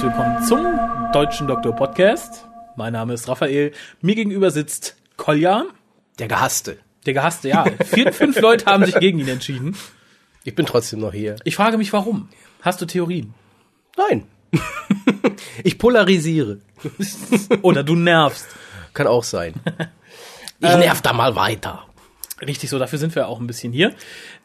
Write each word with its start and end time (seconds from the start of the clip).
Herzlich 0.00 0.16
willkommen 0.16 0.44
zum 0.46 1.12
Deutschen 1.12 1.46
Doktor 1.46 1.76
Podcast. 1.76 2.46
Mein 2.74 2.94
Name 2.94 3.12
ist 3.12 3.28
Raphael. 3.28 3.72
Mir 4.00 4.14
gegenüber 4.14 4.50
sitzt 4.50 4.96
Kolja, 5.18 5.66
Der 6.18 6.26
Gehasste. 6.26 6.78
der 7.04 7.12
gehasste, 7.12 7.50
ja. 7.50 7.66
Vier, 7.84 8.10
fünf 8.10 8.40
Leute 8.40 8.64
haben 8.64 8.86
sich 8.86 8.94
gegen 8.94 9.18
ihn 9.18 9.28
entschieden. 9.28 9.76
Ich 10.44 10.54
bin 10.54 10.64
trotzdem 10.64 11.00
noch 11.00 11.12
hier. 11.12 11.36
Ich 11.44 11.54
frage 11.54 11.76
mich, 11.76 11.92
warum? 11.92 12.30
Hast 12.62 12.80
du 12.80 12.86
Theorien? 12.86 13.34
Nein. 13.98 14.26
ich 15.64 15.76
polarisiere. 15.76 16.60
Oder 17.60 17.82
du 17.82 17.94
nervst? 17.94 18.46
Kann 18.94 19.06
auch 19.06 19.24
sein. 19.24 19.52
Ich 20.62 20.76
nerv 20.76 21.02
da 21.02 21.12
mal 21.12 21.36
weiter. 21.36 21.84
Richtig 22.40 22.70
so, 22.70 22.78
dafür 22.78 22.98
sind 22.98 23.14
wir 23.14 23.28
auch 23.28 23.38
ein 23.38 23.46
bisschen 23.46 23.72
hier. 23.72 23.94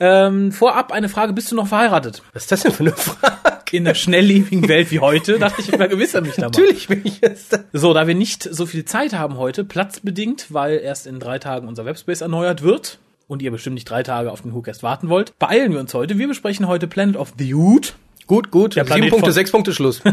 Ähm, 0.01 0.51
vorab 0.51 0.91
eine 0.91 1.07
Frage, 1.07 1.31
bist 1.31 1.49
du 1.51 1.55
noch 1.55 1.67
verheiratet? 1.67 2.23
Was 2.33 2.43
ist 2.43 2.51
das 2.51 2.61
denn 2.63 2.71
für 2.73 2.83
eine 2.83 2.91
Frage? 2.93 3.54
In 3.75 3.83
der 3.85 3.93
schnelllebigen 3.93 4.67
Welt 4.67 4.91
wie 4.91 4.99
heute 4.99 5.37
dachte 5.39 5.61
ich, 5.61 5.67
vergewissere 5.67 6.21
mich 6.21 6.35
da 6.35 6.43
mal. 6.43 6.47
Natürlich 6.49 6.87
bin 6.87 7.01
ich 7.03 7.19
jetzt. 7.21 7.59
So, 7.73 7.93
da 7.93 8.07
wir 8.07 8.15
nicht 8.15 8.43
so 8.43 8.65
viel 8.65 8.85
Zeit 8.85 9.13
haben 9.13 9.37
heute, 9.37 9.63
platzbedingt, 9.63 10.47
weil 10.53 10.77
erst 10.79 11.07
in 11.07 11.19
drei 11.19 11.39
Tagen 11.39 11.67
unser 11.67 11.85
Webspace 11.85 12.21
erneuert 12.21 12.61
wird 12.61 12.99
und 13.27 13.41
ihr 13.41 13.51
bestimmt 13.51 13.73
nicht 13.73 13.89
drei 13.89 14.03
Tage 14.03 14.31
auf 14.31 14.41
den 14.43 14.53
Hookcast 14.53 14.81
warten 14.83 15.09
wollt, 15.09 15.37
beeilen 15.39 15.71
wir 15.73 15.79
uns 15.79 15.93
heute. 15.93 16.17
Wir 16.17 16.27
besprechen 16.27 16.67
heute 16.67 16.87
Planet 16.87 17.17
of 17.17 17.33
the 17.37 17.53
Ute. 17.53 17.93
Gut, 18.27 18.49
gut. 18.51 18.75
Der 18.75 18.83
Sieben 18.85 18.95
Planet 18.95 19.09
Punkte, 19.11 19.25
von- 19.27 19.33
sechs 19.33 19.51
Punkte 19.51 19.73
Schluss. 19.73 20.01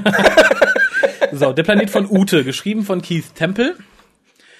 So, 1.34 1.52
der 1.54 1.62
Planet 1.62 1.88
von 1.88 2.06
Ute, 2.10 2.44
geschrieben 2.44 2.82
von 2.82 3.00
Keith 3.00 3.24
Temple. 3.34 3.74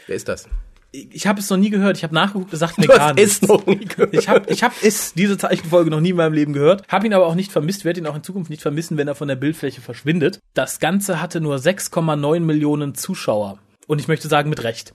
Wer 0.07 0.17
ist 0.17 0.27
das? 0.29 0.49
Ich 0.95 1.27
habe 1.27 1.41
es 1.41 1.49
noch 1.49 1.57
nie 1.57 1.71
gehört, 1.71 1.97
ich 1.97 2.05
habe 2.05 2.15
nachgeguckt, 2.15 2.53
es 2.53 2.59
sagt 2.61 2.77
mir 2.79 2.87
Du 2.87 2.93
gar 2.93 3.15
nichts. 3.15 3.41
es 3.41 3.49
noch 3.49 3.65
nie 3.67 3.77
gehört. 3.77 4.13
Ich 4.13 4.29
habe 4.29 4.51
ich 4.51 4.63
hab 4.63 4.73
es, 4.83 5.15
diese 5.15 5.39
Zeichenfolge, 5.39 5.91
noch 5.91 6.01
nie 6.01 6.11
in 6.11 6.17
meinem 6.17 6.35
Leben 6.35 6.53
gehört. 6.53 6.87
Habe 6.89 7.07
ihn 7.07 7.15
aber 7.15 7.27
auch 7.27 7.35
nicht 7.35 7.51
vermisst, 7.51 7.85
werde 7.87 8.01
ihn 8.01 8.07
auch 8.07 8.15
in 8.15 8.23
Zukunft 8.23 8.51
nicht 8.51 8.61
vermissen, 8.61 8.99
wenn 8.99 9.09
er 9.09 9.15
von 9.15 9.27
der 9.29 9.37
Bildfläche 9.37 9.81
verschwindet. 9.81 10.41
Das 10.53 10.81
Ganze 10.81 11.21
hatte 11.23 11.41
nur 11.41 11.57
6,9 11.57 12.41
Millionen 12.41 12.95
Zuschauer. 12.95 13.59
Und 13.87 14.01
ich 14.01 14.09
möchte 14.09 14.29
sagen, 14.29 14.51
mit 14.51 14.63
Recht. 14.65 14.93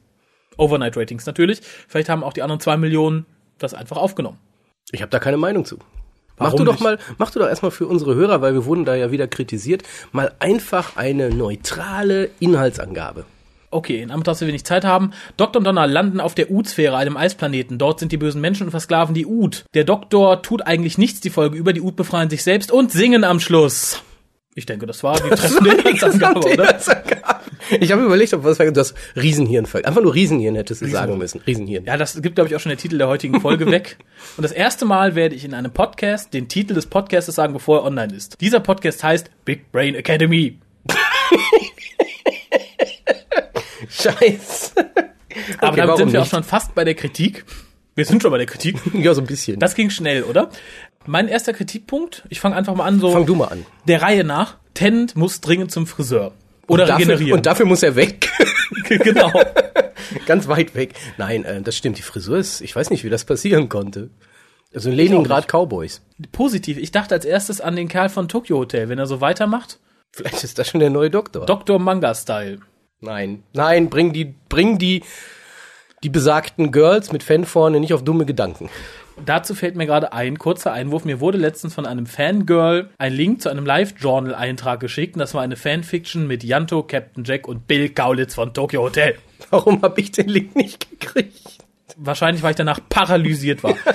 Overnight-Ratings 0.58 1.26
natürlich. 1.26 1.62
Vielleicht 1.88 2.10
haben 2.10 2.24
auch 2.24 2.34
die 2.34 2.42
anderen 2.44 2.60
zwei 2.60 2.78
Millionen 2.78 3.26
das 3.58 3.74
einfach 3.74 3.98
aufgenommen. 3.98 4.38
Ich 4.92 5.02
habe 5.02 5.10
da 5.10 5.20
keine 5.20 5.38
Meinung 5.38 5.66
zu. 5.66 5.78
Mach 6.40 6.48
Warum 6.48 6.60
du 6.60 6.66
doch 6.66 6.74
nicht? 6.74 6.84
mal, 6.84 7.00
mach 7.18 7.32
du 7.32 7.40
doch 7.40 7.48
erstmal 7.48 7.72
für 7.72 7.88
unsere 7.88 8.14
Hörer, 8.14 8.42
weil 8.42 8.54
wir 8.54 8.66
wurden 8.66 8.86
da 8.86 8.94
ja 8.94 9.12
wieder 9.12 9.28
kritisiert, 9.28 9.82
mal 10.12 10.32
einfach 10.38 10.96
eine 10.96 11.30
neutrale 11.32 12.30
Inhaltsangabe. 12.40 13.26
Okay, 13.70 14.02
in 14.02 14.12
Anbetracht, 14.12 14.36
dass 14.36 14.42
wir 14.42 14.48
wenig 14.48 14.64
Zeit 14.64 14.86
haben. 14.86 15.12
Doktor 15.36 15.60
und 15.60 15.66
Donner 15.66 15.88
landen 15.88 16.22
auf 16.22 16.36
der 16.36 16.50
Ud-Sphäre, 16.50 16.96
einem 16.96 17.18
Eisplaneten. 17.18 17.78
Dort 17.78 18.00
sind 18.00 18.14
die 18.14 18.18
bösen 18.18 18.40
Menschen 18.40 18.64
und 18.64 18.72
versklaven 18.72 19.14
die 19.14 19.26
Ud. 19.26 19.66
Der 19.74 19.84
Doktor 19.84 20.42
tut 20.42 20.66
eigentlich 20.66 20.98
nichts 20.98 21.20
die 21.20 21.30
Folge 21.30 21.58
über. 21.58 21.74
Die 21.74 21.82
Ud 21.82 21.98
befreien 21.98 22.30
sich 22.30 22.44
selbst 22.44 22.72
und 22.72 22.92
singen 22.94 23.26
am 23.26 23.42
Schluss. 23.42 24.02
Ich 24.56 24.66
denke, 24.66 24.88
das 24.88 25.04
war 25.04 25.20
die 25.20 25.30
treffende 25.30 25.72
Inhaltsangabe, 25.72 26.40
oder? 26.40 26.80
Ich 27.80 27.92
habe 27.92 28.04
überlegt, 28.04 28.34
ob 28.34 28.44
was 28.44 28.58
das 28.58 28.96
Riesenhirn 29.16 29.66
fällt. 29.66 29.86
Einfach 29.86 30.02
nur 30.02 30.16
Riesenhirn 30.16 30.56
hättest 30.56 30.82
du 30.82 30.88
sagen 30.88 31.18
müssen. 31.18 31.42
Riesenhirn. 31.46 31.86
Ja, 31.86 31.98
das 31.98 32.20
gibt, 32.22 32.36
glaube 32.36 32.50
ich, 32.50 32.56
auch 32.56 32.60
schon 32.60 32.70
der 32.70 32.78
Titel 32.78 32.98
der 32.98 33.08
heutigen 33.08 33.42
Folge 33.42 33.66
weg. 33.72 33.98
Und 34.38 34.44
das 34.44 34.54
erste 34.54 34.86
Mal 34.86 35.14
werde 35.14 35.36
ich 35.36 35.44
in 35.44 35.54
einem 35.54 35.72
Podcast 35.72 36.34
den 36.34 36.48
Titel 36.48 36.74
des 36.74 36.86
Podcastes 36.86 37.36
sagen, 37.36 37.54
bevor 37.54 37.80
er 37.80 37.84
online 37.84 38.16
ist. 38.16 38.40
Dieser 38.40 38.62
Podcast 38.62 39.04
heißt 39.04 39.30
Big 39.46 39.72
Brain 39.72 39.94
Academy. 39.94 40.58
Scheiße. 44.12 44.72
Aber 44.76 44.88
Okay, 44.88 45.58
damit 45.62 45.78
warum 45.88 45.98
sind 45.98 46.14
wir 46.14 46.20
auch 46.20 46.24
nicht? 46.24 46.32
schon 46.32 46.44
fast 46.44 46.74
bei 46.76 46.84
der 46.84 46.96
Kritik. 46.96 47.46
Wir 47.96 48.06
sind 48.06 48.22
schon 48.22 48.32
bei 48.32 48.38
der 48.38 48.48
Kritik. 48.48 48.78
Ja, 48.94 49.14
so 49.14 49.22
ein 49.22 49.28
bisschen. 49.28 49.60
Das 49.60 49.76
ging 49.76 49.90
schnell, 49.90 50.24
oder? 50.24 50.50
Mein 51.06 51.28
erster 51.28 51.54
Kritikpunkt, 51.54 52.24
ich 52.30 52.40
fange 52.40 52.56
einfach 52.56 52.76
mal 52.76 52.86
an, 52.86 53.00
so 53.00 53.12
Fang 53.12 53.26
du 53.26 53.36
mal 53.36 53.46
an. 53.48 53.66
der 53.88 54.02
Reihe 54.02 54.24
nach. 54.24 54.58
Tennant 54.74 55.16
muss 55.16 55.40
dringend 55.42 55.72
zum 55.72 55.88
Friseur. 55.88 56.34
Oder 56.68 56.86
dafür, 56.86 57.06
regenerieren. 57.08 57.38
und 57.40 57.46
dafür 57.46 57.66
muss 57.66 57.82
er 57.82 57.96
weg. 57.96 58.30
genau. 58.90 59.32
Ganz 60.26 60.48
weit 60.50 60.76
weg. 60.76 60.94
Nein, 61.18 61.46
äh, 61.46 61.62
das 61.62 61.78
stimmt. 61.78 61.98
Die 61.98 62.02
Frisur 62.02 62.38
ist, 62.38 62.62
ich 62.62 62.76
weiß 62.76 62.90
nicht, 62.90 63.04
wie 63.06 63.10
das 63.10 63.24
passieren 63.26 63.70
konnte. 63.70 64.10
Also 64.76 64.90
Leningrad 64.92 65.48
Cowboys. 65.48 66.02
Positiv. 66.34 66.78
Ich 66.78 66.92
dachte 66.92 67.16
als 67.16 67.24
erstes 67.26 67.62
an 67.62 67.76
den 67.78 67.88
Kerl 67.88 68.10
von 68.10 68.28
Tokyo 68.28 68.58
Hotel. 68.58 68.90
Wenn 68.90 69.00
er 69.00 69.08
so 69.08 69.22
weitermacht, 69.22 69.80
Vielleicht 70.12 70.44
ist 70.44 70.60
das 70.60 70.68
schon 70.68 70.80
der 70.82 70.90
neue 70.90 71.10
Doktor. 71.10 71.46
Dr. 71.46 71.80
Manga-Style. 71.80 72.60
Nein, 73.00 73.44
nein, 73.54 73.90
bring 73.90 74.14
die, 74.14 74.34
bring 74.50 74.78
die, 74.78 75.04
die 76.04 76.10
besagten 76.10 76.72
Girls 76.72 77.12
mit 77.12 77.24
Fan 77.24 77.46
vorne 77.46 77.80
nicht 77.80 77.94
auf 77.94 78.04
dumme 78.04 78.26
Gedanken. 78.26 78.70
Dazu 79.26 79.56
fällt 79.56 79.76
mir 79.76 79.88
gerade 79.88 80.14
ein 80.14 80.38
kurzer 80.38 80.72
Einwurf. 80.72 81.04
Mir 81.04 81.20
wurde 81.20 81.40
letztens 81.40 81.74
von 81.74 81.86
einem 81.86 82.06
Fangirl 82.06 82.90
ein 83.00 83.14
Link 83.14 83.42
zu 83.42 83.50
einem 83.50 83.66
Live-Journal-Eintrag 83.66 84.80
geschickt. 84.80 85.16
Und 85.16 85.20
das 85.20 85.34
war 85.34 85.42
eine 85.42 85.56
Fanfiction 85.56 86.28
mit 86.28 86.44
Yanto, 86.44 86.84
Captain 86.84 87.24
Jack 87.24 87.48
und 87.48 87.68
Bill 87.68 87.90
Kaulitz 87.90 88.36
von 88.36 88.54
Tokyo 88.54 88.84
Hotel. 88.84 89.16
Warum 89.50 89.82
habe 89.82 90.00
ich 90.02 90.12
den 90.12 90.30
Link 90.30 90.56
nicht 90.56 90.88
gekriegt? 90.90 91.58
Wahrscheinlich, 91.96 92.44
weil 92.44 92.52
ich 92.52 92.58
danach 92.58 92.80
paralysiert 92.90 93.64
war. 93.64 93.76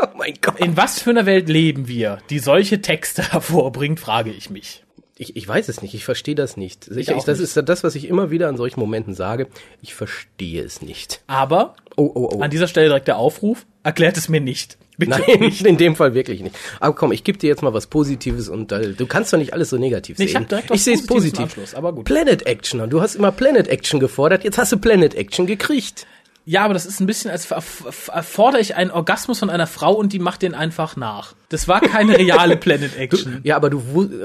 Oh 0.00 0.16
mein 0.16 0.34
Gott. 0.40 0.60
In 0.60 0.76
was 0.76 1.00
für 1.00 1.10
einer 1.10 1.26
Welt 1.26 1.48
leben 1.48 1.88
wir, 1.88 2.18
die 2.30 2.38
solche 2.38 2.80
Texte 2.80 3.22
hervorbringt, 3.32 3.98
frage 3.98 4.30
ich 4.30 4.50
mich. 4.50 4.84
Ich, 5.20 5.36
ich 5.36 5.46
weiß 5.48 5.68
es 5.68 5.82
nicht, 5.82 5.94
ich 5.94 6.04
verstehe 6.04 6.34
das 6.36 6.56
nicht. 6.56 6.88
Auch 6.90 6.96
ich, 6.96 7.06
das 7.06 7.26
nicht. 7.26 7.40
ist 7.56 7.68
das, 7.68 7.82
was 7.84 7.94
ich 7.96 8.06
immer 8.08 8.30
wieder 8.30 8.48
an 8.48 8.56
solchen 8.56 8.78
Momenten 8.80 9.14
sage. 9.14 9.48
Ich 9.82 9.94
verstehe 9.94 10.62
es 10.62 10.80
nicht. 10.80 11.22
Aber 11.26 11.74
Oh, 11.96 12.12
oh, 12.14 12.30
oh. 12.34 12.40
an 12.40 12.50
dieser 12.50 12.68
Stelle 12.68 12.86
direkt 12.86 13.08
der 13.08 13.16
Aufruf, 13.16 13.66
erklärt 13.82 14.16
es 14.16 14.28
mir 14.28 14.40
nicht. 14.40 14.78
Bitte. 14.98 15.10
Nein, 15.26 15.52
in 15.64 15.76
dem 15.76 15.96
Fall 15.96 16.14
wirklich 16.14 16.40
nicht. 16.42 16.56
Aber 16.78 16.94
komm, 16.94 17.10
ich 17.12 17.24
gebe 17.24 17.38
dir 17.38 17.48
jetzt 17.48 17.62
mal 17.62 17.74
was 17.74 17.88
Positives 17.88 18.48
und 18.48 18.70
äh, 18.70 18.92
du 18.92 19.06
kannst 19.06 19.32
doch 19.32 19.38
nicht 19.38 19.52
alles 19.52 19.70
so 19.70 19.78
negativ 19.78 20.18
Nee, 20.18 20.26
ich 20.26 20.32
sehen. 20.32 20.46
was 20.48 20.62
ich 20.70 20.84
sehe 20.84 20.94
es 20.94 21.06
positiv. 21.06 21.40
Anschluss, 21.40 21.74
aber 21.74 21.92
gut. 21.92 22.04
Planet 22.04 22.46
Action. 22.46 22.88
Du 22.88 23.00
hast 23.00 23.16
immer 23.16 23.32
Planet 23.32 23.66
Action 23.68 23.98
gefordert, 23.98 24.44
jetzt 24.44 24.58
hast 24.58 24.70
du 24.72 24.76
Planet 24.78 25.14
Action 25.16 25.46
gekriegt. 25.46 26.06
Ja, 26.50 26.64
aber 26.64 26.72
das 26.72 26.86
ist 26.86 26.98
ein 26.98 27.06
bisschen, 27.06 27.30
als 27.30 27.50
erf- 27.50 28.10
erfordere 28.10 28.62
ich 28.62 28.74
einen 28.74 28.90
Orgasmus 28.90 29.38
von 29.38 29.50
einer 29.50 29.66
Frau 29.66 29.92
und 29.92 30.14
die 30.14 30.18
macht 30.18 30.40
den 30.40 30.54
einfach 30.54 30.96
nach. 30.96 31.34
Das 31.50 31.68
war 31.68 31.82
keine 31.82 32.16
reale 32.18 32.56
Planet 32.64 32.96
Action. 32.96 33.40
Ja, 33.42 33.56
aber 33.56 33.68
du 33.68 33.82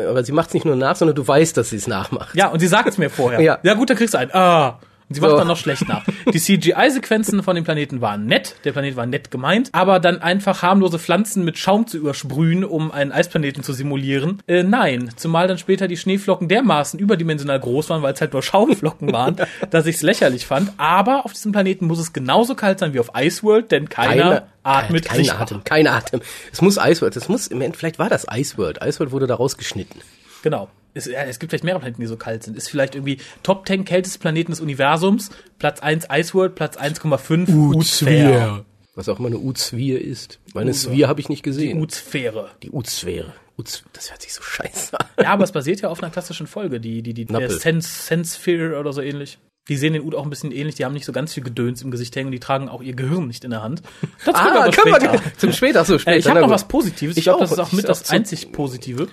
aber 0.10 0.24
sie 0.24 0.32
macht 0.32 0.48
es 0.48 0.54
nicht 0.54 0.66
nur 0.66 0.78
nach, 0.78 0.96
sondern 0.96 1.16
du 1.16 1.28
weißt, 1.28 1.58
dass 1.58 1.72
sie 1.72 1.76
es 1.76 1.86
nachmacht. 1.88 2.34
Ja, 2.34 2.48
und 2.48 2.60
sie 2.60 2.68
sagt 2.68 2.88
es 2.88 2.98
mir 2.98 3.10
vorher. 3.10 3.42
Ja. 3.42 3.60
ja 3.64 3.74
gut, 3.74 3.90
dann 3.90 3.98
kriegst 3.98 4.14
du 4.14 4.20
einen. 4.20 4.32
Ah. 4.34 4.80
Und 5.10 5.16
sie 5.16 5.22
macht 5.22 5.32
So. 5.32 5.38
dann 5.38 5.48
noch 5.48 5.58
schlecht 5.58 5.88
nach. 5.88 6.04
Die 6.32 6.40
CGI-Sequenzen 6.40 7.44
von 7.44 7.56
dem 7.56 7.64
Planeten 7.64 8.02
waren 8.02 8.26
nett, 8.26 8.56
der 8.64 8.72
Planet 8.72 8.96
war 8.96 9.06
nett 9.06 9.32
gemeint, 9.32 9.70
aber 9.72 10.00
dann 10.00 10.22
einfach 10.22 10.62
harmlose 10.62 11.00
Pflanzen 11.00 11.44
mit 11.44 11.58
Schaum 11.58 11.88
zu 11.88 11.98
übersprühen, 11.98 12.64
um 12.64 12.92
einen 12.92 13.12
Eisplaneten 13.12 13.64
zu 13.64 13.74
simulieren, 13.74 14.42
äh, 14.48 14.64
nein. 14.64 15.10
Zumal 15.16 15.48
dann 15.48 15.58
später 15.58 15.88
die 15.88 15.98
Schneeflocken 15.98 16.48
dermaßen 16.48 17.00
überdimensional 17.00 17.60
groß 17.60 17.90
waren, 17.90 18.02
weil 18.02 18.14
es 18.14 18.22
halt 18.22 18.34
nur 18.34 18.42
Schaumflocken 18.44 19.12
waren, 19.12 19.36
dass 19.70 19.86
ich 19.86 19.96
es 19.98 20.02
lächerlich 20.02 20.46
fand. 20.46 20.72
Aber 20.78 21.26
auf 21.26 21.34
diesem 21.34 21.52
Planeten 21.52 21.86
muss 21.86 22.00
es 22.00 22.14
genauso 22.14 22.56
kalt 22.56 22.80
sein 22.80 22.94
wie 22.94 23.00
auf 23.00 23.12
Iceworld, 23.16 23.72
denn 23.72 23.90
keiner 23.90 24.48
atmet 24.64 25.06
kein 25.06 25.30
Atem, 25.30 25.64
kein 25.64 25.88
Atem. 25.88 26.22
Es 26.52 26.62
muss 26.62 26.78
Iceworld, 26.78 27.16
es 27.18 27.28
muss, 27.28 27.48
im 27.48 27.62
Endeffekt, 27.62 27.80
vielleicht 27.80 28.00
war 28.00 28.10
das 28.10 28.26
Iceworld. 28.32 28.80
Iceworld 28.82 29.12
wurde 29.12 29.28
da 29.28 29.36
rausgeschnitten. 29.36 30.02
Genau. 30.42 30.70
Es, 30.94 31.06
ja, 31.06 31.24
es 31.24 31.40
gibt 31.40 31.52
vielleicht 31.52 31.64
mehrere 31.64 31.80
Planeten, 31.82 32.02
die 32.02 32.08
so 32.08 32.18
kalt 32.18 32.44
sind. 32.44 32.56
Ist 32.56 32.70
vielleicht 32.70 32.96
irgendwie 32.96 33.20
Top 33.42 33.68
10 33.68 33.84
kälteste 33.86 34.20
Planeten 34.20 34.52
des 34.52 34.62
Universums. 34.62 35.32
Platz 35.58 35.80
1 35.82 36.08
Iceworld, 36.12 36.56
Platz 36.56 36.78
1,5 36.78 37.50
Uzsphäre. 37.76 38.66
Was 38.96 39.10
auch 39.10 39.18
immer 39.18 39.30
eine 39.30 39.40
Uzsphäre 39.40 39.98
ist. 39.98 40.40
Meine 40.54 40.74
Sphäre 40.74 41.08
habe 41.08 41.20
ich 41.20 41.30
nicht 41.30 41.42
gesehen. 41.42 41.82
Uzsphäre. 41.82 42.52
Die 42.62 42.70
Uzsphäre. 42.70 43.34
Uz, 43.58 43.84
das 43.94 44.12
hört 44.12 44.22
sich 44.22 44.34
so 44.34 44.42
scheiße 44.42 45.00
an. 45.00 45.06
Ja, 45.20 45.30
aber 45.32 45.44
es 45.44 45.52
basiert 45.52 45.82
ja 45.82 45.90
auf 45.90 46.02
einer 46.02 46.12
klassischen 46.12 46.48
Folge, 46.48 46.80
die, 46.80 47.02
die, 47.02 47.14
die, 47.14 47.26
der. 47.26 47.50
Sense, 47.50 47.88
Sense 47.88 48.38
Sphere 48.40 48.80
oder 48.80 48.94
so 48.94 49.02
ähnlich. 49.02 49.40
Die 49.70 49.78
sehen 49.78 49.94
den 49.94 50.04
Ud 50.04 50.14
auch 50.14 50.24
ein 50.24 50.30
bisschen 50.30 50.52
ähnlich, 50.52 50.76
die 50.76 50.84
haben 50.84 50.94
nicht 50.94 51.06
so 51.06 51.14
ganz 51.14 51.34
viel 51.34 51.44
Gedöns 51.44 51.82
im 51.82 51.90
Gesicht 51.90 52.16
hängen 52.16 52.28
und 52.28 52.32
die 52.34 52.40
tragen 52.40 52.68
auch 52.68 52.82
ihr 52.82 52.94
Gehirn 52.94 53.28
nicht 53.28 53.46
in 53.46 53.52
der 53.52 53.64
Hand. 53.64 53.82
Das 54.26 54.36
können 54.36 54.54
wir 54.56 54.72
können 54.72 54.96
später. 54.96 55.14
wir 55.14 55.38
zum 55.38 55.54
später, 55.54 55.82
ach 55.82 55.86
so 55.86 55.98
später. 55.98 56.18
Äh, 56.18 56.20
ich 56.20 56.28
habe 56.28 56.40
noch 56.42 56.48
gut. 56.48 56.56
was 56.56 56.68
Positives. 56.68 57.14
Ich, 57.16 57.20
Ich 57.20 57.24
glaube, 57.24 57.38
auch. 57.38 57.42
das 57.44 57.52
ist 57.54 57.60
auch 57.60 57.72
mit 57.72 57.88
das 57.88 58.10
einzig 58.10 58.52
Positive. 58.52 59.08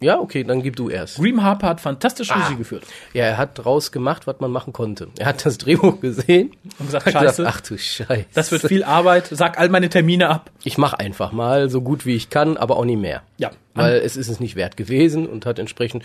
Ja, 0.00 0.20
okay, 0.20 0.44
dann 0.44 0.62
gib 0.62 0.76
du 0.76 0.90
erst. 0.90 1.16
Graham 1.16 1.42
Harper 1.42 1.68
hat 1.68 1.80
fantastisch 1.80 2.30
Ah. 2.30 2.44
Regie 2.44 2.56
geführt. 2.58 2.84
Ja, 3.14 3.24
er 3.24 3.38
hat 3.38 3.52
draus 3.54 3.92
gemacht, 3.92 4.26
was 4.26 4.40
man 4.40 4.50
machen 4.50 4.72
konnte. 4.74 5.08
Er 5.18 5.26
hat 5.26 5.46
das 5.46 5.56
Drehbuch 5.58 6.00
gesehen 6.00 6.52
Und 6.78 6.86
gesagt, 6.86 7.10
scheiße, 7.10 7.46
ach 7.48 7.60
du 7.62 7.78
Scheiße. 7.78 8.26
das 8.34 8.52
wird 8.52 8.62
viel 8.62 8.84
Arbeit, 8.84 9.28
sag 9.30 9.58
all 9.58 9.68
meine 9.70 9.88
Termine 9.88 10.28
ab. 10.28 10.50
Ich 10.64 10.76
mache 10.76 10.98
einfach 11.00 11.32
mal 11.32 11.70
so 11.70 11.80
gut 11.80 12.04
wie 12.04 12.14
ich 12.14 12.28
kann, 12.28 12.56
aber 12.58 12.76
auch 12.76 12.84
nie 12.84 12.96
mehr. 12.96 13.22
Ja. 13.38 13.50
Weil 13.74 13.96
es 13.96 14.16
ist 14.16 14.28
es 14.28 14.38
nicht 14.40 14.54
wert 14.56 14.76
gewesen 14.76 15.26
und 15.26 15.46
hat 15.46 15.58
entsprechend 15.58 16.04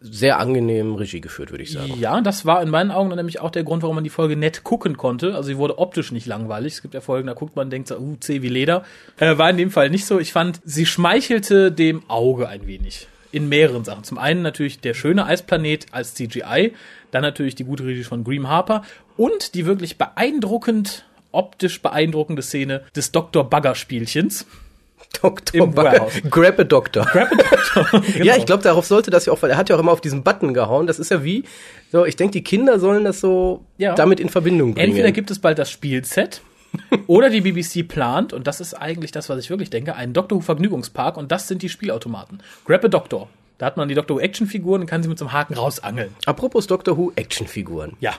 sehr 0.00 0.38
angenehm 0.38 0.94
Regie 0.94 1.20
geführt, 1.20 1.50
würde 1.50 1.64
ich 1.64 1.72
sagen. 1.72 1.94
Ja, 1.98 2.20
das 2.20 2.46
war 2.46 2.62
in 2.62 2.70
meinen 2.70 2.92
Augen 2.92 3.10
dann 3.10 3.16
nämlich 3.16 3.40
auch 3.40 3.50
der 3.50 3.64
Grund, 3.64 3.82
warum 3.82 3.96
man 3.96 4.04
die 4.04 4.10
Folge 4.10 4.36
nett 4.36 4.62
gucken 4.62 4.96
konnte. 4.96 5.34
Also 5.34 5.48
sie 5.48 5.56
wurde 5.58 5.78
optisch 5.78 6.12
nicht 6.12 6.26
langweilig. 6.26 6.74
Es 6.74 6.82
gibt 6.82 6.94
ja 6.94 7.00
Folgen, 7.00 7.26
da 7.26 7.32
guckt 7.34 7.56
man 7.56 7.66
und 7.66 7.70
denkt 7.72 7.88
so, 7.88 7.98
uh, 7.98 8.16
zäh 8.20 8.40
wie 8.42 8.48
Leder. 8.48 8.84
Äh, 9.18 9.38
war 9.38 9.50
in 9.50 9.56
dem 9.56 9.70
Fall 9.72 9.90
nicht 9.90 10.06
so. 10.06 10.20
Ich 10.20 10.32
fand, 10.32 10.60
sie 10.64 10.86
schmeichelte 10.86 11.72
dem 11.72 12.08
Auge 12.08 12.48
ein 12.48 12.66
wenig. 12.68 13.08
In 13.32 13.48
mehreren 13.48 13.84
Sachen. 13.84 14.04
Zum 14.04 14.18
einen 14.18 14.42
natürlich 14.42 14.80
der 14.80 14.94
schöne 14.94 15.26
Eisplanet 15.26 15.86
als 15.92 16.14
CGI, 16.14 16.72
dann 17.10 17.22
natürlich 17.22 17.54
die 17.54 17.64
gute 17.64 17.84
Regie 17.84 18.04
von 18.04 18.24
Graham 18.24 18.48
Harper 18.48 18.82
und 19.16 19.54
die 19.54 19.66
wirklich 19.66 19.98
beeindruckend, 19.98 21.04
optisch 21.32 21.82
beeindruckende 21.82 22.42
Szene 22.42 22.82
des 22.96 23.12
Dr. 23.12 23.48
Bagger 23.48 23.74
Spielchens. 23.74 24.46
Dr. 25.22 25.62
Im 25.62 25.72
Ba- 25.74 25.84
Warehouse. 25.84 26.20
Grab 26.30 26.58
a 26.60 26.64
Doctor. 26.64 27.04
Grab 27.06 27.32
a 27.32 27.36
Doctor. 27.36 28.00
Genau. 28.02 28.24
Ja, 28.24 28.36
ich 28.36 28.44
glaube, 28.46 28.62
darauf 28.62 28.86
sollte 28.86 29.10
das 29.10 29.26
ja 29.26 29.32
auch, 29.32 29.40
weil 29.42 29.50
er 29.50 29.56
hat 29.56 29.68
ja 29.68 29.76
auch 29.76 29.80
immer 29.80 29.92
auf 29.92 30.00
diesen 30.00 30.22
Button 30.22 30.52
gehauen. 30.52 30.86
Das 30.86 30.98
ist 30.98 31.10
ja 31.10 31.22
wie, 31.22 31.44
so, 31.92 32.04
ich 32.04 32.16
denke, 32.16 32.32
die 32.32 32.42
Kinder 32.42 32.78
sollen 32.80 33.04
das 33.04 33.20
so 33.20 33.64
Ja. 33.78 33.94
damit 33.94 34.20
in 34.20 34.28
Verbindung 34.28 34.74
bringen. 34.74 34.88
Entweder 34.88 35.12
gibt 35.12 35.30
es 35.30 35.38
bald 35.38 35.58
das 35.58 35.70
Spielset 35.70 36.40
oder 37.06 37.30
die 37.30 37.40
BBC 37.40 37.86
plant, 37.88 38.32
und 38.32 38.46
das 38.46 38.60
ist 38.60 38.74
eigentlich 38.74 39.12
das, 39.12 39.28
was 39.28 39.38
ich 39.38 39.50
wirklich 39.50 39.70
denke, 39.70 39.94
einen 39.94 40.12
Doctor 40.12 40.38
Who 40.38 40.42
Vergnügungspark 40.42 41.16
und 41.16 41.32
das 41.32 41.48
sind 41.48 41.62
die 41.62 41.68
Spielautomaten. 41.68 42.42
Grab 42.64 42.84
a 42.84 42.88
Doctor. 42.88 43.28
Da 43.58 43.66
hat 43.66 43.76
man 43.76 43.88
die 43.88 43.94
Doctor 43.94 44.16
Who 44.16 44.20
Actionfiguren 44.20 44.82
und 44.82 44.86
kann 44.86 45.02
sie 45.02 45.08
mit 45.08 45.18
so 45.18 45.24
einem 45.24 45.32
Haken 45.32 45.54
rausangeln. 45.54 46.14
Apropos 46.26 46.66
Doctor 46.66 46.96
Who 46.96 47.12
Actionfiguren. 47.16 47.96
Ja. 48.00 48.14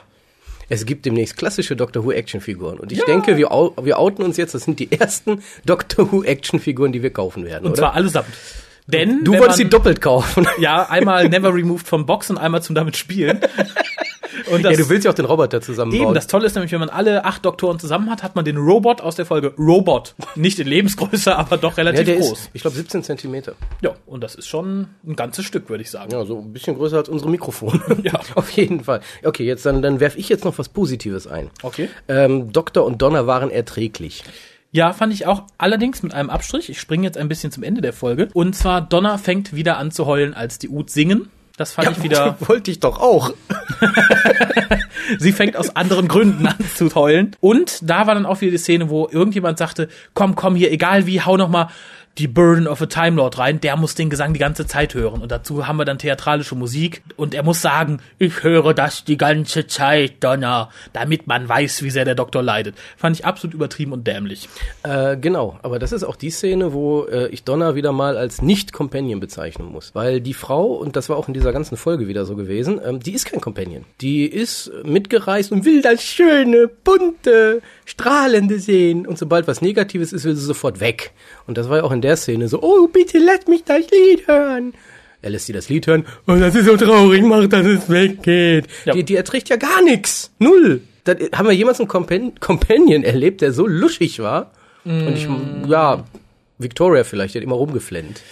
Es 0.68 0.86
gibt 0.86 1.04
demnächst 1.06 1.36
klassische 1.36 1.74
Doctor 1.76 2.04
Who 2.04 2.12
Actionfiguren. 2.12 2.78
Und 2.78 2.92
ich 2.92 2.98
Ja. 2.98 3.04
denke, 3.06 3.36
wir, 3.36 3.48
wir 3.48 3.98
outen 3.98 4.22
uns 4.22 4.36
jetzt, 4.36 4.54
das 4.54 4.64
sind 4.64 4.78
die 4.78 4.92
ersten 4.92 5.42
Doctor 5.66 6.12
Who 6.12 6.22
Actionfiguren, 6.22 6.92
die 6.92 7.02
wir 7.02 7.10
kaufen 7.12 7.44
werden, 7.44 7.64
Und 7.64 7.72
oder? 7.72 7.78
zwar 7.80 7.94
allesamt. 7.94 8.28
Denn 8.92 9.24
du 9.24 9.32
wolltest 9.32 9.50
man- 9.50 9.58
die 9.58 9.70
doppelt 9.70 10.00
kaufen. 10.00 10.46
Ja, 10.58 10.88
einmal 10.88 11.28
never 11.28 11.52
removed 11.54 11.86
von 11.86 12.06
Box 12.06 12.28
und 12.30 12.38
einmal 12.38 12.62
zum 12.62 12.74
damit 12.74 12.96
spielen. 12.96 13.40
Und 14.50 14.64
das, 14.64 14.72
ja, 14.72 14.78
du 14.78 14.88
willst 14.88 15.04
ja 15.04 15.10
auch 15.10 15.14
den 15.14 15.26
Roboter 15.26 15.60
zusammenbauen. 15.60 16.02
Eben, 16.02 16.14
das 16.14 16.26
Tolle 16.26 16.46
ist 16.46 16.54
nämlich, 16.54 16.72
wenn 16.72 16.80
man 16.80 16.88
alle 16.88 17.24
acht 17.24 17.44
Doktoren 17.44 17.78
zusammen 17.78 18.10
hat, 18.10 18.22
hat 18.22 18.36
man 18.36 18.44
den 18.44 18.56
Robot 18.56 19.00
aus 19.00 19.14
der 19.16 19.26
Folge 19.26 19.52
Robot. 19.58 20.14
Nicht 20.34 20.58
in 20.58 20.66
Lebensgröße, 20.66 21.36
aber 21.36 21.56
doch 21.56 21.72
ja, 21.72 21.84
relativ 21.84 22.06
der 22.06 22.16
groß. 22.16 22.32
ist, 22.32 22.50
ich 22.52 22.62
glaube, 22.62 22.76
17 22.76 23.02
Zentimeter. 23.02 23.52
Ja, 23.82 23.94
und 24.06 24.22
das 24.24 24.34
ist 24.36 24.48
schon 24.48 24.88
ein 25.06 25.14
ganzes 25.14 25.44
Stück, 25.44 25.68
würde 25.68 25.82
ich 25.82 25.90
sagen. 25.90 26.10
Ja, 26.12 26.24
so 26.24 26.38
ein 26.38 26.52
bisschen 26.52 26.76
größer 26.76 26.96
als 26.96 27.08
unsere 27.08 27.30
Mikrofone. 27.30 27.80
Ja. 28.02 28.18
Auf 28.34 28.50
jeden 28.52 28.82
Fall. 28.84 29.00
Okay, 29.24 29.44
jetzt 29.44 29.66
dann, 29.66 29.82
dann 29.82 30.00
werfe 30.00 30.18
ich 30.18 30.28
jetzt 30.28 30.44
noch 30.44 30.56
was 30.58 30.68
Positives 30.70 31.26
ein. 31.26 31.50
Okay. 31.62 31.88
Ähm, 32.08 32.50
Doktor 32.52 32.86
und 32.86 33.02
Donner 33.02 33.26
waren 33.26 33.50
erträglich. 33.50 34.24
Ja, 34.72 34.92
fand 34.92 35.12
ich 35.12 35.26
auch. 35.26 35.44
Allerdings 35.58 36.02
mit 36.02 36.14
einem 36.14 36.30
Abstrich. 36.30 36.70
Ich 36.70 36.80
springe 36.80 37.04
jetzt 37.04 37.18
ein 37.18 37.28
bisschen 37.28 37.50
zum 37.50 37.62
Ende 37.62 37.80
der 37.80 37.92
Folge. 37.92 38.28
Und 38.34 38.54
zwar 38.54 38.80
Donna 38.80 39.18
fängt 39.18 39.52
wieder 39.54 39.78
an 39.78 39.90
zu 39.90 40.06
heulen, 40.06 40.32
als 40.32 40.58
die 40.58 40.68
Ut 40.68 40.90
singen. 40.90 41.28
Das 41.56 41.72
fand 41.72 41.90
ich 41.90 42.02
wieder. 42.02 42.36
wollte 42.48 42.70
ich 42.70 42.80
doch 42.80 43.00
auch. 43.00 43.32
Sie 45.18 45.32
fängt 45.32 45.56
aus 45.56 45.74
anderen 45.74 46.06
Gründen 46.06 46.46
an 46.46 46.56
zu 46.74 46.94
heulen. 46.94 47.36
Und 47.40 47.80
da 47.82 48.06
war 48.06 48.14
dann 48.14 48.26
auch 48.26 48.40
wieder 48.40 48.52
die 48.52 48.58
Szene, 48.58 48.88
wo 48.90 49.08
irgendjemand 49.10 49.58
sagte, 49.58 49.88
komm, 50.14 50.36
komm 50.36 50.54
hier, 50.54 50.70
egal 50.70 51.06
wie, 51.06 51.20
hau 51.20 51.36
noch 51.36 51.48
mal 51.48 51.68
die 52.18 52.28
Burden 52.28 52.66
of 52.66 52.82
a 52.82 52.86
Time 52.86 53.16
Lord 53.16 53.38
rein, 53.38 53.60
der 53.60 53.76
muss 53.76 53.94
den 53.94 54.10
Gesang 54.10 54.32
die 54.32 54.40
ganze 54.40 54.66
Zeit 54.66 54.94
hören. 54.94 55.22
Und 55.22 55.30
dazu 55.30 55.66
haben 55.66 55.76
wir 55.76 55.84
dann 55.84 55.98
theatralische 55.98 56.54
Musik. 56.54 57.02
Und 57.16 57.34
er 57.34 57.42
muss 57.42 57.62
sagen, 57.62 58.00
ich 58.18 58.42
höre 58.42 58.74
das 58.74 59.04
die 59.04 59.16
ganze 59.16 59.66
Zeit, 59.66 60.22
Donner, 60.22 60.70
damit 60.92 61.26
man 61.26 61.48
weiß, 61.48 61.82
wie 61.82 61.90
sehr 61.90 62.04
der 62.04 62.16
Doktor 62.16 62.42
leidet. 62.42 62.74
Fand 62.96 63.18
ich 63.18 63.24
absolut 63.24 63.54
übertrieben 63.54 63.92
und 63.92 64.06
dämlich. 64.06 64.48
Äh, 64.82 65.16
genau, 65.16 65.58
aber 65.62 65.78
das 65.78 65.92
ist 65.92 66.04
auch 66.04 66.16
die 66.16 66.30
Szene, 66.30 66.72
wo 66.72 67.04
äh, 67.04 67.28
ich 67.28 67.44
Donna 67.44 67.74
wieder 67.74 67.92
mal 67.92 68.16
als 68.16 68.42
Nicht-Companion 68.42 69.20
bezeichnen 69.20 69.70
muss. 69.70 69.94
Weil 69.94 70.20
die 70.20 70.34
Frau, 70.34 70.66
und 70.66 70.96
das 70.96 71.08
war 71.08 71.16
auch 71.16 71.28
in 71.28 71.34
dieser 71.34 71.52
ganzen 71.52 71.76
Folge 71.76 72.08
wieder 72.08 72.24
so 72.24 72.34
gewesen, 72.34 72.80
ähm, 72.84 73.00
die 73.00 73.12
ist 73.12 73.26
kein 73.26 73.40
Companion. 73.40 73.84
Die 74.00 74.26
ist 74.26 74.70
mitgereist 74.84 75.52
und 75.52 75.64
will 75.64 75.80
das 75.80 76.02
schöne, 76.02 76.68
bunte, 76.68 77.62
strahlende 77.84 78.58
sehen. 78.58 79.06
Und 79.06 79.16
sobald 79.16 79.46
was 79.46 79.62
Negatives 79.62 80.12
ist, 80.12 80.24
will 80.24 80.34
sie 80.34 80.44
sofort 80.44 80.80
weg. 80.80 81.12
Und 81.46 81.56
das 81.56 81.68
war 81.68 81.78
ja 81.78 81.84
auch 81.84 81.92
in 81.92 81.99
der 82.00 82.16
Szene 82.16 82.48
so, 82.48 82.62
oh, 82.62 82.88
bitte 82.88 83.18
lass 83.18 83.46
mich 83.46 83.64
das 83.64 83.90
Lied 83.90 84.26
hören. 84.26 84.74
Er 85.22 85.30
lässt 85.30 85.46
sie 85.46 85.52
das 85.52 85.68
Lied 85.68 85.86
hören. 85.86 86.06
Oh, 86.26 86.34
das 86.34 86.54
ist 86.54 86.66
so 86.66 86.76
traurig, 86.76 87.22
mach, 87.22 87.46
dass 87.46 87.66
es 87.66 87.88
weggeht. 87.90 88.66
Ja. 88.86 88.94
Die, 88.94 89.04
die 89.04 89.16
erträgt 89.16 89.48
ja 89.48 89.56
gar 89.56 89.82
nichts. 89.82 90.30
Null. 90.38 90.80
Da, 91.04 91.14
haben 91.34 91.48
wir 91.48 91.54
jemals 91.54 91.78
einen 91.78 91.88
Compan 91.88 92.32
Companion 92.40 93.04
erlebt, 93.04 93.40
der 93.40 93.52
so 93.52 93.66
luschig 93.66 94.18
war? 94.20 94.52
Und 94.84 95.14
ich, 95.14 95.28
ja, 95.68 96.04
Victoria 96.58 97.04
vielleicht, 97.04 97.34
die 97.34 97.38
hat 97.38 97.44
immer 97.44 97.56
rumgeflennt. 97.56 98.22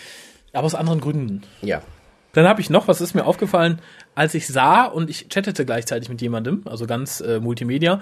Aber 0.53 0.65
aus 0.65 0.75
anderen 0.75 1.01
Gründen. 1.01 1.43
Ja. 1.61 1.83
Dann 2.33 2.47
habe 2.47 2.61
ich 2.61 2.71
noch, 2.71 2.89
was 2.89 3.01
ist 3.01 3.15
mir 3.15 3.25
aufgefallen, 3.25 3.81
als 4.15 4.35
ich 4.35 4.47
sah 4.47 4.85
und 4.85 5.11
ich 5.11 5.29
chattete 5.29 5.65
gleichzeitig 5.65 6.09
mit 6.09 6.21
jemandem, 6.23 6.63
also 6.65 6.87
ganz 6.87 7.21
äh, 7.21 7.41
Multimedia. 7.41 8.01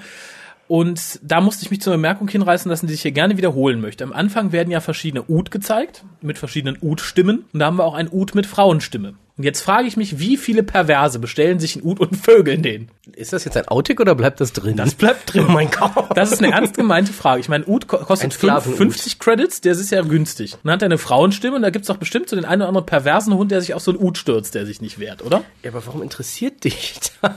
Und 0.69 1.21
da 1.23 1.41
musste 1.41 1.65
ich 1.65 1.71
mich 1.71 1.81
zur 1.81 1.93
Bemerkung 1.93 2.29
hinreißen 2.29 2.69
lassen, 2.69 2.87
die 2.87 2.95
ich 2.95 3.03
hier 3.03 3.13
gerne 3.13 3.37
wiederholen 3.37 3.81
möchte. 3.81 4.05
Am 4.05 4.13
Anfang 4.13 4.53
werden 4.53 4.71
ja 4.71 4.81
verschiedene 4.81 5.25
Ud 5.29 5.51
gezeigt, 5.51 6.05
mit 6.23 6.39
verschiedenen 6.39 6.77
Ud-Stimmen. 6.81 7.45
Und 7.53 7.61
da 7.61 7.67
haben 7.67 7.77
wir 7.79 7.85
auch 7.85 7.95
ein 7.95 8.09
Ud 8.11 8.35
mit 8.35 8.47
Frauenstimme. 8.47 9.15
Und 9.39 9.45
jetzt 9.45 9.61
frage 9.61 9.87
ich 9.87 9.99
mich, 9.99 10.19
wie 10.19 10.39
viele 10.39 10.63
Perverse 10.63 11.19
bestellen 11.19 11.61
sich 11.61 11.77
ein 11.77 11.83
Ud 11.85 12.01
und 12.01 12.17
vögeln 12.17 12.63
den? 12.63 12.89
Ist 13.15 13.35
das 13.35 13.45
jetzt 13.45 13.57
ein 13.59 13.69
Outtake 13.69 14.01
oder 14.01 14.15
bleibt 14.15 14.41
das 14.41 14.55
drin? 14.55 14.77
Das 14.77 14.95
bleibt 14.95 15.35
drin. 15.35 15.45
Oh 15.47 15.53
mein 15.53 15.71
Gott. 15.71 15.93
Das 16.17 16.33
ist 16.33 16.43
eine 16.43 16.55
ernst 16.55 16.75
gemeinte 16.75 17.13
Frage. 17.13 17.41
Ich 17.41 17.49
meine, 17.51 17.67
Ein 17.67 17.87
kostet 17.87 18.33
Sklaven-Ud. 18.33 18.79
50 18.79 19.19
Credits, 19.19 19.61
der 19.61 19.73
ist 19.73 19.91
ja 19.91 20.01
günstig. 20.01 20.55
Und 20.55 20.61
dann 20.65 20.73
hat 20.73 20.83
er 20.83 20.87
eine 20.87 20.97
Frauenstimme 20.97 21.55
und 21.55 21.63
da 21.63 21.69
gibt's 21.69 21.89
doch 21.89 21.99
bestimmt 21.99 22.31
so 22.31 22.37
den 22.37 22.47
einen 22.47 22.63
oder 22.63 22.69
anderen 22.69 22.87
perversen 22.87 23.35
Hund, 23.35 23.51
der 23.51 23.61
sich 23.61 23.75
auf 23.75 23.83
so 23.83 23.91
einen 23.91 24.03
Ud 24.03 24.17
stürzt, 24.17 24.55
der 24.55 24.65
sich 24.65 24.81
nicht 24.81 24.99
wehrt, 24.99 25.23
oder? 25.23 25.45
Ja, 25.63 25.71
aber 25.71 25.87
warum 25.87 26.03
interessiert 26.03 26.65
dich 26.65 26.95
das? 27.21 27.33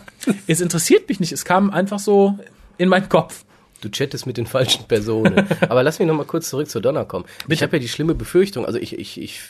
Es 0.47 0.61
interessiert 0.61 1.09
mich 1.09 1.19
nicht. 1.19 1.33
Es 1.33 1.43
kam 1.43 1.69
einfach 1.69 1.99
so 1.99 2.39
in 2.79 2.89
meinen 2.89 3.09
Kopf. 3.09 3.45
Du 3.81 3.89
chattest 3.89 4.25
mit 4.25 4.37
den 4.37 4.47
falschen 4.47 4.85
Personen. 4.85 5.47
Aber 5.69 5.83
lass 5.83 5.99
mich 5.99 6.07
noch 6.07 6.15
mal 6.15 6.25
kurz 6.25 6.49
zurück 6.49 6.69
zu 6.69 6.79
Donna 6.79 7.05
kommen. 7.05 7.25
Ich 7.47 7.61
habe 7.61 7.77
ja 7.77 7.79
die 7.79 7.87
schlimme 7.87 8.15
Befürchtung, 8.15 8.65
also 8.65 8.79
ich, 8.79 8.97
ich, 8.97 9.21
ich, 9.21 9.41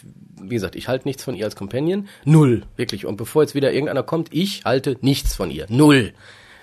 wie 0.41 0.55
gesagt, 0.55 0.75
ich 0.75 0.87
halte 0.87 1.07
nichts 1.07 1.23
von 1.23 1.35
ihr 1.35 1.45
als 1.45 1.55
Companion. 1.55 2.07
Null, 2.25 2.63
wirklich. 2.75 3.05
Und 3.05 3.17
bevor 3.17 3.43
jetzt 3.43 3.55
wieder 3.55 3.71
irgendeiner 3.71 4.03
kommt, 4.03 4.29
ich 4.31 4.65
halte 4.65 4.97
nichts 5.01 5.35
von 5.35 5.49
ihr. 5.49 5.65
Null. 5.69 6.13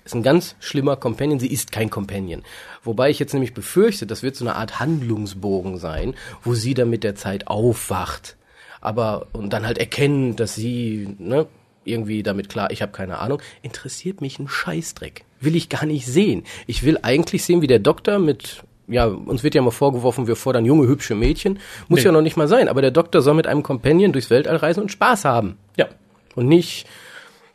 Ist 0.05 0.15
ein 0.15 0.23
ganz 0.23 0.55
schlimmer 0.61 0.95
Companion. 0.95 1.41
Sie 1.41 1.49
ist 1.49 1.73
kein 1.73 1.91
Companion. 1.91 2.43
Wobei 2.85 3.11
ich 3.11 3.19
jetzt 3.19 3.33
nämlich 3.33 3.55
befürchte, 3.55 4.07
das 4.07 4.23
wird 4.23 4.37
so 4.37 4.45
eine 4.45 4.55
Art 4.55 4.79
Handlungsbogen 4.79 5.79
sein, 5.79 6.15
wo 6.45 6.55
sie 6.55 6.75
dann 6.75 6.91
mit 6.91 7.03
der 7.03 7.17
Zeit 7.17 7.49
aufwacht. 7.49 8.37
Aber, 8.81 9.27
und 9.33 9.53
dann 9.53 9.67
halt 9.67 9.79
erkennen, 9.79 10.37
dass 10.37 10.55
sie, 10.55 11.17
ne, 11.19 11.49
irgendwie 11.87 12.23
damit 12.23 12.49
klar, 12.49 12.71
ich 12.71 12.83
habe 12.83 12.93
keine 12.93 13.19
Ahnung, 13.19 13.41
interessiert 13.63 14.21
mich 14.21 14.39
ein 14.39 14.49
Scheißdreck. 14.49 15.25
Will 15.41 15.57
ich 15.57 15.69
gar 15.69 15.87
nicht 15.87 16.07
sehen. 16.07 16.45
Ich 16.67 16.83
will 16.83 16.99
eigentlich 17.03 17.45
sehen, 17.45 17.63
wie 17.63 17.67
der 17.67 17.79
Doktor 17.79 18.19
mit, 18.19 18.63
ja, 18.89 19.07
uns 19.07 19.43
wird 19.43 19.55
ja 19.55 19.63
mal 19.63 19.71
vorgeworfen, 19.71 20.27
wir 20.27 20.37
fordern 20.37 20.65
junge, 20.65 20.87
hübsche 20.89 21.15
Mädchen. 21.15 21.59
Muss 21.89 22.01
Nee. 22.01 22.07
ja 22.07 22.13
noch 22.13 22.23
nicht 22.23 22.37
mal 22.37 22.49
sein, 22.49 22.69
aber 22.69 22.81
der 22.81 22.91
Doktor 22.91 23.23
soll 23.23 23.35
mit 23.35 23.47
einem 23.47 23.63
Companion 23.63 24.13
durchs 24.13 24.31
Weltall 24.31 24.57
reisen 24.57 24.81
und 24.83 24.93
Spaß 24.93 25.25
haben. 25.25 25.57
Ja. 25.77 25.87
Und 26.35 26.49
nicht, 26.49 26.87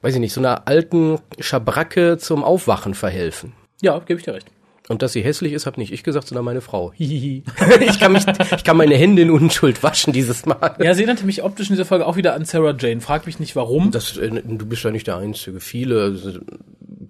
weiß 0.02 0.14
ich 0.16 0.20
nicht, 0.20 0.34
so 0.34 0.42
einer 0.42 0.68
alten 0.68 1.20
Schabracke 1.40 2.18
zum 2.18 2.44
Aufwachen 2.44 2.94
verhelfen. 2.94 3.54
Ja, 3.82 4.00
gebe 4.00 4.20
ich 4.20 4.26
dir 4.26 4.34
recht. 4.34 4.48
Und 4.88 5.02
dass 5.02 5.14
sie 5.14 5.22
hässlich 5.22 5.54
ist, 5.54 5.66
habe 5.66 5.80
nicht 5.80 5.94
ich 5.94 6.04
gesagt, 6.04 6.28
sondern 6.28 6.44
meine 6.44 6.62
Frau. 6.62 6.92
Hihihi. 6.94 7.44
ich 7.82 8.00
kann 8.00 8.14
mich, 8.14 8.26
ich 8.28 8.64
kann 8.64 8.78
meine 8.78 8.96
Hände 8.96 9.22
in 9.22 9.32
Unschuld 9.32 9.84
waschen 9.84 10.12
dieses 10.12 10.46
Mal. 10.46 10.76
Ja, 10.80 10.94
sie 10.94 11.04
erinnerte 11.04 11.26
mich 11.26 11.44
optisch 11.44 11.70
in 11.70 11.76
dieser 11.76 11.86
Folge 11.86 12.06
auch 12.06 12.16
wieder 12.16 12.34
an 12.34 12.46
Sarah 12.46 12.76
Jane. 12.78 13.00
Frag 13.00 13.26
mich 13.26 13.40
nicht 13.40 13.56
warum. 13.56 13.92
Das, 13.92 14.18
äh, 14.18 14.30
du 14.30 14.66
bist 14.66 14.84
ja 14.84 14.92
nicht 14.92 15.08
der 15.08 15.18
Einzige. 15.18 15.60
Viele 15.60 16.08
äh, 16.08 16.40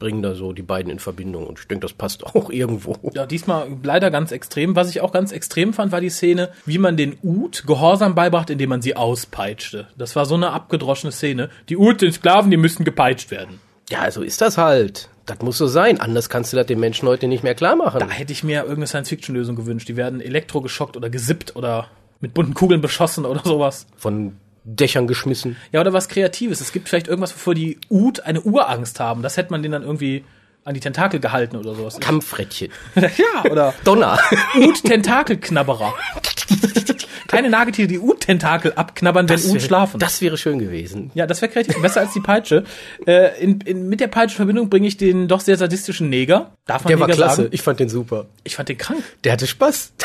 bringen 0.01 0.22
da 0.22 0.36
so 0.36 0.51
die 0.51 0.63
beiden 0.63 0.92
in 0.92 1.00
Verbindung 1.00 1.46
und 1.46 1.60
ich 1.60 1.68
denke, 1.68 1.84
das 1.84 1.94
passt 1.94 2.25
auch 2.25 2.50
irgendwo. 2.50 2.98
Ja, 3.13 3.25
diesmal 3.25 3.68
leider 3.84 4.12
ganz 4.12 4.32
extrem. 4.32 4.75
Was 4.75 4.90
ich 4.90 5.00
auch 5.00 5.12
ganz 5.12 5.32
extrem 5.32 5.74
fand, 5.74 5.92
war 5.92 6.01
die 6.01 6.10
Szene, 6.10 6.50
wie 6.66 6.80
man 6.80 6.98
den 6.98 7.18
Ut 7.24 7.63
Gehorsam 7.68 8.16
beibrachte, 8.16 8.54
indem 8.54 8.70
man 8.70 8.82
sie 8.82 8.96
auspeitschte. 8.96 9.88
Das 9.98 10.16
war 10.16 10.25
so 10.25 10.36
eine 10.36 10.51
abgedroschene 10.51 11.12
Szene. 11.12 11.50
Die 11.70 11.78
Ut, 11.78 12.01
den 12.01 12.12
Sklaven, 12.12 12.51
die 12.51 12.58
müssten 12.58 12.84
gepeitscht 12.84 13.32
werden. 13.32 13.60
Ja, 13.91 14.10
so 14.10 14.21
ist 14.21 14.41
das 14.41 14.57
halt. 14.57 15.10
Das 15.25 15.39
muss 15.39 15.57
so 15.57 15.67
sein. 15.67 16.00
Anders 16.00 16.29
kannst 16.29 16.53
du 16.53 16.57
das 16.57 16.65
den 16.65 16.79
Menschen 16.79 17.07
heute 17.07 17.27
nicht 17.27 17.43
mehr 17.43 17.55
klar 17.55 17.75
machen. 17.75 18.00
Da 18.00 18.10
hätte 18.10 18.31
ich 18.31 18.43
mir 18.43 18.62
irgendeine 18.62 18.88
Science-Fiction-Lösung 18.88 19.55
gewünscht. 19.55 19.88
Die 19.89 19.98
werden 19.98 20.21
elektrogeschockt 20.21 20.95
oder 20.95 21.10
gesippt 21.10 21.55
oder 21.55 21.88
mit 22.21 22.33
bunten 22.33 22.53
Kugeln 22.53 22.81
beschossen 22.81 23.25
oder 23.25 23.41
sowas. 23.43 23.86
Von 23.98 24.38
Dächern 24.63 25.07
geschmissen. 25.07 25.57
Ja, 25.71 25.81
oder 25.81 25.91
was 25.91 26.07
Kreatives. 26.07 26.62
Es 26.62 26.71
gibt 26.71 26.88
vielleicht 26.88 27.07
irgendwas, 27.07 27.33
wovor 27.36 27.53
die 27.53 27.79
Ut 27.89 28.21
eine 28.21 28.41
Urangst 28.41 29.00
haben. 29.00 29.24
Das 29.24 29.36
hätte 29.36 29.51
man 29.51 29.62
denen 29.62 29.74
dann 29.74 29.83
irgendwie 29.83 30.24
an 30.63 30.74
die 30.74 30.79
Tentakel 30.79 31.19
gehalten 31.19 31.57
oder 31.57 31.75
sowas. 31.75 32.00
Kampfrädchen. 32.00 32.71
ja, 32.95 33.51
oder 33.51 33.74
Donner. 33.83 34.17
Ut-Tentakelknabberer. 34.55 35.93
Kleine 37.27 37.50
Nagetiere, 37.50 37.88
die 37.88 38.00
Ut-Tentakel 38.00 38.74
abknabbern, 38.74 39.29
wenn 39.29 39.39
Ut 39.39 39.62
schlafen. 39.62 40.00
Das 40.00 40.22
wäre 40.22 40.38
schön 40.38 40.60
gewesen. 40.60 41.12
ja, 41.13 41.25
das 41.27 41.41
wäre 41.41 41.51
kreativ. 41.51 41.81
Besser 41.81 42.01
als 42.01 42.13
die 42.13 42.20
Peitsche. 42.20 42.65
Äh, 43.05 43.41
in, 43.41 43.62
in, 43.62 43.88
mit 43.88 44.01
der 44.01 44.08
Peitsche 44.08 44.34
in 44.34 44.38
Verbindung 44.38 44.70
bringe 44.70 44.88
ich 44.88 44.98
den 44.98 45.27
doch 45.27 45.39
sehr 45.39 45.55
sadistischen 45.55 46.10
Neger. 46.10 46.51
Darf 46.65 46.84
man 46.84 46.89
Der 46.91 47.00
war 47.00 47.08
Neger 47.08 47.17
klasse. 47.17 47.36
sagen? 47.43 47.50
Ich 47.53 47.62
fand 47.62 47.79
den 47.79 47.88
super. 47.89 48.25
Ich 48.43 48.55
fand 48.55 48.67
den 48.70 48.77
krank. 48.77 49.01
Der 49.24 49.34
hatte 49.34 49.48
Spaß. 49.48 49.93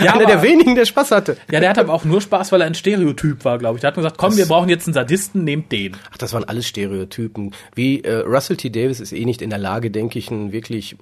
Ja, 0.00 0.12
Einer 0.12 0.24
aber, 0.24 0.26
der 0.26 0.42
wenigen, 0.42 0.74
der 0.74 0.84
Spaß 0.84 1.10
hatte. 1.12 1.36
ja, 1.50 1.60
der 1.60 1.70
hat 1.70 1.78
aber 1.78 1.92
auch 1.92 2.04
nur 2.04 2.20
Spaß, 2.20 2.52
weil 2.52 2.60
er 2.60 2.66
ein 2.66 2.74
Stereotyp 2.74 3.44
war, 3.44 3.58
glaube 3.58 3.76
ich. 3.76 3.80
Der 3.80 3.88
hat 3.88 3.96
mir 3.96 4.02
gesagt, 4.02 4.18
komm, 4.18 4.36
wir 4.36 4.46
brauchen 4.46 4.68
jetzt 4.68 4.86
einen 4.86 4.94
Sadisten, 4.94 5.44
nehmt 5.44 5.72
den. 5.72 5.96
Ach, 6.12 6.18
das 6.18 6.32
waren 6.34 6.44
alles 6.44 6.66
Stereotypen. 6.68 7.52
Wie 7.74 8.02
äh, 8.04 8.18
Russell 8.18 8.56
T. 8.56 8.70
Davis 8.70 9.00
ist 9.00 9.12
eh 9.12 9.24
nicht 9.24 9.40
in 9.42 9.50
der 9.50 9.58
Lage, 9.58 9.90
denke 9.90 10.18
ich, 10.18 10.30
ein 10.30 10.52
wirklich 10.52 10.96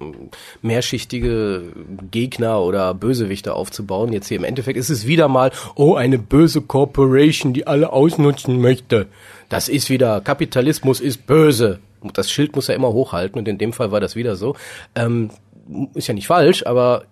mehrschichtige 0.61 1.63
Gegner 2.11 2.61
oder 2.61 2.93
Bösewichte 2.93 3.53
aufzubauen. 3.53 3.86
Jetzt 4.13 4.27
hier 4.27 4.37
im 4.37 4.43
Endeffekt 4.43 4.77
ist 4.77 4.89
es 4.89 5.07
wieder 5.07 5.27
mal, 5.27 5.51
oh, 5.75 5.95
eine 5.95 6.19
böse 6.19 6.61
Corporation, 6.61 7.53
die 7.53 7.67
alle 7.67 7.91
ausnutzen 7.91 8.61
möchte. 8.61 9.07
Das 9.49 9.69
ist 9.69 9.89
wieder, 9.89 10.21
Kapitalismus 10.21 10.99
ist 10.99 11.25
böse. 11.25 11.79
Das 12.13 12.29
Schild 12.29 12.55
muss 12.55 12.69
er 12.69 12.75
immer 12.75 12.93
hochhalten 12.93 13.39
und 13.39 13.47
in 13.47 13.57
dem 13.57 13.73
Fall 13.73 13.91
war 13.91 13.99
das 13.99 14.15
wieder 14.15 14.35
so. 14.35 14.55
Ähm, 14.95 15.31
ist 15.93 16.07
ja 16.07 16.13
nicht 16.13 16.27
falsch, 16.27 16.65
aber 16.65 17.05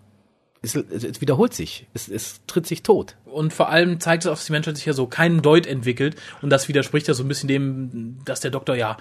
es, 0.62 0.76
es 0.76 1.22
wiederholt 1.22 1.54
sich. 1.54 1.88
Es, 1.94 2.08
es 2.08 2.42
tritt 2.48 2.68
sich 2.68 2.84
tot. 2.84 3.16
Und 3.26 3.54
vor 3.54 3.70
allem 3.70 4.00
zeigt 4.00 4.26
es, 4.26 4.30
dass 4.30 4.46
die 4.46 4.52
Menschheit 4.52 4.78
sich 4.78 4.86
ja 4.86 4.94
so 4.94 5.08
keinen 5.08 5.42
Deut 5.42 5.68
entwickelt. 5.68 6.16
Und 6.42 6.50
das 6.50 6.68
widerspricht 6.68 7.08
ja 7.08 7.14
so 7.14 7.24
ein 7.24 7.28
bisschen 7.28 7.48
dem, 7.48 8.20
dass 8.26 8.40
der 8.40 8.52
Doktor 8.52 8.76
ja 8.76 8.98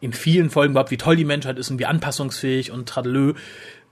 in 0.00 0.12
vielen 0.12 0.50
Folgen 0.50 0.72
überhaupt, 0.72 0.90
wie 0.90 0.98
toll 0.98 1.16
die 1.16 1.24
Menschheit 1.24 1.58
ist 1.58 1.70
und 1.70 1.78
wie 1.78 1.86
anpassungsfähig 1.86 2.70
und 2.70 2.88
tradelö. 2.88 3.34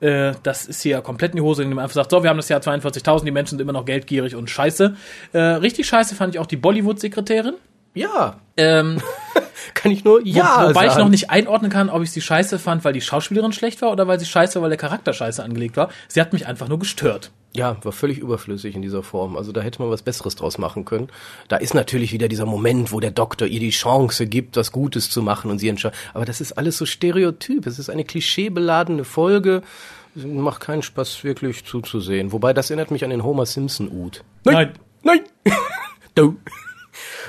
Äh, 0.05 0.35
das 0.43 0.67
ist 0.67 0.83
hier 0.83 1.01
komplett 1.01 1.33
in 1.33 1.37
die 1.37 1.43
Hose, 1.43 1.63
indem 1.63 1.77
man 1.77 1.85
einfach 1.85 1.95
sagt, 1.95 2.11
so, 2.11 2.23
wir 2.23 2.29
haben 2.29 2.37
das 2.37 2.51
Jahr 2.51 2.61
42.000, 2.61 3.25
die 3.25 3.31
Menschen 3.31 3.51
sind 3.51 3.61
immer 3.61 3.73
noch 3.73 3.87
geldgierig 3.87 4.37
und 4.37 4.51
scheiße. 4.51 4.95
Äh, 5.33 5.39
richtig 5.39 5.87
scheiße 5.87 6.15
fand 6.15 6.35
ich 6.35 6.41
auch 6.41 6.47
die 6.47 6.57
Bollywood-Sekretärin. 6.57 7.55
Ja. 7.95 8.41
Ähm, 8.57 9.01
Kann 9.75 9.93
ich 9.93 10.05
nur 10.05 10.25
ja 10.25 10.65
Wo, 10.65 10.69
wobei 10.69 10.87
ich 10.87 10.93
sagen. 10.93 11.05
noch 11.05 11.11
nicht 11.11 11.31
einordnen 11.31 11.71
kann, 11.71 11.91
ob 11.91 12.03
ich 12.03 12.11
sie 12.11 12.21
scheiße 12.21 12.59
fand, 12.59 12.85
weil 12.85 12.93
die 12.93 13.01
Schauspielerin 13.01 13.53
schlecht 13.53 13.83
war 13.83 13.91
oder 13.91 14.07
weil 14.07 14.19
sie 14.19 14.27
scheiße, 14.27 14.61
weil 14.61 14.69
der 14.69 14.79
Charakter 14.79 15.13
scheiße 15.13 15.43
angelegt 15.43 15.77
war. 15.77 15.91
Sie 16.09 16.21
hat 16.21 16.33
mich 16.33 16.47
einfach 16.47 16.69
nur 16.69 16.79
gestört. 16.79 17.31
Ja, 17.57 17.77
war 17.85 17.93
völlig 17.93 18.19
überflüssig 18.19 18.75
in 18.75 18.83
dieser 18.83 19.05
Form. 19.05 19.37
Also 19.37 19.53
da 19.53 19.61
hätte 19.61 19.81
man 19.81 19.91
was 19.91 20.03
Besseres 20.03 20.35
draus 20.35 20.59
machen 20.59 20.85
können. 20.85 21.09
Da 21.47 21.57
ist 21.57 21.73
natürlich 21.73 22.13
wieder 22.13 22.27
dieser 22.27 22.47
Moment, 22.47 22.91
wo 22.91 22.99
der 22.99 23.13
Doktor 23.13 23.47
ihr 23.47 23.61
die 23.61 23.71
Chance 23.71 24.27
gibt, 24.27 24.57
was 24.57 24.73
Gutes 24.73 25.09
zu 25.09 25.23
machen 25.23 25.53
und 25.53 25.61
sie 25.61 25.69
entscheidet. 25.69 25.97
Aber 26.15 26.25
das 26.25 26.41
ist 26.41 26.53
alles 26.59 26.77
so 26.77 26.85
stereotyp. 26.85 27.67
Es 27.67 27.79
ist 27.79 27.91
eine 27.91 28.05
klischeebeladene 28.05 29.05
Folge. 29.05 29.63
Macht 30.17 30.63
keinen 30.63 30.83
Spaß, 30.83 31.23
wirklich 31.23 31.65
zuzusehen. 31.65 32.33
Wobei, 32.33 32.53
das 32.53 32.71
erinnert 32.71 32.91
mich 32.91 33.05
an 33.05 33.11
den 33.11 33.23
Homer 33.23 33.47
Simpson-Ut. 33.47 34.25
Nein. 34.45 34.73
Nein! 35.03 35.21
du. 36.17 36.37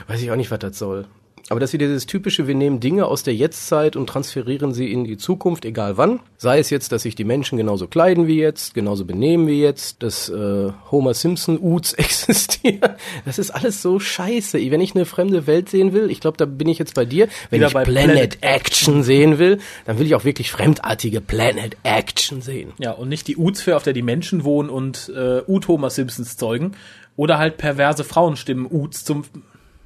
Weiß 0.08 0.22
ich 0.22 0.32
auch 0.32 0.36
nicht, 0.36 0.52
was 0.52 0.60
das 0.60 0.78
soll. 0.78 1.06
Aber 1.50 1.60
das 1.60 1.70
ist 1.70 1.74
wieder 1.74 1.86
dieses 1.86 2.08
typische, 2.08 2.48
wir 2.48 2.56
nehmen 2.56 2.80
Dinge 2.80 3.06
aus 3.06 3.22
der 3.22 3.36
Jetztzeit 3.36 3.96
und 3.96 4.08
transferieren 4.08 4.74
sie 4.74 4.92
in 4.92 5.04
die 5.04 5.18
Zukunft, 5.18 5.64
egal 5.64 5.96
wann. 5.96 6.20
Sei 6.38 6.58
es 6.58 6.72
jetzt, 6.72 6.92
dass 6.92 7.04
sich 7.04 7.14
die 7.14 7.24
Menschen 7.24 7.58
genauso 7.58 7.88
kleiden 7.88 8.26
wie 8.26 8.40
jetzt, 8.40 8.74
genauso 8.74 9.06
benehmen 9.06 9.46
wie 9.46 9.62
jetzt, 9.62 10.02
dass 10.02 10.28
äh, 10.28 10.72
Homer 10.90 11.14
Simpson 11.14 11.60
Uts 11.62 11.94
existieren. 11.98 12.96
Das 13.26 13.38
ist 13.38 13.52
alles 13.52 13.84
so 13.84 14.00
scheiße. 14.00 14.60
Wenn 14.72 14.82
ich 14.82 14.96
eine 14.96 15.06
fremde 15.06 15.46
Welt 15.46 15.70
sehen 15.70 15.94
will, 15.94 16.10
ich 16.10 16.20
glaube, 16.20 16.38
da 16.38 16.46
bin 16.46 16.68
ich 16.68 16.80
jetzt 16.80 16.96
bei 16.96 17.06
dir. 17.06 17.28
Wenn 17.52 17.60
Wieder 17.60 17.68
ich 17.68 17.74
Planet, 17.74 17.94
Planet 17.94 18.38
Action 18.42 19.04
sehen 19.04 19.38
will, 19.38 19.60
dann 19.86 20.00
will 20.00 20.08
ich 20.08 20.16
auch 20.16 20.24
wirklich 20.24 20.52
fremdartige 20.52 21.22
Planet 21.22 21.78
Action 21.84 22.42
sehen. 22.42 22.74
Ja, 22.80 22.92
und 22.92 23.08
nicht 23.08 23.28
die 23.28 23.38
Utsphäre, 23.38 23.78
auf 23.78 23.84
der 23.84 23.94
die 23.94 24.02
Menschen 24.02 24.46
wohnen 24.46 24.72
und 24.72 25.12
äh, 25.16 25.42
Ut-Homer 25.48 25.92
Simpsons 25.92 26.38
zeugen. 26.38 26.72
Oder 27.18 27.38
halt 27.38 27.58
perverse 27.58 28.04
Frauenstimmen 28.04 28.68
Uts 28.70 29.06
zum, 29.06 29.24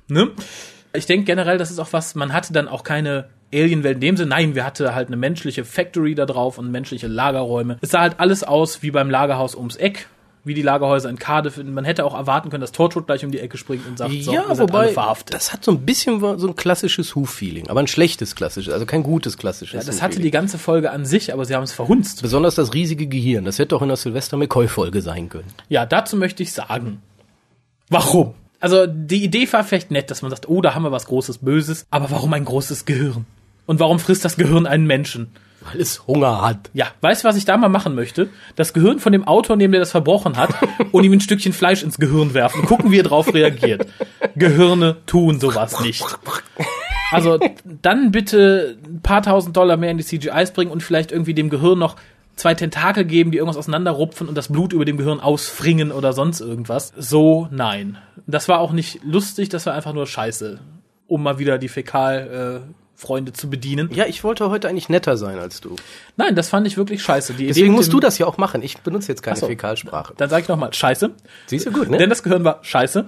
ne? 0.10 0.30
Ich 0.94 1.06
denke 1.06 1.26
generell, 1.26 1.58
das 1.58 1.70
ist 1.72 1.80
auch 1.80 1.94
was, 1.94 2.16
man 2.16 2.34
hatte 2.34 2.52
dann 2.52 2.68
auch 2.68 2.84
keine 2.84 3.30
Alienwelt 3.54 3.96
in 3.96 4.02
dem 4.02 4.18
Sinne. 4.18 4.30
Nein, 4.30 4.56
wir 4.56 4.66
hatten 4.66 4.94
halt 4.94 5.08
eine 5.08 5.18
menschliche 5.18 5.66
Factory 5.66 6.16
da 6.16 6.26
drauf 6.26 6.58
und 6.58 6.72
menschliche 6.72 7.08
Lagerräume. 7.08 7.78
Es 7.82 7.92
sah 7.92 8.02
halt 8.02 8.20
alles 8.20 8.44
aus 8.44 8.82
wie 8.82 8.92
beim 8.92 9.10
Lagerhaus 9.10 9.56
ums 9.56 9.76
Eck, 9.76 10.08
wie 10.44 10.54
die 10.54 10.62
Lagerhäuser 10.62 11.10
in 11.10 11.18
Cardiff. 11.18 11.58
Man 11.64 11.86
hätte 11.86 12.06
auch 12.06 12.16
erwarten 12.16 12.50
können, 12.50 12.62
dass 12.62 12.72
Torchwood 12.72 13.08
gleich 13.08 13.26
um 13.26 13.32
die 13.32 13.40
Ecke 13.40 13.58
springt 13.58 13.86
und 13.88 13.98
sagt, 13.98 14.12
so, 14.22 14.34
ja, 14.34 14.46
alle 14.46 14.60
wobei, 14.60 14.90
verhaftet. 14.90 15.34
das 15.36 15.52
hat 15.52 15.64
so 15.64 15.72
ein 15.72 15.82
bisschen 15.82 16.20
so 16.20 16.48
ein 16.48 16.56
klassisches 16.56 17.16
Who-Feeling, 17.16 17.70
aber 17.70 17.80
ein 17.80 17.88
schlechtes 17.88 18.36
klassisches, 18.36 18.74
also 18.74 18.86
kein 18.86 19.04
gutes 19.04 19.38
klassisches. 19.38 19.86
Ja, 19.86 19.92
das 19.92 20.02
hatte 20.02 20.20
die 20.20 20.32
ganze 20.32 20.58
Folge 20.58 20.92
an 20.92 21.06
sich, 21.06 21.34
aber 21.34 21.46
sie 21.46 21.56
haben 21.56 21.64
es 21.64 21.74
verhunzt. 21.74 22.22
Besonders 22.22 22.56
das 22.56 22.74
riesige 22.74 23.08
Gehirn, 23.08 23.46
das 23.46 23.60
hätte 23.60 23.76
auch 23.76 23.82
in 23.82 23.90
der 23.90 23.98
Sylvester 23.98 24.38
McCoy-Folge 24.38 25.02
sein 25.02 25.30
können. 25.30 25.52
Ja, 25.70 25.86
dazu 25.86 26.18
möchte 26.18 26.44
ich 26.44 26.54
sagen, 26.54 27.02
warum? 27.90 28.34
Also 28.60 28.88
die 28.88 29.24
Idee 29.24 29.52
war 29.52 29.64
vielleicht 29.64 29.92
nett, 29.92 30.12
dass 30.12 30.22
man 30.22 30.32
sagt, 30.32 30.50
oh, 30.50 30.62
da 30.62 30.76
haben 30.76 30.84
wir 30.84 30.92
was 30.92 31.06
Großes, 31.06 31.40
Böses, 31.40 31.86
aber 31.90 32.12
warum 32.12 32.34
ein 32.34 32.46
großes 32.46 32.86
Gehirn? 32.86 33.26
Und 33.66 33.80
warum 33.80 34.00
frisst 34.00 34.26
das 34.26 34.36
Gehirn 34.36 34.66
einen 34.66 34.86
Menschen? 34.86 35.32
Weil 35.62 35.82
es 35.82 36.08
Hunger 36.08 36.42
hat. 36.42 36.70
Ja, 36.74 36.88
weißt 37.02 37.24
du, 37.24 37.28
was 37.28 37.36
ich 37.36 37.46
da 37.46 37.58
mal 37.58 37.70
machen 37.70 37.94
möchte? 37.94 38.30
Das 38.56 38.74
Gehirn 38.74 39.00
von 39.00 39.12
dem 39.12 39.26
Autor 39.26 39.58
nehmen, 39.58 39.74
der 39.74 39.82
das 39.82 39.92
verbrochen 39.92 40.38
hat, 40.38 40.56
und 40.92 41.04
ihm 41.04 41.14
ein 41.14 41.22
Stückchen 41.22 41.54
Fleisch 41.54 41.84
ins 41.84 41.98
Gehirn 41.98 42.34
werfen. 42.34 42.66
Gucken, 42.66 42.92
wie 42.92 43.00
er 43.00 43.04
drauf 43.04 43.34
reagiert. 43.34 43.88
Gehirne 44.36 44.98
tun 45.06 45.40
sowas 45.40 45.82
nicht. 45.82 46.04
Also 47.12 47.40
dann 47.82 48.12
bitte 48.12 48.78
ein 48.86 49.02
paar 49.02 49.22
tausend 49.22 49.58
Dollar 49.58 49.78
mehr 49.78 49.92
in 49.92 49.98
die 49.98 50.06
CGIs 50.06 50.52
bringen 50.52 50.72
und 50.72 50.84
vielleicht 50.84 51.12
irgendwie 51.12 51.34
dem 51.34 51.50
Gehirn 51.50 51.80
noch 51.80 51.96
zwei 52.40 52.56
Tentakel 52.56 53.06
geben, 53.06 53.32
die 53.32 53.38
irgendwas 53.38 53.58
auseinanderrupfen 53.58 54.28
und 54.28 54.36
das 54.36 54.48
Blut 54.48 54.74
über 54.74 54.86
dem 54.86 54.98
Gehirn 54.98 55.20
ausfringen 55.20 55.92
oder 55.92 56.14
sonst 56.14 56.40
irgendwas. 56.40 56.94
So, 56.98 57.48
nein. 57.52 57.98
Das 58.28 58.48
war 58.48 58.60
auch 58.60 58.72
nicht 58.72 59.04
lustig, 59.04 59.50
das 59.50 59.66
war 59.66 59.74
einfach 59.74 59.94
nur 59.94 60.08
scheiße. 60.08 60.60
Um 61.08 61.24
mal 61.24 61.40
wieder 61.40 61.58
die 61.58 61.70
Fäkal, 61.70 62.64
äh, 62.66 62.74
Freunde 62.96 63.32
zu 63.32 63.50
bedienen. 63.50 63.90
Ja, 63.94 64.06
ich 64.06 64.24
wollte 64.24 64.50
heute 64.50 64.68
eigentlich 64.68 64.90
netter 64.90 65.16
sein 65.16 65.40
als 65.40 65.62
du. 65.62 65.76
Nein, 66.18 66.36
das 66.36 66.50
fand 66.50 66.68
ich 66.68 66.76
wirklich 66.76 67.02
scheiße. 67.02 67.34
Die 67.34 67.48
Deswegen 67.48 67.68
Idee 67.68 67.76
musst 67.76 67.94
du 67.94 68.00
das 68.00 68.18
ja 68.18 68.26
auch 68.26 68.38
machen. 68.38 68.62
Ich 68.62 68.80
benutze 68.80 69.08
jetzt 69.08 69.24
keine 69.24 69.38
so. 69.38 69.48
Fäkalsprache. 69.48 70.14
Dann 70.18 70.30
sage 70.30 70.44
ich 70.44 70.50
nochmal, 70.50 70.74
scheiße. 70.74 71.12
Siehst 71.46 71.66
du 71.66 71.72
gut, 71.72 71.90
ne? 71.90 71.98
Denn 71.98 72.10
das 72.10 72.24
Gehirn 72.24 72.44
war 72.44 72.60
scheiße. 72.62 73.06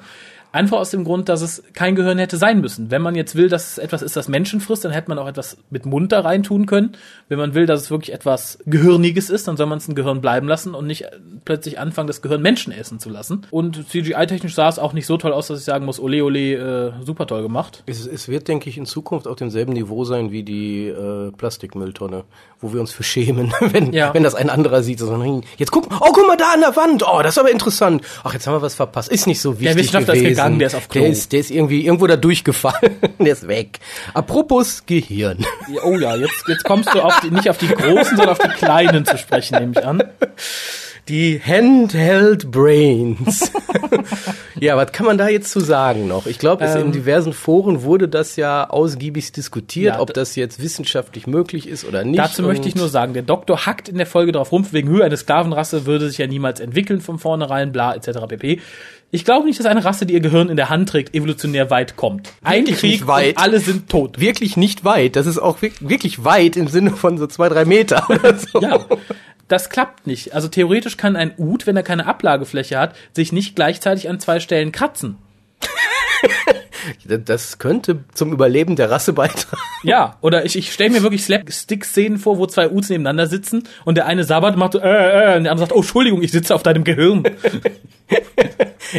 Einfach 0.53 0.77
aus 0.79 0.89
dem 0.89 1.05
Grund, 1.05 1.29
dass 1.29 1.41
es 1.41 1.63
kein 1.73 1.95
Gehirn 1.95 2.17
hätte 2.17 2.35
sein 2.35 2.59
müssen. 2.59 2.91
Wenn 2.91 3.01
man 3.01 3.15
jetzt 3.15 3.35
will, 3.35 3.47
dass 3.47 3.71
es 3.71 3.77
etwas 3.77 4.01
ist, 4.01 4.17
das 4.17 4.27
Menschen 4.27 4.59
frisst, 4.59 4.83
dann 4.83 4.91
hätte 4.91 5.09
man 5.09 5.17
auch 5.17 5.27
etwas 5.27 5.57
mit 5.69 5.85
Mund 5.85 6.11
da 6.11 6.19
rein 6.19 6.43
tun 6.43 6.65
können. 6.65 6.91
Wenn 7.29 7.37
man 7.37 7.53
will, 7.53 7.65
dass 7.65 7.81
es 7.81 7.91
wirklich 7.91 8.13
etwas 8.13 8.59
Gehirniges 8.65 9.29
ist, 9.29 9.47
dann 9.47 9.55
soll 9.55 9.67
man 9.67 9.77
es 9.77 9.87
ein 9.87 9.95
Gehirn 9.95 10.19
bleiben 10.19 10.47
lassen 10.49 10.73
und 10.75 10.87
nicht 10.87 11.05
plötzlich 11.45 11.79
anfangen, 11.79 12.07
das 12.07 12.21
Gehirn 12.21 12.41
Menschen 12.41 12.73
essen 12.73 12.99
zu 12.99 13.09
lassen. 13.09 13.47
Und 13.49 13.87
CGI-technisch 13.89 14.53
sah 14.53 14.67
es 14.67 14.77
auch 14.77 14.91
nicht 14.91 15.05
so 15.05 15.15
toll 15.17 15.31
aus, 15.31 15.47
dass 15.47 15.59
ich 15.59 15.65
sagen 15.65 15.85
muss, 15.85 15.99
ole 16.01 16.21
ole, 16.23 16.53
äh, 16.55 16.91
super 17.05 17.27
toll 17.27 17.43
gemacht. 17.43 17.83
Es, 17.85 18.05
es 18.05 18.27
wird, 18.27 18.49
denke 18.49 18.69
ich, 18.69 18.77
in 18.77 18.85
Zukunft 18.85 19.27
auf 19.27 19.37
demselben 19.37 19.71
Niveau 19.71 20.03
sein 20.03 20.31
wie 20.31 20.43
die 20.43 20.87
äh, 20.87 21.31
Plastikmülltonne, 21.31 22.25
wo 22.59 22.73
wir 22.73 22.81
uns 22.81 22.91
für 22.91 23.03
schämen, 23.03 23.53
wenn, 23.71 23.93
Ja. 23.93 24.13
wenn 24.13 24.23
das 24.23 24.35
ein 24.35 24.49
anderer 24.49 24.83
sieht. 24.83 24.99
So, 24.99 25.11
hm, 25.11 25.43
jetzt 25.57 25.71
guck, 25.71 25.85
oh, 25.91 26.11
guck 26.11 26.27
mal 26.27 26.35
da 26.37 26.51
an 26.53 26.59
der 26.61 26.75
Wand. 26.75 27.03
Oh, 27.07 27.21
das 27.23 27.35
ist 27.35 27.37
aber 27.37 27.51
interessant. 27.51 28.03
Ach, 28.23 28.33
jetzt 28.33 28.47
haben 28.47 28.53
wir 28.55 28.61
was 28.61 28.75
verpasst. 28.75 29.09
Ist 29.09 29.27
nicht 29.27 29.39
so 29.41 29.59
wichtig 29.59 29.91
gewesen. 30.17 30.40
Der 30.49 30.67
ist 30.67 30.75
auf 30.75 30.89
Klo. 30.89 31.01
Der 31.01 31.11
ist, 31.11 31.31
der 31.31 31.39
ist 31.39 31.51
irgendwie 31.51 31.85
irgendwo 31.85 32.07
da 32.07 32.15
durchgefallen. 32.15 32.97
der 33.19 33.33
ist 33.33 33.47
weg. 33.47 33.79
Apropos 34.13 34.85
Gehirn. 34.85 35.45
Oh 35.83 35.97
ja, 35.97 36.15
jetzt, 36.15 36.47
jetzt 36.47 36.63
kommst 36.63 36.93
du 36.93 37.01
auf 37.01 37.19
die, 37.21 37.31
nicht 37.31 37.49
auf 37.49 37.57
die 37.57 37.67
großen, 37.67 38.17
sondern 38.17 38.29
auf 38.29 38.39
die 38.39 38.49
kleinen 38.49 39.05
zu 39.05 39.17
sprechen, 39.17 39.59
nehme 39.59 39.73
ich 39.77 39.85
an. 39.85 40.03
Die 41.07 41.41
Handheld 41.43 42.51
Brains. 42.51 43.51
ja, 44.59 44.77
was 44.77 44.91
kann 44.91 45.07
man 45.07 45.17
da 45.17 45.29
jetzt 45.29 45.51
zu 45.51 45.59
sagen 45.59 46.07
noch? 46.07 46.27
Ich 46.27 46.37
glaube, 46.37 46.63
es 46.63 46.75
in 46.75 46.81
Ähm, 46.81 46.91
diversen 46.91 47.33
Foren 47.33 47.81
wurde 47.81 48.07
das 48.07 48.35
ja 48.35 48.69
ausgiebig 48.69 49.31
diskutiert, 49.31 49.95
Ja, 49.95 49.99
ob 49.99 50.13
das 50.13 50.35
jetzt 50.35 50.61
wissenschaftlich 50.61 51.25
möglich 51.25 51.67
ist 51.67 51.85
oder 51.85 52.03
nicht. 52.03 52.19
Dazu 52.19 52.43
möchte 52.43 52.67
ich 52.67 52.75
nur 52.75 52.87
sagen, 52.87 53.13
der 53.13 53.23
Doktor 53.23 53.65
hackt 53.65 53.89
in 53.89 53.97
der 53.97 54.05
Folge 54.05 54.31
drauf 54.31 54.51
rum, 54.51 54.65
wegen 54.71 54.89
Höhe 54.89 55.03
eine 55.03 55.17
Sklavenrasse 55.17 55.85
würde 55.85 56.07
sich 56.07 56.19
ja 56.19 56.27
niemals 56.27 56.59
entwickeln 56.59 57.01
von 57.01 57.17
vornherein, 57.17 57.71
bla 57.71 57.95
etc. 57.95 58.27
pp. 58.29 58.61
Ich 59.13 59.25
glaube 59.25 59.45
nicht, 59.45 59.59
dass 59.59 59.65
eine 59.65 59.83
Rasse, 59.83 60.05
die 60.05 60.13
ihr 60.13 60.21
Gehirn 60.21 60.49
in 60.49 60.55
der 60.55 60.69
Hand 60.69 60.87
trägt, 60.89 61.13
evolutionär 61.13 61.69
weit 61.69 61.97
kommt. 61.97 62.31
Ein 62.43 62.59
Wirklich 62.65 62.79
Krieg 62.79 62.91
nicht 62.91 63.07
weit. 63.07 63.37
alle 63.37 63.59
sind 63.59 63.89
tot. 63.89 64.19
wirklich 64.19 64.55
nicht 64.57 64.85
weit. 64.85 65.15
Das 65.17 65.27
ist 65.27 65.37
auch 65.37 65.61
wirk- 65.61 65.87
wirklich 65.89 66.23
weit 66.23 66.55
im 66.55 66.67
Sinne 66.67 66.91
von 66.91 67.17
so 67.17 67.27
zwei, 67.27 67.49
drei 67.49 67.65
Meter 67.65 68.05
oder 68.09 68.37
so. 68.37 68.61
Ja, 68.61 68.85
das 69.49 69.69
klappt 69.69 70.07
nicht. 70.07 70.33
Also 70.33 70.47
theoretisch 70.47 70.95
kann 70.95 71.17
ein 71.17 71.33
Ud, 71.37 71.67
wenn 71.67 71.75
er 71.75 71.83
keine 71.83 72.05
Ablagefläche 72.05 72.79
hat, 72.79 72.95
sich 73.13 73.33
nicht 73.33 73.55
gleichzeitig 73.57 74.07
an 74.09 74.19
zwei 74.21 74.39
Stellen 74.39 74.71
kratzen. 74.71 75.17
Das 77.07 77.59
könnte 77.59 78.03
zum 78.13 78.33
Überleben 78.33 78.75
der 78.75 78.89
Rasse 78.89 79.13
beitragen. 79.13 79.61
Ja, 79.83 80.17
oder 80.21 80.45
ich, 80.45 80.55
ich 80.55 80.73
stelle 80.73 80.89
mir 80.89 81.03
wirklich 81.03 81.23
Slapstick-Szenen 81.23 82.17
vor, 82.17 82.37
wo 82.37 82.47
zwei 82.47 82.69
Uds 82.69 82.89
nebeneinander 82.89 83.27
sitzen 83.27 83.67
und 83.85 83.95
der 83.95 84.07
eine 84.07 84.21
und 84.21 84.57
macht 84.57 84.73
so, 84.73 84.79
äh, 84.79 85.33
äh, 85.33 85.37
und 85.37 85.43
der 85.43 85.51
andere 85.51 85.67
sagt, 85.67 85.73
oh, 85.73 85.81
Entschuldigung, 85.81 86.21
ich 86.23 86.31
sitze 86.31 86.55
auf 86.55 86.63
deinem 86.63 86.83
Gehirn. 86.83 87.23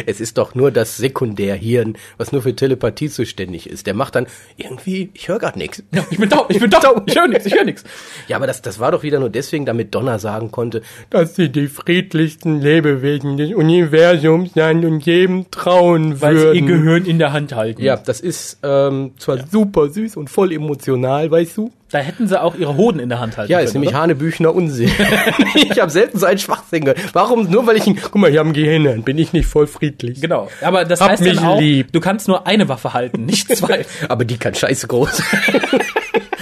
Es 0.05 0.19
ist 0.19 0.37
doch 0.37 0.55
nur 0.55 0.71
das 0.71 0.97
Sekundärhirn, 0.97 1.95
was 2.17 2.31
nur 2.31 2.41
für 2.41 2.55
Telepathie 2.55 3.09
zuständig 3.09 3.69
ist. 3.69 3.85
Der 3.85 3.93
macht 3.93 4.15
dann 4.15 4.27
irgendwie, 4.57 5.11
ich 5.13 5.27
höre 5.27 5.39
gerade 5.39 5.59
nichts. 5.59 5.83
Ja, 5.93 6.05
ich 6.09 6.17
bin 6.17 6.29
taub, 6.29 6.49
ich 6.49 6.59
bin 6.59 6.71
taub, 6.71 7.03
ich 7.05 7.15
höre 7.15 7.27
nichts, 7.27 7.45
ich 7.45 7.53
höre 7.53 7.65
nichts. 7.65 7.83
Ja, 8.27 8.37
aber 8.37 8.47
das, 8.47 8.61
das 8.61 8.79
war 8.79 8.91
doch 8.91 9.03
wieder 9.03 9.19
nur 9.19 9.29
deswegen, 9.29 9.65
damit 9.65 9.93
Donner 9.93 10.19
sagen 10.19 10.51
konnte, 10.51 10.81
dass 11.09 11.35
sie 11.35 11.49
die 11.49 11.67
friedlichsten 11.67 12.61
Lebewesen 12.61 13.37
des 13.37 13.53
Universums 13.53 14.53
sein 14.55 14.83
und 14.85 15.05
jedem 15.05 15.51
trauen 15.51 16.21
Weil 16.21 16.37
sie 16.37 16.43
ihr 16.45 16.53
würden. 16.53 16.67
Gehirn 16.67 17.05
in 17.13 17.19
der 17.19 17.31
Hand 17.33 17.53
halten. 17.55 17.81
Ja, 17.81 17.95
das 17.97 18.19
ist 18.19 18.57
ähm, 18.63 19.11
zwar 19.17 19.37
super 19.49 19.89
süß 19.89 20.17
und 20.17 20.29
voll 20.29 20.51
emotional, 20.51 21.29
weißt 21.31 21.57
du? 21.57 21.71
Da 21.91 21.99
hätten 21.99 22.27
sie 22.27 22.41
auch 22.41 22.55
ihre 22.55 22.75
Hoden 22.75 22.99
in 22.99 23.09
der 23.09 23.19
Hand 23.19 23.37
halten 23.37 23.51
Ja, 23.51 23.59
können. 23.59 23.67
ist 23.67 23.73
nämlich 23.75 23.91
oder? 23.91 23.99
Hanebüchner 24.01 24.53
Unsinn. 24.55 24.89
ich 25.55 25.79
habe 25.79 25.91
selten 25.91 26.17
so 26.17 26.25
einen 26.25 26.39
Schwachsinn 26.39 26.85
gehört. 26.85 26.99
Warum? 27.13 27.49
Nur 27.51 27.67
weil 27.67 27.77
ich 27.77 27.85
ihn, 27.85 27.97
guck 28.01 28.15
mal, 28.15 28.31
hier 28.31 28.41
am 28.41 28.51
Gehirn, 28.53 29.03
bin 29.03 29.17
ich 29.17 29.31
nicht 29.31 29.45
voll 29.47 29.67
friedlich. 29.67 30.19
Genau. 30.19 30.49
Aber 30.61 30.85
das 30.85 31.01
Hab 31.01 31.11
heißt 31.11 31.21
mich 31.21 31.35
dann 31.35 31.45
auch, 31.45 31.59
lieb. 31.59 31.91
du 31.91 31.99
kannst 31.99 32.27
nur 32.27 32.47
eine 32.47 32.67
Waffe 32.67 32.93
halten, 32.93 33.25
nicht 33.25 33.47
zwei. 33.55 33.85
Aber 34.09 34.25
die 34.25 34.37
kann 34.37 34.55
scheiße 34.55 34.87
groß 34.87 35.17
sein. 35.17 35.61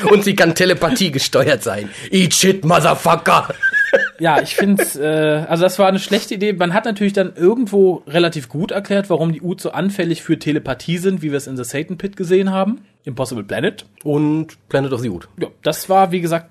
Und 0.09 0.23
sie 0.23 0.35
kann 0.35 0.55
Telepathie 0.55 1.11
gesteuert 1.11 1.61
sein. 1.63 1.89
Eat 2.09 2.33
shit, 2.33 2.65
Motherfucker. 2.65 3.53
ja, 4.19 4.41
ich 4.41 4.55
finde 4.55 4.83
äh, 4.99 5.49
also 5.49 5.63
das 5.63 5.79
war 5.79 5.87
eine 5.87 5.99
schlechte 5.99 6.35
Idee. 6.35 6.53
Man 6.53 6.73
hat 6.73 6.85
natürlich 6.85 7.13
dann 7.13 7.33
irgendwo 7.35 8.03
relativ 8.07 8.49
gut 8.49 8.71
erklärt, 8.71 9.09
warum 9.09 9.31
die 9.31 9.41
Uts 9.41 9.63
so 9.63 9.71
anfällig 9.71 10.21
für 10.23 10.39
Telepathie 10.39 10.97
sind, 10.97 11.21
wie 11.21 11.31
wir 11.31 11.37
es 11.37 11.47
in 11.47 11.57
The 11.57 11.63
Satan 11.63 11.97
Pit 11.97 12.15
gesehen 12.15 12.51
haben. 12.51 12.81
Impossible 13.03 13.43
Planet. 13.43 13.85
Und 14.03 14.57
Planet 14.69 14.93
of 14.93 15.01
the 15.01 15.11
Wood. 15.11 15.27
Ja, 15.39 15.47
das 15.63 15.89
war, 15.89 16.11
wie 16.11 16.21
gesagt, 16.21 16.47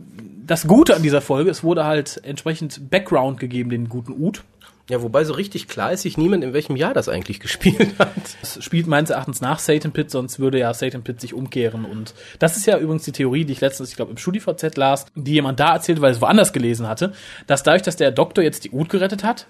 das 0.47 0.67
Gute 0.67 0.97
an 0.97 1.03
dieser 1.03 1.21
Folge. 1.21 1.51
Es 1.51 1.63
wurde 1.63 1.85
halt 1.85 2.21
entsprechend 2.25 2.91
Background 2.91 3.39
gegeben, 3.39 3.71
den 3.71 3.89
guten 3.89 4.13
Ut. 4.21 4.43
Ja, 4.91 5.03
wobei 5.03 5.23
so 5.23 5.35
richtig 5.35 5.69
klar 5.69 5.93
ist 5.93 6.03
sich 6.03 6.19
niemand, 6.19 6.43
in 6.43 6.53
welchem 6.53 6.75
Jahr 6.75 6.93
das 6.93 7.09
eigentlich 7.09 7.39
gespielt 7.41 7.99
hat. 7.99 8.11
Das 8.41 8.63
spielt 8.63 8.89
meines 8.89 9.11
Erachtens 9.11 9.41
nach 9.41 9.61
Satan 9.61 9.93
Pit, 9.93 10.11
sonst 10.11 10.41
würde 10.41 10.59
ja 10.59 10.75
Satan 10.75 11.03
Pit 11.03 11.21
sich 11.21 11.33
umkehren. 11.33 11.85
Und 11.85 12.13
das 12.41 12.57
ist 12.57 12.67
ja 12.67 12.77
übrigens 12.77 13.05
die 13.05 13.13
Theorie, 13.13 13.45
die 13.45 13.53
ich 13.53 13.61
letztens, 13.61 13.91
ich 13.91 13.97
glaube, 13.97 14.11
im 14.11 14.17
StudiVZ 14.17 14.77
las, 14.77 15.07
die 15.15 15.35
jemand 15.35 15.61
da 15.61 15.75
erzählt, 15.75 16.01
weil 16.01 16.13
es 16.13 16.21
woanders 16.21 16.53
gelesen 16.53 16.89
hatte, 16.89 17.13
dass 17.47 17.63
dadurch, 17.63 17.83
dass 17.83 17.97
der 17.97 18.11
Doktor 18.11 18.43
jetzt 18.43 18.65
die 18.65 18.73
Ut 18.73 18.89
gerettet 18.89 19.23
hat, 19.23 19.47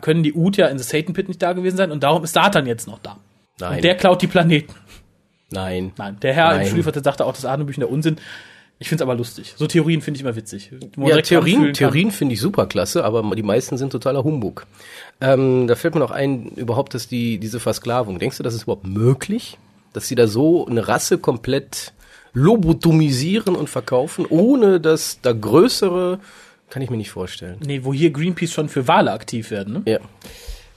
können 0.00 0.22
die 0.22 0.34
Ut 0.34 0.56
ja 0.56 0.66
in 0.66 0.78
the 0.78 0.84
Satan 0.84 1.14
Pit 1.14 1.28
nicht 1.28 1.40
da 1.40 1.52
gewesen 1.52 1.76
sein 1.76 1.92
und 1.92 2.02
darum 2.02 2.24
ist 2.24 2.34
Satan 2.34 2.66
jetzt 2.66 2.86
noch 2.86 2.98
da. 2.98 3.16
Nein. 3.60 3.76
Und 3.76 3.84
der 3.84 3.94
klaut 3.96 4.20
die 4.22 4.26
Planeten. 4.26 4.74
Nein. 5.50 5.92
Nein, 5.96 6.18
der 6.20 6.34
Herr 6.34 6.50
Nein. 6.50 6.62
im 6.62 6.66
StudiVZ 6.66 7.04
sagte 7.04 7.24
auch, 7.24 7.30
das 7.32 7.44
ist 7.44 7.50
Hanebüchen 7.50 7.80
der 7.80 7.90
Unsinn. 7.90 8.16
Ich 8.82 8.88
finde 8.88 9.04
es 9.04 9.06
aber 9.06 9.14
lustig. 9.14 9.54
So 9.58 9.66
Theorien 9.66 10.00
finde 10.00 10.16
ich 10.16 10.22
immer 10.22 10.36
witzig. 10.36 10.72
Ja, 10.96 11.20
Theorien. 11.20 11.74
Theorien 11.74 12.10
finde 12.10 12.32
ich 12.32 12.40
super 12.40 12.64
klasse, 12.64 13.04
aber 13.04 13.22
die 13.36 13.42
meisten 13.42 13.76
sind 13.76 13.92
totaler 13.92 14.24
Humbug. 14.24 14.66
Ähm, 15.20 15.66
da 15.66 15.74
fällt 15.74 15.94
mir 15.94 16.00
noch 16.00 16.10
ein, 16.10 16.46
überhaupt, 16.56 16.94
dass 16.94 17.06
die, 17.06 17.38
diese 17.38 17.60
Versklavung, 17.60 18.18
denkst 18.18 18.38
du, 18.38 18.42
das 18.42 18.54
ist 18.54 18.62
überhaupt 18.62 18.86
möglich? 18.86 19.58
Dass 19.92 20.08
sie 20.08 20.14
da 20.14 20.26
so 20.26 20.66
eine 20.66 20.88
Rasse 20.88 21.18
komplett 21.18 21.92
lobotomisieren 22.32 23.54
und 23.54 23.68
verkaufen, 23.68 24.24
ohne 24.26 24.80
dass 24.80 25.20
da 25.20 25.32
größere, 25.32 26.18
kann 26.70 26.80
ich 26.80 26.88
mir 26.88 26.96
nicht 26.96 27.10
vorstellen. 27.10 27.58
Nee, 27.62 27.84
wo 27.84 27.92
hier 27.92 28.10
Greenpeace 28.10 28.52
schon 28.52 28.70
für 28.70 28.88
Wale 28.88 29.12
aktiv 29.12 29.50
werden. 29.50 29.74
Ne? 29.74 29.82
Ja. 29.84 29.98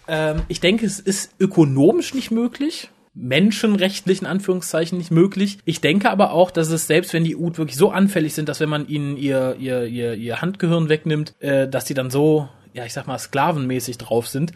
Ähm, 0.09 0.41
ich 0.49 0.59
denke, 0.59 0.85
es 0.85 0.99
ist 0.99 1.31
ökonomisch 1.39 2.13
nicht 2.13 2.31
möglich. 2.31 2.89
Menschenrechtlich 3.15 4.21
in 4.21 4.27
Anführungszeichen 4.27 4.97
nicht 4.97 5.11
möglich. 5.11 5.59
Ich 5.65 5.81
denke 5.81 6.09
aber 6.09 6.31
auch, 6.31 6.49
dass 6.51 6.69
es 6.69 6.87
selbst 6.87 7.13
wenn 7.13 7.23
die 7.23 7.35
Ut 7.35 7.57
wirklich 7.57 7.77
so 7.77 7.91
anfällig 7.91 8.33
sind, 8.33 8.49
dass 8.49 8.59
wenn 8.59 8.69
man 8.69 8.87
ihnen 8.87 9.17
ihr 9.17 9.55
ihr 9.59 9.85
ihr, 9.85 10.13
ihr 10.15 10.41
Handgehirn 10.41 10.89
wegnimmt, 10.89 11.33
äh, 11.39 11.67
dass 11.67 11.85
die 11.85 11.93
dann 11.93 12.09
so, 12.09 12.49
ja 12.73 12.85
ich 12.85 12.93
sag 12.93 13.05
mal 13.07 13.19
sklavenmäßig 13.19 13.97
drauf 13.99 14.27
sind. 14.27 14.51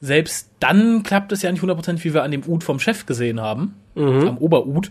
Selbst 0.00 0.50
dann 0.60 1.02
klappt 1.02 1.32
es 1.32 1.42
ja 1.42 1.50
nicht 1.50 1.62
100% 1.64 2.04
wie 2.04 2.12
wir 2.14 2.22
an 2.22 2.30
dem 2.30 2.42
Ut 2.46 2.62
vom 2.62 2.78
Chef 2.78 3.06
gesehen 3.06 3.40
haben, 3.40 3.74
am 4.28 4.36
Ober-Ut. 4.38 4.90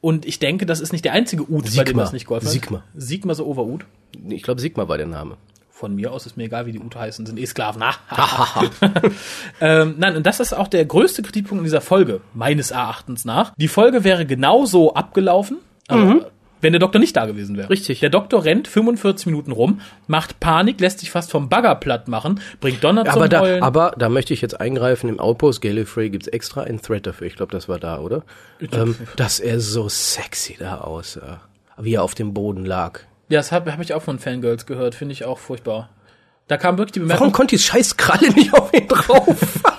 Und 0.00 0.24
ich 0.24 0.38
denke, 0.38 0.64
das 0.64 0.80
ist 0.80 0.92
nicht 0.92 1.04
der 1.04 1.12
einzige 1.12 1.42
Ut, 1.42 1.64
bei 1.64 1.84
dem 1.84 1.86
Sigma. 1.86 2.02
das 2.02 2.12
nicht 2.12 2.26
geholfen 2.26 2.46
hat. 2.46 2.52
Sigma. 2.52 2.84
Sigma 2.96 3.34
so 3.34 3.46
Over-Ut. 3.46 3.84
Ich 4.30 4.42
glaube, 4.42 4.60
Sigma 4.60 4.88
war 4.88 4.96
der 4.96 5.06
Name. 5.06 5.36
Von 5.78 5.94
mir 5.94 6.10
aus 6.10 6.26
ist 6.26 6.36
mir 6.36 6.42
egal, 6.46 6.66
wie 6.66 6.72
die 6.72 6.80
Ute 6.80 6.98
heißen, 6.98 7.24
sind 7.24 7.38
eh 7.38 7.46
Sklaven. 7.46 7.80
Ähm, 9.60 9.94
nein, 9.96 10.16
und 10.16 10.26
das 10.26 10.40
ist 10.40 10.52
auch 10.52 10.66
der 10.66 10.84
größte 10.84 11.22
Kritikpunkt 11.22 11.60
in 11.60 11.64
dieser 11.64 11.80
Folge, 11.80 12.20
meines 12.34 12.72
Erachtens 12.72 13.24
nach. 13.24 13.52
Die 13.56 13.68
Folge 13.68 14.02
wäre 14.02 14.26
genauso 14.26 14.94
abgelaufen, 14.94 15.58
aber 15.86 16.30
wenn 16.60 16.72
der 16.72 16.80
Doktor 16.80 16.98
nicht 16.98 17.16
da 17.16 17.26
gewesen 17.26 17.56
wäre. 17.56 17.70
Richtig. 17.70 18.00
Der 18.00 18.10
Doktor 18.10 18.44
rennt 18.44 18.66
45 18.66 19.26
Minuten 19.26 19.52
rum, 19.52 19.80
macht 20.08 20.40
Panik, 20.40 20.80
lässt 20.80 20.98
sich 20.98 21.12
fast 21.12 21.30
vom 21.30 21.48
Bagger 21.48 21.76
platt 21.76 22.08
machen, 22.08 22.40
bringt 22.60 22.82
Donner 22.82 23.04
zum 23.04 23.12
Aber 23.14 23.28
da, 23.28 23.40
Heulen. 23.40 23.62
aber 23.62 23.94
da 23.96 24.08
möchte 24.08 24.34
ich 24.34 24.40
jetzt 24.40 24.60
eingreifen. 24.60 25.08
Im 25.08 25.20
Outpost 25.20 25.60
Gallifrey 25.60 26.10
gibt's 26.10 26.26
extra 26.26 26.62
einen 26.62 26.82
Thread 26.82 27.06
dafür. 27.06 27.28
Ich 27.28 27.36
glaube, 27.36 27.52
das 27.52 27.68
war 27.68 27.78
da, 27.78 28.00
oder? 28.00 28.24
Ähm, 28.72 28.96
dass 29.14 29.38
er 29.38 29.60
so 29.60 29.88
sexy 29.88 30.56
da 30.58 30.78
aussah. 30.78 31.40
Wie 31.76 31.94
er 31.94 32.02
auf 32.02 32.16
dem 32.16 32.34
Boden 32.34 32.64
lag. 32.64 33.02
Ja, 33.28 33.38
das 33.38 33.52
habe 33.52 33.72
hab 33.72 33.80
ich 33.80 33.94
auch 33.94 34.02
von 34.02 34.18
Fangirls 34.18 34.66
gehört, 34.66 34.94
finde 34.94 35.12
ich 35.12 35.24
auch 35.24 35.38
furchtbar. 35.38 35.90
Da 36.46 36.56
kam 36.56 36.78
wirklich 36.78 36.92
die 36.92 37.00
Warum 37.00 37.08
Bemerkung, 37.08 37.32
konnte 37.32 37.56
die 37.56 37.62
scheiß 37.62 37.96
Kralle 37.96 38.30
nicht 38.32 38.54
auf 38.54 38.72
ihn 38.72 38.88
drauf? 38.88 39.62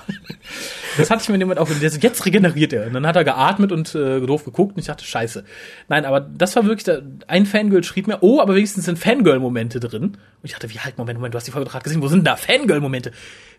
Das 0.96 1.08
hatte 1.08 1.22
ich 1.22 1.28
mir 1.28 1.38
jemand 1.38 1.58
auch, 1.58 1.68
der 1.68 1.88
so, 1.88 1.98
jetzt 1.98 2.26
regeneriert 2.26 2.72
er. 2.74 2.86
Und 2.86 2.92
dann 2.92 3.06
hat 3.06 3.16
er 3.16 3.24
geatmet 3.24 3.72
und 3.72 3.94
äh, 3.94 4.20
doof 4.20 4.44
geguckt 4.44 4.74
und 4.74 4.80
ich 4.80 4.86
dachte, 4.86 5.04
scheiße. 5.04 5.44
Nein, 5.88 6.04
aber 6.04 6.20
das 6.20 6.56
war 6.56 6.66
wirklich, 6.66 6.84
da, 6.84 6.98
ein 7.26 7.46
Fangirl 7.46 7.84
schrieb 7.84 8.06
mir, 8.06 8.18
oh, 8.20 8.40
aber 8.40 8.54
wenigstens 8.54 8.84
sind 8.84 8.98
Fangirl-Momente 8.98 9.80
drin. 9.80 10.02
Und 10.02 10.18
ich 10.42 10.52
dachte, 10.52 10.68
wie 10.68 10.78
halt, 10.78 10.98
Moment, 10.98 11.18
Moment, 11.18 11.32
du 11.32 11.38
hast 11.38 11.46
die 11.46 11.52
Folge 11.52 11.70
gerade 11.70 11.84
gesehen, 11.84 12.02
wo 12.02 12.08
sind 12.08 12.26
da 12.26 12.36
Fangirl-Momente? 12.36 13.12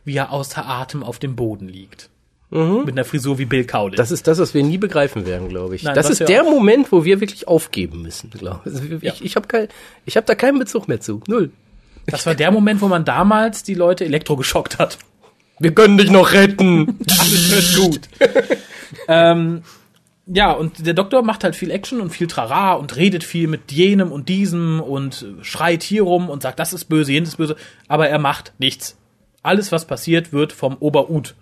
Wie 0.04 0.15
er 0.15 0.32
außer 0.32 0.67
Atem 0.67 1.04
auf 1.04 1.17
dem 1.17 1.36
Boden 1.36 1.67
liegt. 1.67 2.11
Mit 2.52 2.90
einer 2.90 3.06
Frisur 3.06 3.38
wie 3.38 3.46
Bill 3.46 3.64
Cowley. 3.64 3.96
Das 3.96 4.12
ist 4.12 4.28
das, 4.28 4.38
was 4.38 4.54
wir 4.54 4.62
nie 4.62 4.78
begreifen 4.78 5.26
werden, 5.26 5.48
glaube 5.48 5.74
ich. 5.76 5.84
Nein, 5.84 5.96
das 5.96 6.10
ist 6.10 6.28
der 6.28 6.44
Moment, 6.44 6.92
wo 6.92 7.06
wir 7.06 7.22
wirklich 7.22 7.48
aufgeben 7.48 8.02
müssen, 8.02 8.30
glaube 8.30 8.60
ich. 8.66 8.74
Also 8.74 8.84
ich. 8.84 9.02
Ja. 9.02 9.14
Ich 9.22 9.36
habe 9.38 9.48
kein, 9.48 9.70
ich 10.06 10.18
habe 10.18 10.28
da 10.28 10.36
keinen 10.36 10.60
Bezug 10.60 10.90
mehr 10.90 11.00
zu. 11.00 11.22
Null. 11.28 11.52
das 12.08 12.26
war 12.26 12.36
der 12.36 12.52
Moment, 12.52 12.82
wo 12.82 12.90
man 12.90 13.06
damals 13.06 13.64
die 13.64 13.74
Leute 13.74 14.04
elektrogeschockt 14.04 14.80
hat. 14.80 14.98
Wir 15.60 15.74
können 15.74 15.98
dich 15.98 16.12
noch 16.12 16.34
retten. 16.34 17.00
Alles 17.20 17.52
wird 17.52 17.86
gut. 17.86 18.10
ähm, 19.08 19.62
ja, 20.26 20.52
und 20.52 20.86
der 20.86 20.94
Doktor 20.94 21.22
macht 21.22 21.46
halt 21.46 21.56
viel 21.56 21.72
Action 21.72 22.02
und 22.02 22.10
viel 22.10 22.28
Trara 22.28 22.74
und 22.74 22.98
redet 22.98 23.24
viel 23.24 23.48
mit 23.48 23.72
jenem 23.72 24.12
und 24.12 24.28
diesem 24.28 24.82
und 24.82 25.26
schreit 25.42 25.84
hier 25.84 26.04
rum 26.04 26.30
und 26.30 26.44
sagt, 26.44 26.60
das 26.60 26.74
ist 26.74 26.86
böse, 26.86 27.14
jenes 27.14 27.30
ist 27.30 27.38
böse, 27.38 27.56
aber 27.88 28.10
er 28.10 28.20
macht 28.20 28.52
nichts. 28.58 28.98
Alles, 29.42 29.72
was 29.72 29.86
passiert, 29.86 30.34
wird 30.34 30.52
vom 30.52 30.76
Ober-Ut 30.80 31.36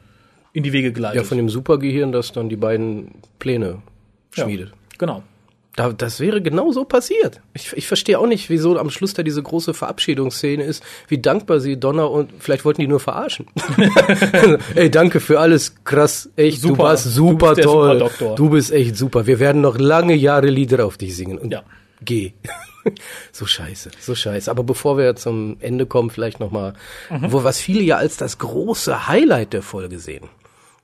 in 0.53 0.63
die 0.63 0.73
Wege 0.73 0.91
geleitet. 0.91 1.17
ja, 1.17 1.23
von 1.23 1.37
dem 1.37 1.49
Supergehirn, 1.49 2.11
das 2.11 2.31
dann 2.31 2.49
die 2.49 2.55
beiden 2.57 3.11
Pläne 3.39 3.81
Ja, 4.35 4.43
schmiedet. 4.43 4.71
Genau. 4.97 5.23
Da, 5.75 5.93
das 5.93 6.19
wäre 6.19 6.41
genau 6.41 6.71
so 6.73 6.83
passiert. 6.83 7.39
Ich, 7.53 7.71
ich 7.73 7.87
verstehe 7.87 8.19
auch 8.19 8.25
nicht, 8.27 8.49
wieso 8.49 8.77
am 8.77 8.89
Schluss 8.89 9.13
da 9.13 9.23
diese 9.23 9.41
große 9.41 9.73
Verabschiedungsszene 9.73 10.63
ist, 10.63 10.83
wie 11.07 11.19
dankbar 11.19 11.59
sie 11.61 11.79
Donner 11.79 12.09
und 12.11 12.31
vielleicht 12.39 12.65
wollten 12.65 12.81
die 12.81 12.87
nur 12.87 12.99
verarschen. 12.99 13.45
Ey, 14.75 14.89
danke 14.91 15.19
für 15.21 15.39
alles, 15.39 15.75
krass, 15.85 16.29
echt, 16.35 16.61
Super. 16.61 16.75
du 16.75 16.83
warst 16.83 17.05
Du 17.05 17.09
super 17.11 17.53
der 17.53 17.63
toll. 17.63 17.87
Superdoktor. 17.99 18.35
du 18.35 18.49
bist 18.49 18.71
echt 18.73 18.97
super. 18.97 19.25
Wir 19.27 19.39
werden 19.39 19.61
noch 19.61 19.77
lange 19.77 20.15
Jahre 20.15 20.47
Lieder 20.49 20.85
auf 20.85 20.97
dich 20.97 21.15
singen. 21.15 21.37
Und 21.37 21.51
Ja. 21.53 21.63
geh. 22.03 22.33
so 23.31 23.45
scheiße, 23.45 23.91
so 23.99 24.15
scheiße. 24.15 24.49
Aber 24.51 24.63
bevor 24.63 24.97
wir 24.97 25.15
zum 25.15 25.57
Ende 25.59 25.85
kommen, 25.85 26.09
vielleicht 26.09 26.39
noch 26.41 26.51
mal, 26.51 26.73
Mhm. 27.09 27.31
wo 27.31 27.43
was 27.43 27.59
viele 27.59 27.81
ja 27.83 27.97
als 27.97 28.17
das 28.17 28.37
große 28.37 29.07
Highlight 29.07 29.53
der 29.53 29.61
Folge 29.61 29.99
sehen. 29.99 30.27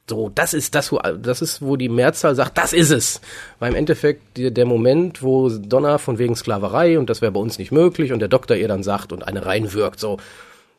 So, 0.08 0.30
das 0.34 0.54
ist 0.54 0.76
das, 0.76 0.92
wo, 0.92 1.00
das 1.00 1.42
ist, 1.42 1.64
wo 1.64 1.78
die 1.78 1.90
Mehrzahl 1.90 2.36
sagt, 2.36 2.58
das 2.60 2.74
ist 2.74 2.92
es. 2.92 3.22
Weil 3.58 3.72
im 3.72 3.78
Endeffekt 3.78 4.38
der, 4.38 4.52
der 4.52 4.66
Moment, 4.66 5.24
wo 5.24 5.50
Donna 5.50 5.98
von 5.98 6.20
wegen 6.20 6.36
Sklaverei 6.36 7.00
und 7.00 7.10
das 7.10 7.22
wäre 7.22 7.32
bei 7.32 7.40
uns 7.40 7.58
nicht 7.58 7.72
möglich 7.72 8.14
und 8.14 8.20
der 8.20 8.28
Doktor 8.28 8.56
ihr 8.56 8.68
dann 8.68 8.84
sagt 8.84 9.12
und 9.12 9.28
eine 9.28 9.46
reinwirkt, 9.46 10.00
so, 10.00 10.18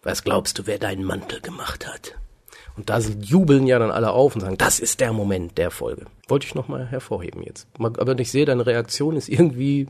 was 0.04 0.22
glaubst 0.22 0.58
du, 0.58 0.66
wer 0.66 0.78
deinen 0.78 1.02
Mantel 1.02 1.40
gemacht 1.40 1.88
hat? 1.88 2.14
Und 2.76 2.90
da 2.90 2.98
jubeln 2.98 3.66
ja 3.66 3.78
dann 3.78 3.90
alle 3.90 4.10
auf 4.10 4.34
und 4.34 4.42
sagen, 4.42 4.58
das 4.58 4.78
ist 4.78 5.00
der 5.00 5.12
Moment 5.12 5.58
der 5.58 5.70
Folge. 5.70 6.04
Wollte 6.28 6.46
ich 6.46 6.54
nochmal 6.54 6.86
hervorheben 6.86 7.42
jetzt. 7.42 7.66
Aber 7.78 8.18
ich 8.18 8.30
sehe, 8.30 8.44
deine 8.44 8.66
Reaktion 8.66 9.16
ist 9.16 9.28
irgendwie, 9.28 9.88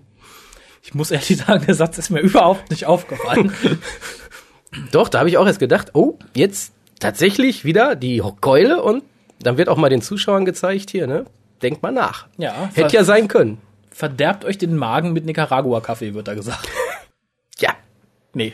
Ich 0.83 0.95
muss 0.95 1.11
ehrlich 1.11 1.37
sagen, 1.37 1.67
der 1.67 1.75
Satz 1.75 1.99
ist 1.99 2.11
mir 2.11 2.21
überhaupt 2.23 2.71
nicht 2.71 2.87
aufgefallen. 2.87 3.53
doch, 4.93 5.09
da 5.09 5.19
habe 5.19 5.29
ich 5.29 5.37
auch 5.37 5.47
erst 5.47 5.59
gedacht, 5.59 5.91
oh, 5.95 6.19
jetzt 6.35 6.73
tatsächlich 7.01 7.65
wieder 7.65 7.97
die 7.97 8.23
Keule 8.41 8.83
und 8.83 9.03
dann 9.41 9.59
wird 9.59 9.69
auch 9.69 9.77
mal 9.77 9.91
den 9.91 10.03
Zuschauern 10.03 10.45
gezeigt 10.45 10.91
hier, 10.91 11.07
ne? 11.07 11.25
Denkt 11.63 11.83
mal 11.83 11.93
nach. 11.93 12.27
Ja, 12.37 12.71
Hätte 12.75 12.97
ja 12.97 13.05
sein 13.05 13.29
können. 13.29 13.59
Verderbt 13.91 14.45
euch 14.45 14.59
den 14.59 14.77
Magen 14.77 15.13
mit 15.13 15.25
Nicaragua-Kaffee, 15.25 16.15
wird 16.15 16.29
da 16.29 16.35
gesagt. 16.35 16.69
Ja. 17.59 17.71
Nee. 18.35 18.53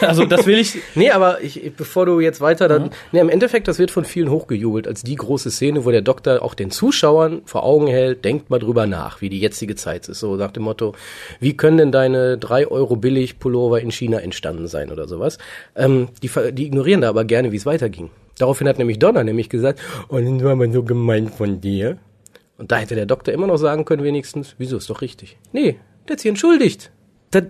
Also 0.00 0.24
das 0.24 0.44
will 0.44 0.58
ich. 0.58 0.76
Nee, 0.96 1.12
aber 1.12 1.40
ich, 1.40 1.72
bevor 1.76 2.04
du 2.04 2.18
jetzt 2.18 2.40
weiter 2.40 2.66
dann. 2.66 2.90
Nee, 3.12 3.20
im 3.20 3.28
Endeffekt, 3.28 3.68
das 3.68 3.78
wird 3.78 3.92
von 3.92 4.04
vielen 4.04 4.28
hochgejubelt 4.28 4.88
als 4.88 5.04
die 5.04 5.14
große 5.14 5.52
Szene, 5.52 5.84
wo 5.84 5.92
der 5.92 6.02
Doktor 6.02 6.42
auch 6.42 6.54
den 6.54 6.72
Zuschauern 6.72 7.42
vor 7.44 7.62
Augen 7.62 7.86
hält, 7.86 8.24
denkt 8.24 8.50
mal 8.50 8.58
drüber 8.58 8.88
nach, 8.88 9.20
wie 9.20 9.28
die 9.28 9.38
jetzige 9.38 9.76
Zeit 9.76 10.08
ist. 10.08 10.18
So 10.18 10.34
nach 10.34 10.50
dem 10.50 10.64
Motto, 10.64 10.96
wie 11.38 11.56
können 11.56 11.76
denn 11.76 11.92
deine 11.92 12.38
drei 12.38 12.66
Euro 12.66 12.96
billig 12.96 13.38
Pullover 13.38 13.80
in 13.80 13.92
China 13.92 14.18
entstanden 14.18 14.66
sein 14.66 14.90
oder 14.90 15.06
sowas. 15.06 15.38
Ähm, 15.76 16.08
die, 16.24 16.30
die 16.52 16.66
ignorieren 16.66 17.02
da 17.02 17.08
aber 17.10 17.24
gerne, 17.24 17.52
wie 17.52 17.56
es 17.56 17.66
weiterging. 17.66 18.10
Daraufhin 18.40 18.68
hat 18.68 18.78
nämlich 18.78 18.98
Donner 18.98 19.22
nämlich 19.22 19.50
gesagt, 19.50 19.80
oh, 20.08 20.18
das 20.18 20.42
war 20.42 20.56
mal 20.56 20.72
so 20.72 20.82
gemein 20.82 21.28
von 21.28 21.60
dir. 21.60 21.98
Und 22.56 22.72
da 22.72 22.78
hätte 22.78 22.94
der 22.94 23.06
Doktor 23.06 23.34
immer 23.34 23.46
noch 23.46 23.58
sagen 23.58 23.84
können, 23.84 24.02
wenigstens, 24.02 24.54
wieso 24.56 24.78
ist 24.78 24.88
doch 24.88 25.02
richtig. 25.02 25.38
Nee, 25.52 25.78
der 26.08 26.14
hat 26.14 26.20
sich 26.20 26.28
entschuldigt. 26.28 26.90
Das, 27.30 27.44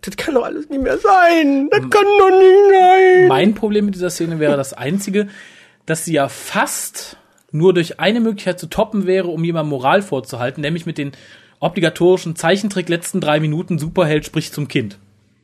das 0.00 0.16
kann 0.16 0.34
doch 0.34 0.44
alles 0.44 0.68
nicht 0.68 0.82
mehr 0.82 0.98
sein. 0.98 1.68
Das 1.70 1.80
kann 1.80 2.04
doch 2.18 2.30
nicht 2.30 2.72
sein. 2.72 3.28
Mein 3.28 3.54
Problem 3.54 3.86
mit 3.86 3.96
dieser 3.96 4.10
Szene 4.10 4.38
wäre 4.38 4.56
das 4.56 4.74
einzige, 4.74 5.28
dass 5.86 6.04
sie 6.04 6.12
ja 6.12 6.28
fast 6.28 7.16
nur 7.50 7.74
durch 7.74 7.98
eine 7.98 8.20
Möglichkeit 8.20 8.60
zu 8.60 8.68
toppen 8.68 9.06
wäre, 9.06 9.28
um 9.28 9.42
jemandem 9.42 9.70
Moral 9.70 10.02
vorzuhalten, 10.02 10.60
nämlich 10.60 10.86
mit 10.86 10.98
den 10.98 11.12
obligatorischen 11.60 12.36
Zeichentrick 12.36 12.88
letzten 12.88 13.20
drei 13.20 13.40
Minuten 13.40 13.78
Superheld 13.78 14.24
spricht 14.24 14.54
zum 14.54 14.68
Kind. 14.68 14.98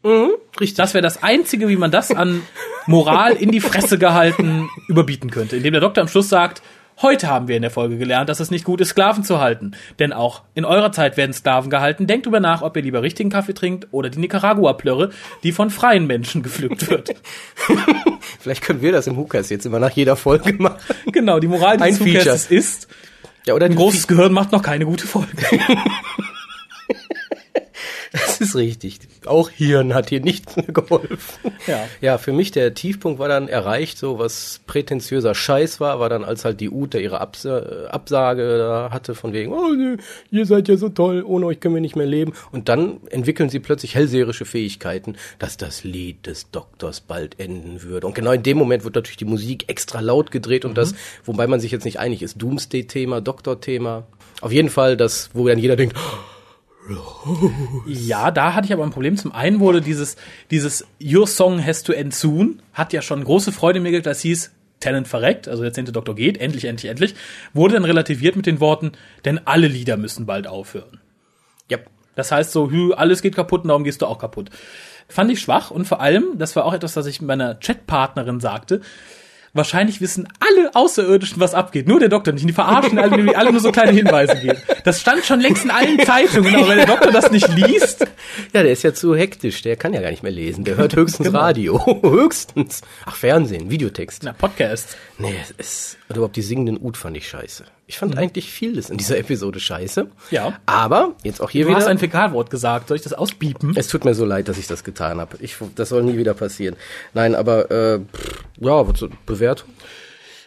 Richtig. 0.05 0.75
Das 0.75 0.93
wäre 0.95 1.03
das 1.03 1.23
Einzige, 1.23 1.69
wie 1.69 1.77
man 1.77 1.90
das 1.90 2.11
an 2.11 2.43
Moral 2.87 3.33
in 3.33 3.51
die 3.51 3.61
Fresse 3.61 3.99
gehalten 3.99 4.69
überbieten 4.88 5.31
könnte, 5.31 5.57
indem 5.57 5.73
der 5.73 5.81
Doktor 5.81 6.03
am 6.03 6.09
Schluss 6.09 6.29
sagt, 6.29 6.62
heute 7.01 7.29
haben 7.29 7.49
wir 7.49 7.57
in 7.57 7.62
der 7.62 7.71
Folge 7.71 7.97
gelernt, 7.97 8.29
dass 8.29 8.38
es 8.38 8.51
nicht 8.51 8.64
gut 8.64 8.81
ist, 8.83 8.90
Sklaven 8.90 9.25
zu 9.25 9.40
halten. 9.40 9.73
Denn 9.99 10.12
auch 10.12 10.43
in 10.55 10.64
eurer 10.64 10.93
Zeit 10.93 11.17
werden 11.17 11.33
Sklaven 11.33 11.71
gehalten. 11.71 12.07
Denkt 12.07 12.27
drüber 12.27 12.40
nach, 12.40 12.61
ob 12.62 12.77
ihr 12.77 12.83
lieber 12.83 13.03
richtigen 13.03 13.31
Kaffee 13.31 13.55
trinkt 13.55 13.88
oder 13.93 14.11
die 14.11 14.19
Nicaragua-Plörre, 14.21 15.11
die 15.43 15.53
von 15.53 15.71
freien 15.71 16.07
Menschen 16.07 16.43
gepflückt 16.43 16.90
wird. 16.90 17.14
Vielleicht 18.40 18.62
können 18.62 18.83
wir 18.83 18.93
das 18.93 19.07
im 19.07 19.17
Hukas 19.17 19.49
jetzt 19.49 19.64
immer 19.64 19.79
nach 19.79 19.90
jeder 19.93 20.17
Folge 20.17 20.53
machen. 20.59 20.79
genau, 21.11 21.40
die 21.40 21.49
Moral 21.49 21.79
Feature. 21.79 22.12
Podcasts 22.19 22.51
ist, 22.51 22.88
Ja, 23.47 23.55
oder 23.55 23.67
ein 23.67 23.75
großes 23.75 24.07
Gehirn 24.07 24.33
macht 24.33 24.53
noch 24.53 24.62
keine 24.62 24.85
gute 24.85 25.07
Folge. 25.07 25.33
Das 28.14 28.40
ist 28.40 28.55
richtig. 28.55 29.00
Auch 29.27 29.50
Hirn 29.50 29.92
hat 29.92 30.09
hier 30.09 30.20
nichts 30.20 30.55
mehr 30.57 30.66
geholfen. 30.66 31.53
Ja. 31.66 31.88
Ja, 32.00 32.18
für 32.18 32.33
mich 32.33 32.53
der 32.53 32.72
Tiefpunkt 32.72 33.18
war 33.18 33.29
dann 33.29 33.48
erreicht, 33.48 33.98
so 33.98 34.20
was 34.20 34.61
prätentiöser 34.68 35.35
Scheiß 35.35 35.81
war, 35.81 35.98
war 35.98 36.09
dann 36.09 36.22
als 36.22 36.44
halt 36.44 36.61
die 36.61 36.70
Ute 36.70 37.00
ihre 37.00 37.20
Absa 37.20 37.59
äh, 37.59 37.87
Absage 37.88 38.59
da 38.59 38.90
hatte 38.92 39.16
von 39.16 39.33
wegen, 39.33 39.53
oh, 39.53 39.72
ihr 40.31 40.46
seid 40.46 40.68
ja 40.68 40.77
so 40.77 40.88
toll, 40.90 41.24
ohne 41.27 41.46
euch 41.46 41.59
können 41.59 41.74
wir 41.74 41.81
nicht 41.81 41.96
mehr 41.96 42.07
leben. 42.07 42.35
Und 42.53 42.68
dann 42.68 43.00
entwickeln 43.11 43.50
sie 43.50 43.59
plötzlich 43.59 43.96
hellseherische 43.96 44.44
Fähigkeiten, 44.44 45.16
dass 45.40 45.57
das 45.57 45.83
Lied 45.83 46.27
des 46.27 46.50
Doktors 46.53 47.00
bald 47.00 47.40
enden 47.40 47.83
würde. 47.83 48.07
Und 48.07 48.14
genau 48.14 48.31
in 48.31 48.44
dem 48.44 48.57
Moment 48.59 48.85
wird 48.85 48.94
natürlich 48.94 49.16
die 49.16 49.24
Musik 49.24 49.68
extra 49.68 49.98
laut 49.98 50.31
gedreht 50.31 50.64
und 50.64 50.79
das, 50.79 50.94
wobei 51.24 51.48
man 51.48 51.59
sich 51.59 51.72
jetzt 51.72 51.85
nicht 51.85 51.98
einig 51.98 52.22
ist, 52.22 52.40
Doomsday-Thema, 52.40 53.20
Doktor-Thema. 53.20 54.05
Auf 54.40 54.53
jeden 54.53 54.70
Fall 54.70 54.96
das, 54.96 55.31
wo 55.33 55.48
dann 55.48 55.59
jeder 55.59 55.77
denkt, 55.77 55.96
Ja, 57.87 58.31
da 58.31 58.55
hatte 58.55 58.66
ich 58.66 58.73
aber 58.73 58.85
ein 58.85 58.90
Problem. 58.90 59.16
Zum 59.16 59.33
einen 59.33 59.61
wurde 59.61 59.81
dieses, 59.81 60.16
dieses 60.51 60.87
Your 61.03 61.27
Song 61.27 61.64
has 61.64 61.83
to 61.83 61.92
end 61.92 62.14
soon, 62.14 62.62
hat 62.73 62.92
ja 62.92 63.03
schon 63.03 63.25
große 63.25 63.53
Freude 63.53 63.81
mir 63.81 63.90
gegeben, 63.90 64.05
das 64.05 64.20
hieß, 64.20 64.53
Tennant 64.81 65.09
verreckt, 65.09 65.49
also 65.49 65.62
der 65.62 65.73
zehnte 65.73 65.92
Doktor 65.92 66.14
geht, 66.14 66.37
endlich, 66.38 66.66
endlich, 66.66 66.90
endlich, 66.90 67.14
wurde 67.55 67.75
dann 67.75 67.85
relativiert 67.85 68.37
mit 68.37 68.47
den 68.47 68.61
Worten, 68.61 68.92
denn 69.25 69.40
alle 69.47 69.66
Lieder 69.66 69.97
müssen 69.97 70.27
bald 70.27 70.47
aufhören. 70.47 71.01
ja, 71.70 71.79
Das 72.16 72.31
heißt 72.31 72.53
so, 72.53 72.70
hü, 72.70 72.92
alles 72.92 73.23
geht 73.23 73.35
kaputt 73.35 73.62
und 73.62 73.68
darum 73.68 73.85
gehst 73.85 74.03
du 74.03 74.07
auch 74.07 74.18
kaputt. 74.18 74.51
Fand 75.09 75.31
ich 75.31 75.40
schwach 75.40 75.70
und 75.70 75.87
vor 75.87 76.01
allem, 76.01 76.38
das 76.38 76.55
war 76.57 76.64
auch 76.66 76.75
etwas, 76.75 76.97
was 76.97 77.07
ich 77.07 77.23
meiner 77.23 77.55
Chatpartnerin 77.55 78.40
sagte, 78.40 78.83
wahrscheinlich 79.55 80.01
wissen 80.01 80.29
alle 80.40 80.75
Außerirdischen, 80.75 81.40
was 81.40 81.55
abgeht. 81.55 81.88
Nur 81.88 82.01
der 82.01 82.09
Doktor 82.11 82.33
nicht. 82.33 82.43
Und 82.43 82.49
die 82.49 82.53
verarschen 82.55 82.99
alle, 82.99 83.23
die 83.23 83.35
alle 83.35 83.51
nur 83.53 83.61
so 83.61 83.73
kleine 83.73 83.93
Hinweise 83.93 84.37
geben. 84.37 84.59
Das 84.85 85.01
stand 85.01 85.25
schon 85.25 85.40
längst 85.40 85.64
in 85.64 85.71
allen 85.71 85.99
Zeitungen, 86.05 86.55
aber 86.55 86.69
wenn 86.69 86.77
der 86.79 86.87
Doktor 86.87 87.11
das 87.12 87.31
nicht 87.31 87.49
liest, 87.49 88.07
Ja, 88.53 88.62
der 88.62 88.73
ist 88.73 88.83
ja 88.83 88.93
zu 88.93 89.14
hektisch, 89.17 89.62
der 89.62 89.77
kann 89.77 89.95
ja 89.95 90.01
gar 90.03 90.11
nicht 90.11 90.23
mehr 90.23 90.33
lesen. 90.33 90.64
Der 90.64 90.77
hört 90.77 90.95
höchstens 90.97 91.29
Genau. 91.29 91.38
Radio. 91.38 92.01
höchstens. 92.03 92.83
Ach, 93.07 93.17
Fernsehen, 93.17 93.71
Videotext. 93.71 94.23
na, 94.25 94.33
Podcast. 94.33 94.97
Nee, 95.19 95.35
es 95.43 95.51
ist. 95.53 95.99
Und 96.09 96.17
überhaupt 96.17 96.37
die 96.37 96.43
singenden 96.43 96.79
Ut 96.81 96.97
fand 96.97 97.17
ich 97.17 97.29
scheiße. 97.29 97.64
Ich 97.87 97.99
fand 97.99 98.16
eigentlich 98.16 98.51
vieles 98.51 98.88
in 98.88 98.97
dieser 98.97 99.18
Episode 99.18 99.61
scheiße. 99.61 100.07
Ja. 100.31 100.59
Aber, 100.64 101.12
jetzt 101.23 101.42
auch 101.42 101.51
hier 101.51 101.66
Du 101.66 101.75
hast 101.75 101.83
wieder. 101.83 101.90
ein 101.90 101.99
Fäkalwort 101.99 102.49
gesagt. 102.49 102.88
Soll 102.88 102.97
ich 102.97 103.03
das 103.03 103.12
ausbiepen? 103.12 103.75
es 103.77 103.88
tut 103.88 104.05
mir 104.07 104.14
so 104.14 104.25
leid, 104.25 104.49
dass 104.49 104.57
ich 104.57 104.66
das 104.66 104.85
getan 104.85 105.20
habe. 105.20 105.37
Ich, 105.40 105.57
das 105.75 105.90
soll 105.90 106.03
nie 106.03 106.16
wieder 106.16 106.33
passieren. 106.33 106.77
Nein, 107.12 107.35
aber 107.35 107.70
äh, 107.70 107.99
pff, 108.01 108.44
ja, 108.59 108.85
Bewertung? 109.27 109.68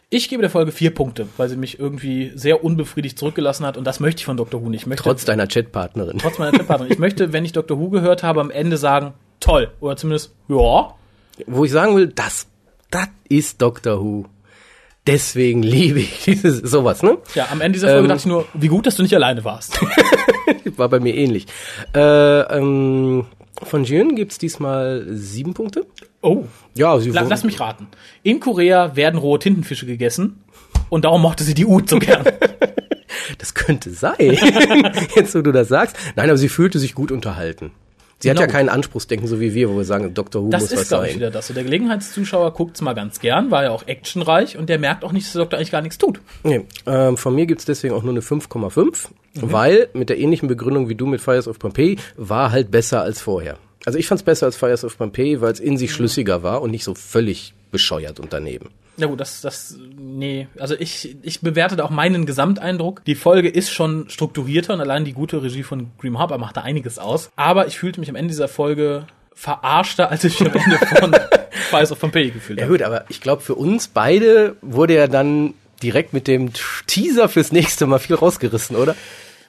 Ich 0.09 0.29
gebe 0.29 0.41
der 0.41 0.49
Folge 0.49 0.71
vier 0.71 0.91
Punkte, 0.95 1.27
weil 1.35 1.49
sie 1.49 1.57
mich 1.57 1.79
irgendwie 1.79 2.31
sehr 2.33 2.63
unbefriedigt 2.63 3.19
zurückgelassen 3.19 3.65
hat 3.65 3.75
und 3.77 3.83
das 3.83 3.99
möchte 3.99 4.19
ich 4.21 4.25
von 4.25 4.37
Dr. 4.37 4.61
Who 4.63 4.69
nicht. 4.69 4.81
Ich 4.83 4.87
möchte, 4.87 5.03
Trotz 5.03 5.25
deiner 5.25 5.47
Chatpartnerin. 5.47 6.17
trotz 6.17 6.39
meiner 6.39 6.53
Tipppartnerin. 6.57 6.93
Ich 6.93 6.99
möchte, 6.99 7.33
wenn 7.33 7.43
ich 7.43 7.51
Dr. 7.51 7.77
Who 7.77 7.89
gehört 7.89 8.23
habe, 8.23 8.39
am 8.39 8.49
Ende 8.49 8.77
sagen, 8.77 9.13
toll. 9.41 9.69
Oder 9.81 9.97
zumindest, 9.97 10.33
ja. 10.47 10.95
Wo 11.45 11.65
ich 11.65 11.71
sagen 11.71 11.95
will, 11.97 12.07
das, 12.07 12.47
das 12.89 13.09
ist 13.27 13.61
Doctor 13.61 13.99
Who. 14.01 14.25
Deswegen 15.07 15.63
liebe 15.63 15.99
ich 15.99 16.23
dieses, 16.25 16.59
sowas, 16.59 17.01
ne? 17.01 17.17
Ja, 17.33 17.47
am 17.51 17.61
Ende 17.61 17.77
dieser 17.77 17.87
Folge 17.87 18.03
Ähm. 18.03 18.09
dachte 18.09 18.19
ich 18.19 18.25
nur, 18.25 18.45
wie 18.53 18.67
gut, 18.67 18.85
dass 18.85 18.95
du 18.95 19.03
nicht 19.03 19.15
alleine 19.15 19.43
warst. 19.43 19.79
War 20.77 20.89
bei 20.89 20.99
mir 20.99 21.15
ähnlich. 21.15 21.47
Äh, 21.95 21.99
ähm, 21.99 23.25
von 23.63 23.83
Jun 23.85 24.15
gibt's 24.15 24.37
diesmal 24.37 25.05
sieben 25.09 25.53
Punkte. 25.53 25.85
Oh. 26.21 26.43
Ja, 26.75 26.99
sie 26.99 27.09
La 27.11 27.21
lass 27.21 27.43
mich 27.43 27.59
raten. 27.59 27.87
In 28.23 28.39
Korea 28.39 28.95
werden 28.95 29.17
rohe 29.17 29.39
Tintenfische 29.39 29.85
gegessen 29.85 30.43
und 30.89 31.05
darum 31.05 31.21
mochte 31.21 31.43
sie 31.43 31.53
die 31.53 31.65
Ut 31.65 31.89
so 31.89 31.99
gern. 31.99 32.23
Das 33.39 33.53
könnte 33.53 33.89
sein. 33.91 34.15
Jetzt, 35.15 35.35
wo 35.35 35.41
du 35.41 35.51
das 35.51 35.67
sagst. 35.67 35.95
Nein, 36.15 36.29
aber 36.29 36.37
sie 36.37 36.49
fühlte 36.49 36.79
sich 36.79 36.93
gut 36.95 37.11
unterhalten. 37.11 37.71
Sie 38.19 38.29
hat 38.31 38.37
Genau. 38.37 38.47
ja 38.47 38.51
keinen 38.51 38.69
Anspruchsdenken, 38.69 39.27
so 39.27 39.39
wie 39.39 39.53
wir, 39.53 39.69
wo 39.69 39.77
wir 39.77 39.83
sagen, 39.83 40.13
Dr. 40.15 40.43
Who 40.43 40.49
Das 40.49 40.61
muss 40.63 40.71
was 40.71 40.77
ist, 40.79 40.83
ich, 40.85 40.89
sein. 40.89 41.15
wieder 41.15 41.29
das. 41.29 41.47
So, 41.47 41.53
der 41.53 41.63
Gelegenheitszuschauer 41.63 42.51
guckt's 42.53 42.81
mal 42.81 42.93
ganz 42.93 43.19
gern, 43.19 43.51
war 43.51 43.63
ja 43.63 43.69
auch 43.71 43.85
actionreich 43.87 44.57
und 44.57 44.69
der 44.69 44.79
merkt 44.79 45.03
auch 45.03 45.11
nicht, 45.11 45.25
dass 45.27 45.33
der 45.33 45.41
Doktor 45.43 45.57
eigentlich 45.57 45.71
gar 45.71 45.81
nichts 45.81 45.97
tut. 45.99 46.19
Nee, 46.43 46.65
ähm, 46.87 47.15
von 47.17 47.35
mir 47.35 47.45
gibt's 47.45 47.65
deswegen 47.65 47.93
auch 47.93 48.01
nur 48.03 48.13
eine 48.13 48.21
5,5, 48.21 49.09
Mhm. 49.35 49.51
weil 49.51 49.89
mit 49.93 50.09
der 50.09 50.17
ähnlichen 50.17 50.47
Begründung 50.47 50.89
wie 50.89 50.95
du 50.95 51.05
mit 51.05 51.21
Fires 51.21 51.47
of 51.47 51.59
Pompeii 51.59 51.97
war 52.15 52.51
halt 52.51 52.71
besser 52.71 53.01
als 53.03 53.21
vorher. 53.21 53.57
Also 53.85 53.99
ich 53.99 54.07
fand's 54.07 54.23
besser 54.23 54.47
als 54.47 54.55
Fires 54.57 54.83
of 54.83 54.97
Pompeii, 54.97 55.39
weil 55.41 55.53
es 55.53 55.59
in 55.59 55.73
Mhm. 55.73 55.77
sich 55.77 55.93
schlüssiger 55.93 56.41
war 56.41 56.61
und 56.63 56.71
nicht 56.71 56.83
so 56.83 56.95
völlig 56.95 57.53
bescheuert 57.71 58.19
und 58.19 58.33
daneben. 58.33 58.69
Ja 58.97 59.07
gut, 59.07 59.19
das, 59.19 59.41
das, 59.41 59.75
nee, 59.97 60.47
also 60.59 60.75
ich, 60.77 61.15
ich 61.21 61.41
bewerte 61.41 61.75
da 61.75 61.83
auch 61.83 61.91
meinen 61.91 62.25
Gesamteindruck. 62.25 63.03
Die 63.05 63.15
Folge 63.15 63.47
ist 63.47 63.69
schon 63.71 64.09
strukturierter 64.09 64.73
und 64.73 64.81
allein 64.81 65.05
die 65.05 65.13
gute 65.13 65.41
Regie 65.43 65.63
von 65.63 65.91
Grim 65.99 66.17
Harper 66.17 66.37
macht 66.39 66.57
da 66.57 66.61
einiges 66.61 66.97
aus. 66.97 67.29
Aber 67.35 67.67
ich 67.67 67.77
fühlte 67.77 67.99
mich 67.99 68.09
am 68.09 68.15
Ende 68.15 68.29
dieser 68.29 68.47
Folge 68.47 69.05
verarschter, 69.33 70.09
als 70.09 70.23
ich 70.23 70.39
mich 70.39 70.49
am 70.51 70.59
Ende 70.59 70.77
von 70.77 71.15
Fires 71.69 71.91
of 71.91 71.99
Pompeii 71.99 72.31
gefühlt 72.31 72.57
Ja 72.59 72.65
habe. 72.65 72.73
gut, 72.77 72.81
aber 72.83 73.05
ich 73.09 73.21
glaube 73.21 73.43
für 73.43 73.53
uns 73.55 73.87
beide 73.87 74.55
wurde 74.61 74.95
ja 74.95 75.07
dann 75.07 75.53
direkt 75.83 76.13
mit 76.13 76.27
dem 76.27 76.51
Teaser 76.87 77.29
fürs 77.29 77.51
nächste 77.51 77.85
Mal 77.85 77.99
viel 77.99 78.15
rausgerissen, 78.15 78.75
oder? 78.75 78.95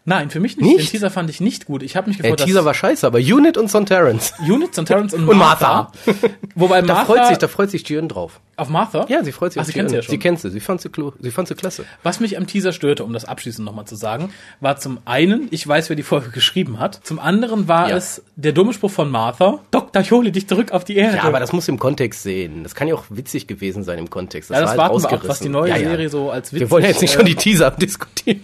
Nein, 0.09 0.31
für 0.31 0.41
mich 0.41 0.57
nicht. 0.57 0.67
Nicht? 0.67 0.79
Den 0.89 0.91
Teaser 0.93 1.11
fand 1.11 1.29
ich 1.29 1.41
nicht 1.41 1.67
gut. 1.67 1.83
Ich 1.83 1.95
habe 1.95 2.09
mich 2.09 2.17
Der 2.17 2.31
gefreut, 2.31 2.47
Teaser 2.47 2.65
war 2.65 2.73
scheiße, 2.73 3.07
aber 3.07 3.19
Unit 3.19 3.59
und 3.59 3.71
Son 3.71 3.85
Terrence. 3.85 4.33
Units 4.41 4.79
und 4.79 4.87
Terrence 4.87 5.13
und, 5.15 5.29
Und 5.29 5.37
Martha. 5.37 5.93
Martha. 6.07 6.29
Wobei 6.55 6.81
Da 6.81 6.95
Martha 6.95 7.05
freut 7.05 7.27
sich, 7.27 7.39
da 7.39 7.47
freut 7.49 7.71
sich 7.71 7.87
Jürgen 7.89 8.09
drauf. 8.09 8.41
auf 8.57 8.69
Martha? 8.71 9.05
Ja, 9.09 9.23
sie 9.23 9.33
freut 9.33 9.53
sich 9.53 9.61
Ach, 9.61 9.63
auf 9.63 9.67
sie 9.67 9.73
kennt 9.75 9.91
sie 9.91 9.97
ja 9.97 10.03
schon. 10.03 10.11
Sie 10.11 10.19
kennt 10.19 10.41
sie, 10.41 10.51
sie 10.51 10.61
fand 10.61 10.81
sie, 10.81 10.89
sie 11.21 11.31
fand 11.31 11.49
sie 11.49 11.55
klasse. 11.55 11.85
Was 12.03 12.21
mich 12.21 12.39
am 12.39 12.47
Teaser 12.47 12.73
störte, 12.73 13.05
um 13.05 13.13
das 13.13 13.27
abschließend 13.27 13.65
nochmal 13.67 13.85
zu 13.85 13.97
sagen, 13.97 14.33
war 14.61 14.79
zum 14.79 14.99
einen, 15.05 15.49
ich 15.51 15.69
weiß, 15.69 15.91
wer 15.91 15.97
die 15.97 16.03
Folge 16.03 16.31
geschrieben 16.31 16.81
hat. 16.81 17.01
Zum 17.05 17.19
anderen 17.19 17.69
war 17.69 17.91
Ja. 17.91 17.97
es 17.97 18.23
der 18.37 18.53
dumme 18.53 18.73
Spruch 18.73 18.91
von 18.91 19.11
Martha. 19.11 19.59
Doktor, 19.71 20.01
ich 20.01 20.11
hole 20.11 20.33
dich 20.33 20.49
zurück 20.49 20.73
auf 20.73 20.85
die 20.85 20.97
Erde. 20.97 21.19
Ja, 21.19 21.25
aber 21.25 21.39
das 21.39 21.53
muss 21.53 21.69
im 21.69 21.79
Kontext 21.79 22.23
sehen. 22.23 22.63
Das 22.63 22.75
kann 22.75 22.89
ja 22.89 22.95
auch 22.95 23.05
witzig 23.11 23.47
gewesen 23.47 23.85
sein 23.85 23.99
im 23.99 24.09
Kontext. 24.09 24.49
Ja, 24.51 24.57
das 24.61 24.77
war 24.77 24.85
halt 24.89 24.93
warten 24.95 25.03
wir 25.03 25.13
ab, 25.13 25.29
was 25.29 25.41
die 25.41 25.51
neue 25.51 25.69
Ja, 25.71 25.77
ja. 25.77 25.91
Serie 25.91 26.09
so 26.09 26.31
als 26.31 26.53
witzig... 26.53 26.61
Wir 26.61 26.71
wollen 26.71 26.85
jetzt 26.85 27.03
nicht 27.03 27.13
äh, 27.13 27.17
schon 27.19 27.27
die 27.27 27.35
Teaser 27.35 27.67
abdiskutieren. 27.69 28.41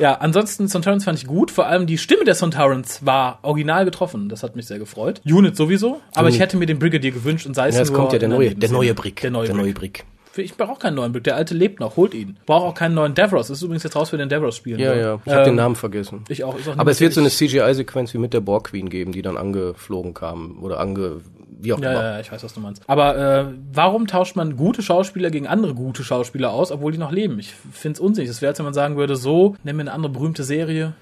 Ja, 0.00 0.14
ansonsten 0.14 0.66
Sontarans 0.66 1.04
fand 1.04 1.18
ich 1.18 1.26
gut. 1.26 1.50
Vor 1.50 1.66
allem 1.66 1.86
die 1.86 1.98
Stimme 1.98 2.24
der 2.24 2.34
Sontarans 2.34 3.04
war 3.04 3.38
original 3.42 3.84
getroffen. 3.84 4.28
Das 4.28 4.42
hat 4.42 4.56
mich 4.56 4.66
sehr 4.66 4.78
gefreut. 4.78 5.20
Unit 5.24 5.56
sowieso. 5.56 6.00
Aber 6.14 6.28
ich 6.28 6.40
hätte 6.40 6.56
mir 6.56 6.66
den 6.66 6.78
Brigadier 6.78 7.10
gewünscht 7.12 7.46
und 7.46 7.54
sei 7.54 7.68
es 7.68 7.76
Ja, 7.76 7.82
es 7.82 7.90
nur 7.90 7.98
kommt 8.00 8.12
ja 8.14 8.18
der 8.18 8.28
neue, 8.30 8.54
der 8.54 8.70
neue 8.70 8.94
Brick. 8.94 9.20
Der 9.20 9.30
neue 9.30 9.46
der 9.46 9.52
Brick. 9.52 9.62
neue 9.62 9.72
Brick. 9.74 10.04
Ich 10.36 10.56
brauche 10.56 10.70
auch 10.72 10.78
keinen 10.78 10.94
neuen 10.94 11.12
Brick. 11.12 11.24
Der 11.24 11.36
alte 11.36 11.54
lebt 11.54 11.80
noch. 11.80 11.96
Holt 11.96 12.14
ihn. 12.14 12.38
Brauche 12.46 12.66
auch 12.66 12.74
keinen 12.74 12.94
neuen 12.94 13.14
Davros. 13.14 13.50
Ist 13.50 13.62
übrigens 13.62 13.82
jetzt 13.82 13.96
raus 13.96 14.10
für 14.10 14.16
den 14.16 14.28
Davros 14.28 14.56
spielen. 14.56 14.78
Ja, 14.78 14.92
soll. 14.94 14.98
ja. 15.02 15.18
Ich 15.26 15.32
habe 15.32 15.40
Ähm, 15.40 15.46
den 15.46 15.54
Namen 15.56 15.74
vergessen. 15.76 16.24
Ich 16.28 16.44
auch. 16.44 16.54
Auch 16.54 16.78
Aber 16.78 16.90
es 16.92 17.00
wird 17.00 17.12
so 17.12 17.20
eine 17.20 17.30
CGI-Sequenz 17.30 18.14
wie 18.14 18.18
mit 18.18 18.32
der 18.32 18.40
Borg 18.40 18.68
Queen 18.68 18.88
geben, 18.88 19.10
die 19.12 19.22
dann 19.22 19.36
angeflogen 19.36 20.14
kam 20.14 20.62
oder 20.62 20.78
ange, 20.80 21.20
wie 21.62 21.72
auch 21.72 21.78
Ja, 21.80 21.90
immer. 21.92 22.02
ja, 22.02 22.20
ich 22.20 22.30
weiß, 22.32 22.42
was 22.42 22.54
du 22.54 22.60
meinst. 22.60 22.82
Aber 22.86 23.16
äh, 23.16 23.44
warum 23.72 24.06
tauscht 24.06 24.36
man 24.36 24.56
gute 24.56 24.82
Schauspieler 24.82 25.30
gegen 25.30 25.46
andere 25.46 25.74
gute 25.74 26.02
Schauspieler 26.04 26.50
aus, 26.52 26.70
obwohl 26.72 26.92
die 26.92 26.98
noch 26.98 27.12
leben? 27.12 27.38
Ich 27.38 27.52
finde 27.72 27.94
es 27.94 28.00
unsinnig. 28.00 28.28
Das 28.30 28.40
wäre, 28.42 28.50
als 28.50 28.58
wenn 28.58 28.64
man 28.64 28.74
sagen 28.74 28.96
würde, 28.96 29.16
so, 29.16 29.56
nimm 29.64 29.76
mir 29.76 29.82
eine 29.82 29.92
andere 29.92 30.12
berühmte 30.12 30.44
Serie. 30.44 30.92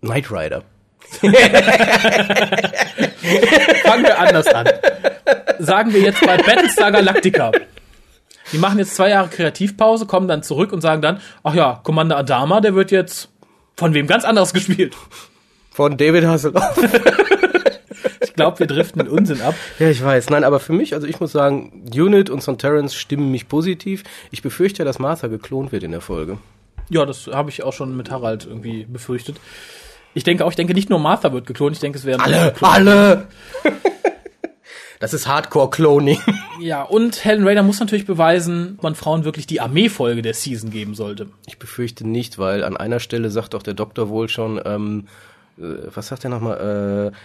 Knight 0.00 0.30
Rider. 0.30 0.62
Fangen 3.84 4.04
wir 4.04 4.18
anders 4.18 4.46
an. 4.48 4.68
Sagen 5.58 5.92
wir 5.92 6.00
jetzt 6.00 6.20
bei 6.24 6.36
Battlestar 6.36 6.92
Galactica. 6.92 7.52
Die 8.52 8.58
machen 8.58 8.78
jetzt 8.78 8.94
zwei 8.96 9.10
Jahre 9.10 9.28
Kreativpause, 9.28 10.06
kommen 10.06 10.26
dann 10.28 10.42
zurück 10.42 10.72
und 10.72 10.80
sagen 10.80 11.02
dann, 11.02 11.20
ach 11.42 11.54
ja, 11.54 11.80
Commander 11.82 12.16
Adama, 12.16 12.60
der 12.60 12.74
wird 12.74 12.90
jetzt 12.90 13.28
von 13.76 13.94
wem 13.94 14.06
ganz 14.06 14.24
anderes 14.24 14.52
gespielt. 14.52 14.94
Von 15.70 15.96
David 15.96 16.24
Hasselhoff. 16.26 16.76
Ich 18.22 18.34
glaube, 18.34 18.58
wir 18.58 18.66
driften 18.66 19.00
in 19.00 19.08
Unsinn 19.08 19.40
ab. 19.42 19.54
Ja, 19.78 19.88
ich 19.88 20.02
weiß. 20.02 20.30
Nein, 20.30 20.44
aber 20.44 20.60
für 20.60 20.72
mich, 20.72 20.94
also 20.94 21.06
ich 21.06 21.20
muss 21.20 21.32
sagen, 21.32 21.84
Unit 21.94 22.30
und 22.30 22.42
Son 22.42 22.58
Terrence 22.58 22.94
stimmen 22.94 23.30
mich 23.30 23.48
positiv. 23.48 24.04
Ich 24.30 24.42
befürchte 24.42 24.80
ja, 24.80 24.84
dass 24.84 24.98
Martha 24.98 25.26
geklont 25.26 25.72
wird 25.72 25.82
in 25.82 25.90
der 25.90 26.00
Folge. 26.00 26.38
Ja, 26.88 27.06
das 27.06 27.28
habe 27.28 27.50
ich 27.50 27.62
auch 27.62 27.72
schon 27.72 27.96
mit 27.96 28.10
Harald 28.10 28.46
irgendwie 28.46 28.84
befürchtet. 28.84 29.36
Ich 30.14 30.24
denke 30.24 30.44
auch, 30.44 30.50
ich 30.50 30.56
denke 30.56 30.74
nicht 30.74 30.90
nur 30.90 30.98
Martha 30.98 31.32
wird 31.32 31.46
geklont, 31.46 31.76
ich 31.76 31.80
denke, 31.80 31.98
es 31.98 32.04
werden 32.04 32.20
Alle, 32.20 32.54
alle! 32.60 33.28
Das 35.00 35.14
ist 35.14 35.26
Hardcore-Cloning. 35.26 36.18
Ja, 36.60 36.82
und 36.82 37.24
Helen 37.24 37.48
Rader 37.48 37.62
muss 37.62 37.80
natürlich 37.80 38.04
beweisen, 38.04 38.74
ob 38.76 38.82
man 38.82 38.94
Frauen 38.94 39.24
wirklich 39.24 39.46
die 39.46 39.62
Armeefolge 39.62 40.20
der 40.20 40.34
Season 40.34 40.70
geben 40.70 40.94
sollte. 40.94 41.28
Ich 41.46 41.58
befürchte 41.58 42.06
nicht, 42.06 42.38
weil 42.38 42.62
an 42.62 42.76
einer 42.76 43.00
Stelle 43.00 43.30
sagt 43.30 43.54
auch 43.54 43.62
der 43.62 43.72
Doktor 43.72 44.10
wohl 44.10 44.28
schon, 44.28 44.60
ähm, 44.62 45.06
äh, 45.58 45.88
was 45.94 46.08
sagt 46.08 46.24
er 46.24 46.30
nochmal, 46.30 47.12
äh, 47.14 47.16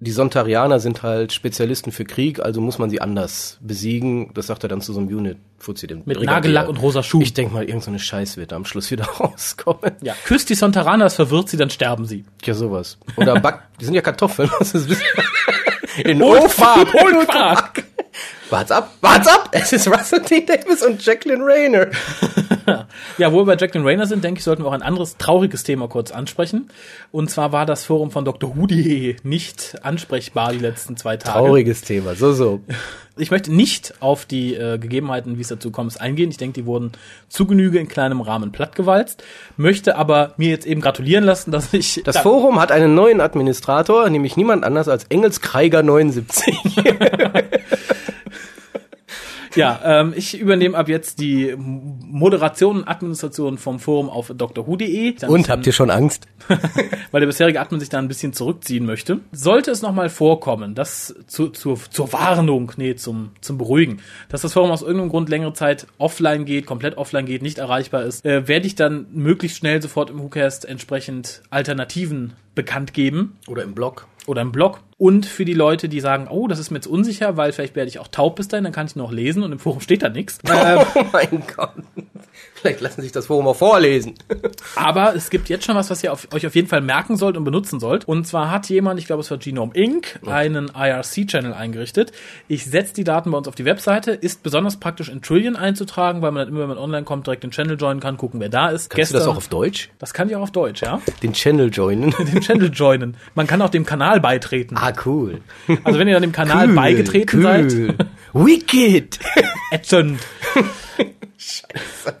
die 0.00 0.10
Sontarianer 0.10 0.80
sind 0.80 1.02
halt 1.02 1.32
Spezialisten 1.32 1.92
für 1.92 2.04
Krieg, 2.04 2.40
also 2.40 2.60
muss 2.60 2.78
man 2.78 2.90
sie 2.90 3.00
anders 3.00 3.58
besiegen. 3.60 4.32
Das 4.34 4.48
sagt 4.48 4.64
er 4.64 4.68
dann 4.68 4.80
zu 4.80 4.92
so 4.92 5.00
einem 5.00 5.08
Unit, 5.08 5.38
Fuzzi, 5.58 5.86
dem 5.86 5.98
Mit 5.98 6.18
Brigadier. 6.18 6.26
Nagellack 6.26 6.68
und 6.68 6.76
rosa 6.76 7.02
Schuh. 7.02 7.22
Ich 7.22 7.32
denk 7.32 7.52
mal, 7.52 7.64
irgendeine 7.64 7.98
so 7.98 8.04
Scheiß 8.04 8.36
wird 8.36 8.52
da 8.52 8.56
am 8.56 8.64
Schluss 8.64 8.90
wieder 8.90 9.04
rauskommen. 9.20 9.92
Ja, 10.02 10.14
küsst 10.24 10.50
die 10.50 10.54
Sontaranas, 10.54 11.14
verwirrt 11.14 11.48
sie, 11.48 11.56
dann 11.56 11.70
sterben 11.70 12.06
sie. 12.06 12.24
Ja, 12.44 12.54
sowas. 12.54 12.98
Oder 13.16 13.40
Back, 13.40 13.60
die 13.80 13.84
sind 13.84 13.94
ja 13.94 14.02
Kartoffeln, 14.02 14.50
was 14.58 14.74
ist 14.74 14.90
das? 14.90 14.98
In 16.04 16.20
holt 16.20 17.28
Quark. 17.28 17.84
Wart's 18.50 18.70
ab, 18.72 18.94
wart's 19.00 19.28
ab! 19.28 19.48
Es 19.52 19.72
ist 19.72 19.88
Russell 19.88 20.22
T. 20.22 20.44
Davis 20.44 20.82
und 20.82 21.04
Jacqueline 21.04 21.44
Rayner. 21.44 21.86
ja, 23.18 23.32
wo 23.32 23.38
wir 23.38 23.44
bei 23.44 23.56
Jacqueline 23.56 23.88
Rayner 23.88 24.06
sind, 24.06 24.24
denke 24.24 24.38
ich, 24.38 24.44
sollten 24.44 24.62
wir 24.62 24.68
auch 24.68 24.72
ein 24.72 24.82
anderes 24.82 25.16
trauriges 25.16 25.62
Thema 25.62 25.88
kurz 25.88 26.10
ansprechen. 26.10 26.70
Und 27.12 27.30
zwar 27.30 27.52
war 27.52 27.66
das 27.66 27.84
Forum 27.84 28.10
von 28.10 28.24
Dr. 28.24 28.54
Hudi 28.54 29.16
nicht 29.22 29.76
ansprechbar 29.82 30.52
die 30.52 30.58
letzten 30.58 30.96
zwei 30.96 31.16
Tage. 31.16 31.38
Trauriges 31.38 31.82
Thema, 31.82 32.14
so, 32.14 32.32
so. 32.32 32.60
Ich 33.16 33.30
möchte 33.30 33.54
nicht 33.54 33.94
auf 34.00 34.24
die 34.24 34.54
äh, 34.54 34.76
Gegebenheiten, 34.76 35.36
wie 35.36 35.42
es 35.42 35.48
dazu 35.48 35.70
kommt, 35.70 36.00
eingehen. 36.00 36.30
Ich 36.30 36.36
denke, 36.36 36.60
die 36.60 36.66
wurden 36.66 36.92
zu 37.28 37.46
Genüge 37.46 37.78
in 37.78 37.86
kleinem 37.86 38.20
Rahmen 38.20 38.50
plattgewalzt. 38.50 39.22
Möchte 39.56 39.96
aber 39.96 40.34
mir 40.36 40.48
jetzt 40.48 40.66
eben 40.66 40.80
gratulieren 40.80 41.22
lassen, 41.22 41.52
dass 41.52 41.72
ich... 41.72 42.02
Das 42.04 42.18
Forum 42.18 42.60
hat 42.60 42.72
einen 42.72 42.94
neuen 42.96 43.20
Administrator, 43.20 44.10
nämlich 44.10 44.36
niemand 44.36 44.64
anders 44.64 44.88
als 44.88 45.04
Engels 45.04 45.40
Kreiger 45.40 45.84
79. 45.84 46.56
Ja, 49.56 49.80
ähm, 49.84 50.14
ich 50.16 50.38
übernehme 50.38 50.76
ab 50.76 50.88
jetzt 50.88 51.20
die 51.20 51.54
Moderation 51.56 52.78
und 52.78 52.88
Administration 52.88 53.58
vom 53.58 53.78
Forum 53.78 54.10
auf 54.10 54.32
drhu.de. 54.36 55.14
Und 55.26 55.48
habt 55.48 55.66
ihr 55.66 55.72
schon 55.72 55.90
Angst? 55.90 56.26
weil 57.10 57.20
der 57.20 57.26
bisherige 57.26 57.60
Admin 57.60 57.80
sich 57.80 57.88
da 57.88 57.98
ein 57.98 58.08
bisschen 58.08 58.32
zurückziehen 58.32 58.84
möchte. 58.84 59.20
Sollte 59.32 59.70
es 59.70 59.82
nochmal 59.82 60.08
vorkommen, 60.08 60.74
dass 60.74 61.14
zu, 61.26 61.48
zur, 61.48 61.78
zur 61.90 62.12
Warnung, 62.12 62.72
nee, 62.76 62.96
zum, 62.96 63.30
zum 63.40 63.58
Beruhigen, 63.58 64.00
dass 64.28 64.42
das 64.42 64.52
Forum 64.52 64.70
aus 64.70 64.82
irgendeinem 64.82 65.10
Grund 65.10 65.28
längere 65.28 65.52
Zeit 65.52 65.86
offline 65.98 66.44
geht, 66.44 66.66
komplett 66.66 66.96
offline 66.96 67.26
geht, 67.26 67.42
nicht 67.42 67.58
erreichbar 67.58 68.02
ist, 68.02 68.24
äh, 68.24 68.46
werde 68.48 68.66
ich 68.66 68.74
dann 68.74 69.06
möglichst 69.12 69.58
schnell 69.58 69.80
sofort 69.80 70.10
im 70.10 70.20
WhoCast 70.20 70.64
entsprechend 70.64 71.42
Alternativen 71.50 72.34
bekannt 72.54 72.94
geben. 72.94 73.36
Oder 73.46 73.62
im 73.62 73.74
Blog. 73.74 74.06
Oder 74.26 74.42
im 74.42 74.52
Blog. 74.52 74.80
Und 74.96 75.26
für 75.26 75.44
die 75.44 75.54
Leute, 75.54 75.88
die 75.88 76.00
sagen, 76.00 76.28
oh, 76.30 76.46
das 76.46 76.58
ist 76.58 76.70
mir 76.70 76.78
jetzt 76.78 76.86
unsicher, 76.86 77.36
weil 77.36 77.52
vielleicht 77.52 77.74
werde 77.74 77.88
ich 77.88 77.98
auch 77.98 78.08
taub 78.08 78.36
bis 78.36 78.48
dahin, 78.48 78.64
dann 78.64 78.72
kann 78.72 78.86
ich 78.86 78.96
noch 78.96 79.12
lesen 79.12 79.42
und 79.42 79.52
im 79.52 79.58
Forum 79.58 79.80
steht 79.80 80.02
da 80.02 80.08
nichts. 80.08 80.38
Ähm, 80.48 80.78
oh 80.94 81.04
mein 81.12 81.42
Gott. 81.56 81.72
Vielleicht 82.54 82.80
lassen 82.80 83.02
sich 83.02 83.12
das 83.12 83.26
Forum 83.26 83.46
auch 83.46 83.56
vorlesen. 83.56 84.14
Aber 84.76 85.14
es 85.14 85.30
gibt 85.30 85.48
jetzt 85.48 85.66
schon 85.66 85.76
was, 85.76 85.90
was 85.90 86.02
ihr 86.02 86.12
auf, 86.12 86.28
euch 86.32 86.46
auf 86.46 86.54
jeden 86.54 86.68
Fall 86.68 86.80
merken 86.80 87.16
sollt 87.16 87.36
und 87.36 87.44
benutzen 87.44 87.78
sollt. 87.80 88.06
Und 88.06 88.26
zwar 88.26 88.50
hat 88.50 88.68
jemand, 88.70 88.98
ich 88.98 89.06
glaube 89.06 89.20
es 89.20 89.30
war 89.30 89.38
Genome 89.38 89.74
Inc., 89.74 90.18
einen 90.26 90.70
IRC-Channel 90.74 91.52
eingerichtet. 91.52 92.12
Ich 92.48 92.64
setze 92.64 92.94
die 92.94 93.04
Daten 93.04 93.30
bei 93.30 93.38
uns 93.38 93.48
auf 93.48 93.54
die 93.54 93.64
Webseite. 93.64 94.12
Ist 94.12 94.42
besonders 94.42 94.78
praktisch 94.78 95.08
in 95.08 95.20
Trillion 95.20 95.56
einzutragen, 95.56 96.22
weil 96.22 96.30
man 96.30 96.46
dann 96.46 96.48
immer, 96.48 96.60
wenn 96.60 96.68
man 96.68 96.78
online 96.78 97.04
kommt, 97.04 97.26
direkt 97.26 97.42
den 97.42 97.50
Channel 97.50 97.76
joinen 97.76 98.00
kann, 98.00 98.16
gucken, 98.16 98.40
wer 98.40 98.48
da 98.48 98.68
ist. 98.68 98.88
Kannst 98.88 98.96
Gestern, 98.96 99.18
du 99.18 99.18
das 99.18 99.28
auch 99.28 99.36
auf 99.36 99.48
Deutsch? 99.48 99.90
Das 99.98 100.14
kann 100.14 100.30
ich 100.30 100.36
auch 100.36 100.42
auf 100.42 100.52
Deutsch, 100.52 100.82
ja. 100.82 101.00
Den 101.22 101.32
Channel 101.34 101.68
joinen. 101.68 102.14
den 102.18 102.40
Channel 102.40 102.70
joinen. 102.72 103.16
Man 103.34 103.46
kann 103.46 103.60
auch 103.60 103.70
dem 103.70 103.84
Kanal 103.84 104.20
beitreten. 104.20 104.76
Ah, 104.84 104.92
cool. 105.06 105.40
Also 105.82 105.98
wenn 105.98 106.08
ihr 106.08 106.14
dann 106.14 106.22
dem 106.22 106.32
Kanal 106.32 106.68
cool, 106.68 106.74
beigetreten 106.74 107.38
cool. 107.38 107.70
seid. 107.70 108.06
Wicked! 108.34 109.18
Ätzend. 109.70 110.20
Scheiße. 111.38 112.14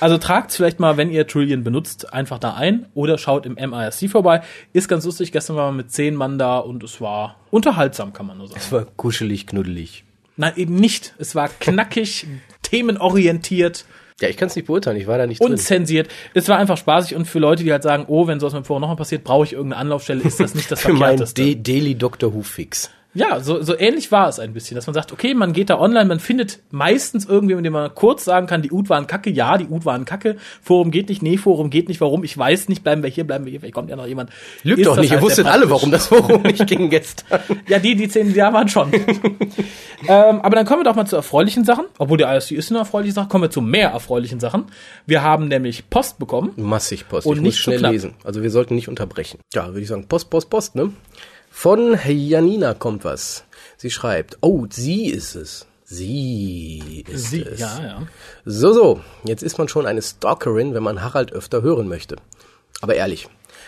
Also 0.00 0.18
tragt 0.18 0.52
vielleicht 0.52 0.80
mal, 0.80 0.96
wenn 0.96 1.10
ihr 1.10 1.26
Trillion 1.26 1.62
benutzt, 1.62 2.12
einfach 2.12 2.38
da 2.38 2.54
ein 2.54 2.86
oder 2.94 3.16
schaut 3.16 3.46
im 3.46 3.54
MIRC 3.54 4.10
vorbei. 4.10 4.42
Ist 4.72 4.88
ganz 4.88 5.04
lustig. 5.04 5.30
Gestern 5.30 5.54
waren 5.56 5.74
wir 5.74 5.82
mit 5.82 5.92
zehn 5.92 6.16
Mann 6.16 6.38
da 6.38 6.58
und 6.58 6.82
es 6.82 7.00
war 7.00 7.36
unterhaltsam, 7.50 8.12
kann 8.12 8.26
man 8.26 8.38
nur 8.38 8.48
sagen. 8.48 8.60
Es 8.60 8.72
war 8.72 8.84
kuschelig, 8.96 9.46
knuddelig. 9.46 10.04
Nein, 10.36 10.52
eben 10.56 10.74
nicht. 10.74 11.14
Es 11.18 11.34
war 11.34 11.48
knackig, 11.48 12.26
themenorientiert. 12.62 13.84
Ja, 14.20 14.28
ich 14.28 14.36
kann 14.36 14.48
es 14.48 14.56
nicht 14.56 14.66
beurteilen, 14.66 14.96
ich 14.96 15.06
war 15.06 15.16
da 15.16 15.26
nicht 15.26 15.40
Unzensiert. 15.40 16.08
Drin. 16.08 16.16
Es 16.34 16.48
war 16.48 16.58
einfach 16.58 16.76
spaßig 16.76 17.16
und 17.16 17.26
für 17.26 17.38
Leute, 17.38 17.62
die 17.62 17.70
halt 17.70 17.84
sagen, 17.84 18.04
oh, 18.08 18.26
wenn 18.26 18.40
sowas 18.40 18.54
mit 18.54 18.66
Forum 18.66 18.80
nochmal 18.80 18.96
passiert, 18.96 19.22
brauche 19.22 19.44
ich 19.44 19.52
irgendeine 19.52 19.80
Anlaufstelle, 19.80 20.22
ist 20.22 20.40
das 20.40 20.54
nicht 20.54 20.70
das 20.70 20.80
Für 20.82 20.92
mein 20.92 21.22
Daily 21.34 21.94
Doctor 21.94 22.34
Who 22.34 22.42
Fix. 22.42 22.90
Ja, 23.18 23.40
so, 23.40 23.60
so 23.62 23.76
ähnlich 23.76 24.12
war 24.12 24.28
es 24.28 24.38
ein 24.38 24.52
bisschen, 24.52 24.76
dass 24.76 24.86
man 24.86 24.94
sagt, 24.94 25.12
okay, 25.12 25.34
man 25.34 25.52
geht 25.52 25.70
da 25.70 25.80
online, 25.80 26.04
man 26.04 26.20
findet 26.20 26.60
meistens 26.70 27.26
irgendwie, 27.26 27.56
mit 27.56 27.64
dem 27.64 27.72
man 27.72 27.92
kurz 27.92 28.24
sagen 28.24 28.46
kann, 28.46 28.62
die 28.62 28.70
UD 28.70 28.88
waren 28.88 29.08
kacke, 29.08 29.28
ja, 29.28 29.58
die 29.58 29.66
UD 29.66 29.84
waren 29.84 30.04
kacke, 30.04 30.36
Forum 30.62 30.92
geht 30.92 31.08
nicht, 31.08 31.20
nee, 31.20 31.36
Forum 31.36 31.68
geht 31.68 31.88
nicht, 31.88 32.00
warum, 32.00 32.22
ich 32.22 32.38
weiß 32.38 32.68
nicht, 32.68 32.84
bleiben 32.84 33.02
wir 33.02 33.10
hier, 33.10 33.26
bleiben 33.26 33.44
wir 33.44 33.50
hier, 33.50 33.58
vielleicht 33.58 33.74
kommt 33.74 33.90
ja 33.90 33.96
noch 33.96 34.06
jemand. 34.06 34.30
Lügt 34.62 34.86
doch 34.86 34.96
nicht, 34.96 35.10
ihr 35.10 35.20
wusstet 35.20 35.46
alle, 35.46 35.68
warum 35.68 35.90
das 35.90 36.06
Forum 36.06 36.42
nicht 36.42 36.64
ging 36.68 36.90
gestern. 36.90 37.40
ja, 37.68 37.80
die, 37.80 37.96
die 37.96 38.08
zehn, 38.08 38.28
die 38.28 38.34
da 38.34 38.52
waren 38.52 38.68
schon. 38.68 38.92
ähm, 40.08 40.40
aber 40.40 40.54
dann 40.54 40.64
kommen 40.64 40.80
wir 40.80 40.84
doch 40.84 40.94
mal 40.94 41.06
zu 41.06 41.16
erfreulichen 41.16 41.64
Sachen, 41.64 41.86
obwohl 41.98 42.18
der 42.18 42.36
ISC 42.36 42.52
ist 42.52 42.70
eine 42.70 42.78
erfreuliche 42.78 43.14
Sache, 43.14 43.26
kommen 43.26 43.42
wir 43.42 43.50
zu 43.50 43.60
mehr 43.60 43.90
erfreulichen 43.90 44.38
Sachen. 44.38 44.66
Wir 45.06 45.22
haben 45.22 45.48
nämlich 45.48 45.90
Post 45.90 46.20
bekommen. 46.20 46.52
Massig 46.54 47.08
Post, 47.08 47.26
und 47.26 47.38
ich 47.38 47.42
nicht 47.42 47.54
muss 47.54 47.58
schnell 47.58 47.84
lesen, 47.84 48.14
also 48.22 48.44
wir 48.44 48.50
sollten 48.52 48.76
nicht 48.76 48.88
unterbrechen. 48.88 49.40
Ja, 49.52 49.66
würde 49.66 49.80
ich 49.80 49.88
sagen, 49.88 50.06
Post, 50.06 50.30
Post, 50.30 50.50
Post, 50.50 50.76
ne? 50.76 50.92
Von 51.60 51.98
Janina 52.06 52.72
kommt 52.72 53.04
was. 53.04 53.42
Sie 53.76 53.90
schreibt, 53.90 54.38
oh, 54.42 54.66
sie 54.70 55.06
ist 55.06 55.34
es. 55.34 55.66
Sie 55.82 57.02
ist 57.04 57.30
sie, 57.30 57.42
es. 57.42 57.58
Ja, 57.58 57.82
ja. 57.82 58.06
So, 58.44 58.72
so. 58.72 59.00
Jetzt 59.24 59.42
ist 59.42 59.58
man 59.58 59.66
schon 59.66 59.84
eine 59.84 60.00
Stalkerin, 60.00 60.72
wenn 60.72 60.84
man 60.84 61.02
Harald 61.02 61.32
öfter 61.32 61.60
hören 61.62 61.88
möchte. 61.88 62.14
Aber 62.80 62.94
ehrlich, 62.94 63.26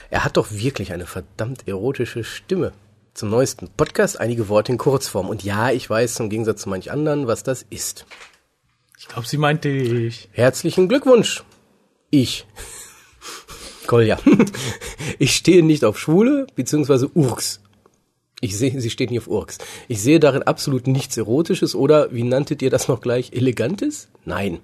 er 0.09 0.23
hat 0.25 0.37
doch 0.37 0.53
wirklich 0.53 0.93
eine 0.93 1.05
verdammt 1.05 1.67
erotische 1.67 2.23
Stimme. 2.23 2.71
Zum 3.13 3.29
neuesten 3.29 3.69
Podcast 3.77 4.21
einige 4.21 4.49
Worte 4.49 4.71
in 4.71 4.79
Kurzform. 4.79 5.29
Und 5.29 5.43
ja, 5.43 5.73
ich 5.73 5.91
weiß 5.91 6.15
zum 6.15 6.31
Gegensatz 6.31 6.63
zu 6.63 6.69
manch 6.69 6.93
anderen, 6.93 7.27
was 7.27 7.43
das 7.43 7.67
ist. 7.71 8.07
Ich 9.01 9.09
glaube, 9.09 9.27
sie 9.27 9.37
meinte 9.37 9.69
ich. 9.69 10.29
Herzlichen 10.31 10.89
Glückwunsch. 10.89 11.43
Ich. 12.11 12.47
Kolja. 13.89 14.17
Ich 15.19 15.35
stehe 15.35 15.63
nicht 15.63 15.85
auf 15.85 15.99
Schwule 15.99 16.47
bzw. 16.55 17.09
Urks. 17.13 17.61
Ich 18.41 18.57
sehe, 18.57 18.81
sie 18.81 18.91
steht 18.91 19.11
nicht 19.11 19.21
auf 19.21 19.29
Urks. 19.29 19.59
Ich 19.89 20.01
sehe 20.01 20.19
darin 20.19 20.43
absolut 20.43 20.87
nichts 20.87 21.17
Erotisches 21.17 21.75
oder, 21.75 22.13
wie 22.13 22.23
nanntet 22.23 22.63
ihr 22.63 22.71
das 22.71 22.89
noch 22.89 23.01
gleich, 23.01 23.33
Elegantes? 23.33 24.09
Nein. 24.25 24.61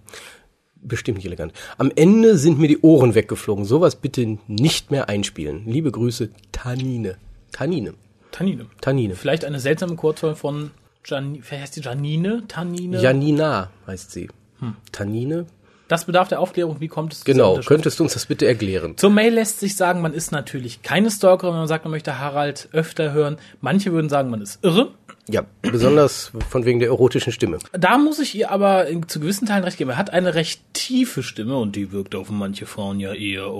Bestimmt 0.76 1.18
nicht 1.18 1.26
elegant. 1.26 1.52
Am 1.78 1.90
Ende 1.94 2.38
sind 2.38 2.58
mir 2.58 2.68
die 2.68 2.80
Ohren 2.80 3.14
weggeflogen. 3.14 3.64
Sowas 3.64 3.96
bitte 3.96 4.38
nicht 4.46 4.90
mehr 4.90 5.08
einspielen. 5.08 5.64
Liebe 5.66 5.90
Grüße, 5.90 6.30
Tanine. 6.52 7.16
Tanine. 7.52 7.94
Tanine. 8.30 8.66
Tanine. 8.80 9.14
Vielleicht 9.14 9.44
eine 9.44 9.60
seltsame 9.60 9.96
Kurzform 9.96 10.36
von 10.36 10.70
Jan, 11.04 11.42
wer 11.48 11.60
heißt 11.60 11.76
die 11.76 11.80
Janine? 11.80 12.44
Tanine? 12.48 13.00
Janina 13.00 13.70
heißt 13.86 14.10
sie. 14.10 14.28
Hm. 14.58 14.76
Tanine? 14.92 15.46
Das 15.88 16.04
bedarf 16.04 16.28
der 16.28 16.40
Aufklärung. 16.40 16.80
Wie 16.80 16.88
kommt 16.88 17.12
es? 17.12 17.24
Genau. 17.24 17.60
Könntest 17.64 18.00
du 18.00 18.04
uns 18.04 18.14
das 18.14 18.26
bitte 18.26 18.46
erklären? 18.46 18.96
Zur 18.96 19.10
Mail 19.10 19.34
lässt 19.34 19.60
sich 19.60 19.76
sagen, 19.76 20.00
man 20.00 20.14
ist 20.14 20.32
natürlich 20.32 20.82
keine 20.82 21.10
Stalkerin, 21.10 21.52
wenn 21.52 21.60
man 21.60 21.68
sagt, 21.68 21.84
man 21.84 21.92
möchte 21.92 22.18
Harald 22.18 22.68
öfter 22.72 23.12
hören. 23.12 23.36
Manche 23.60 23.92
würden 23.92 24.08
sagen, 24.08 24.30
man 24.30 24.42
ist 24.42 24.64
irre. 24.64 24.90
Ja, 25.28 25.44
besonders 25.62 26.30
von 26.50 26.64
wegen 26.64 26.78
der 26.78 26.88
erotischen 26.88 27.32
Stimme. 27.32 27.58
Da 27.72 27.98
muss 27.98 28.20
ich 28.20 28.34
ihr 28.36 28.50
aber 28.50 28.86
zu 29.08 29.18
gewissen 29.18 29.46
Teilen 29.46 29.64
recht 29.64 29.76
geben. 29.76 29.90
Er 29.90 29.96
hat 29.96 30.10
eine 30.10 30.34
recht 30.34 30.62
tiefe 30.72 31.22
Stimme 31.22 31.56
und 31.56 31.74
die 31.74 31.90
wirkt 31.92 32.14
auf 32.14 32.30
manche 32.30 32.66
Frauen 32.66 33.00
ja 33.00 33.12
eher 33.12 33.44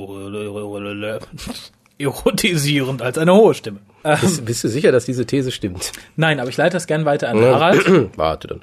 erotisierend 1.99 3.03
als 3.03 3.19
eine 3.19 3.35
hohe 3.35 3.55
Stimme. 3.55 3.81
Bist, 4.21 4.45
bist, 4.45 4.63
du 4.63 4.69
sicher, 4.69 4.93
dass 4.93 5.07
diese 5.07 5.27
These 5.27 5.51
stimmt? 5.51 5.91
Nein, 6.15 6.39
aber 6.39 6.49
ich 6.49 6.57
leite 6.57 6.75
das 6.75 6.87
gern 6.87 7.05
weiter 7.05 7.29
an 7.29 7.41
Harald. 7.41 8.11
Warte 8.17 8.47
dann. 8.47 8.61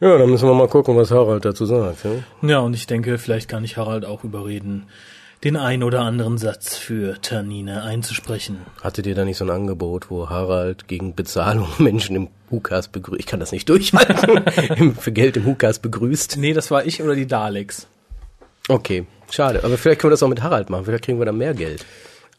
Ja, 0.00 0.16
dann 0.16 0.30
müssen 0.30 0.48
wir 0.48 0.54
mal 0.54 0.68
gucken, 0.68 0.96
was 0.96 1.10
Harald 1.10 1.44
dazu 1.44 1.66
sagt. 1.66 2.04
Ja, 2.04 2.48
ja 2.48 2.58
und 2.60 2.74
ich 2.74 2.86
denke, 2.86 3.18
vielleicht 3.18 3.48
kann 3.48 3.64
ich 3.64 3.76
Harald 3.76 4.04
auch 4.04 4.22
überreden, 4.22 4.86
den 5.42 5.56
ein 5.56 5.82
oder 5.82 6.00
anderen 6.00 6.38
Satz 6.38 6.76
für 6.76 7.20
Tannine 7.20 7.82
einzusprechen. 7.82 8.58
Hattet 8.80 9.06
ihr 9.06 9.16
da 9.16 9.24
nicht 9.24 9.38
so 9.38 9.44
ein 9.44 9.50
Angebot, 9.50 10.08
wo 10.08 10.28
Harald 10.28 10.86
gegen 10.86 11.16
Bezahlung 11.16 11.68
Menschen 11.78 12.14
im 12.14 12.28
Hukas 12.50 12.88
begrüßt? 12.88 13.20
Ich 13.20 13.26
kann 13.26 13.40
das 13.40 13.50
nicht 13.50 13.68
durchhalten. 13.68 14.94
für 15.00 15.12
Geld 15.12 15.36
im 15.36 15.46
Hukas 15.46 15.80
begrüßt. 15.80 16.36
Nee, 16.36 16.52
das 16.52 16.70
war 16.70 16.86
ich 16.86 17.02
oder 17.02 17.16
die 17.16 17.26
Daleks. 17.26 17.88
Okay, 18.68 19.04
schade. 19.30 19.64
Aber 19.64 19.78
vielleicht 19.78 20.00
können 20.00 20.10
wir 20.10 20.14
das 20.14 20.22
auch 20.22 20.28
mit 20.28 20.42
Harald 20.42 20.70
machen. 20.70 20.84
Vielleicht 20.84 21.04
kriegen 21.04 21.18
wir 21.18 21.26
da 21.26 21.32
mehr 21.32 21.54
Geld. 21.54 21.84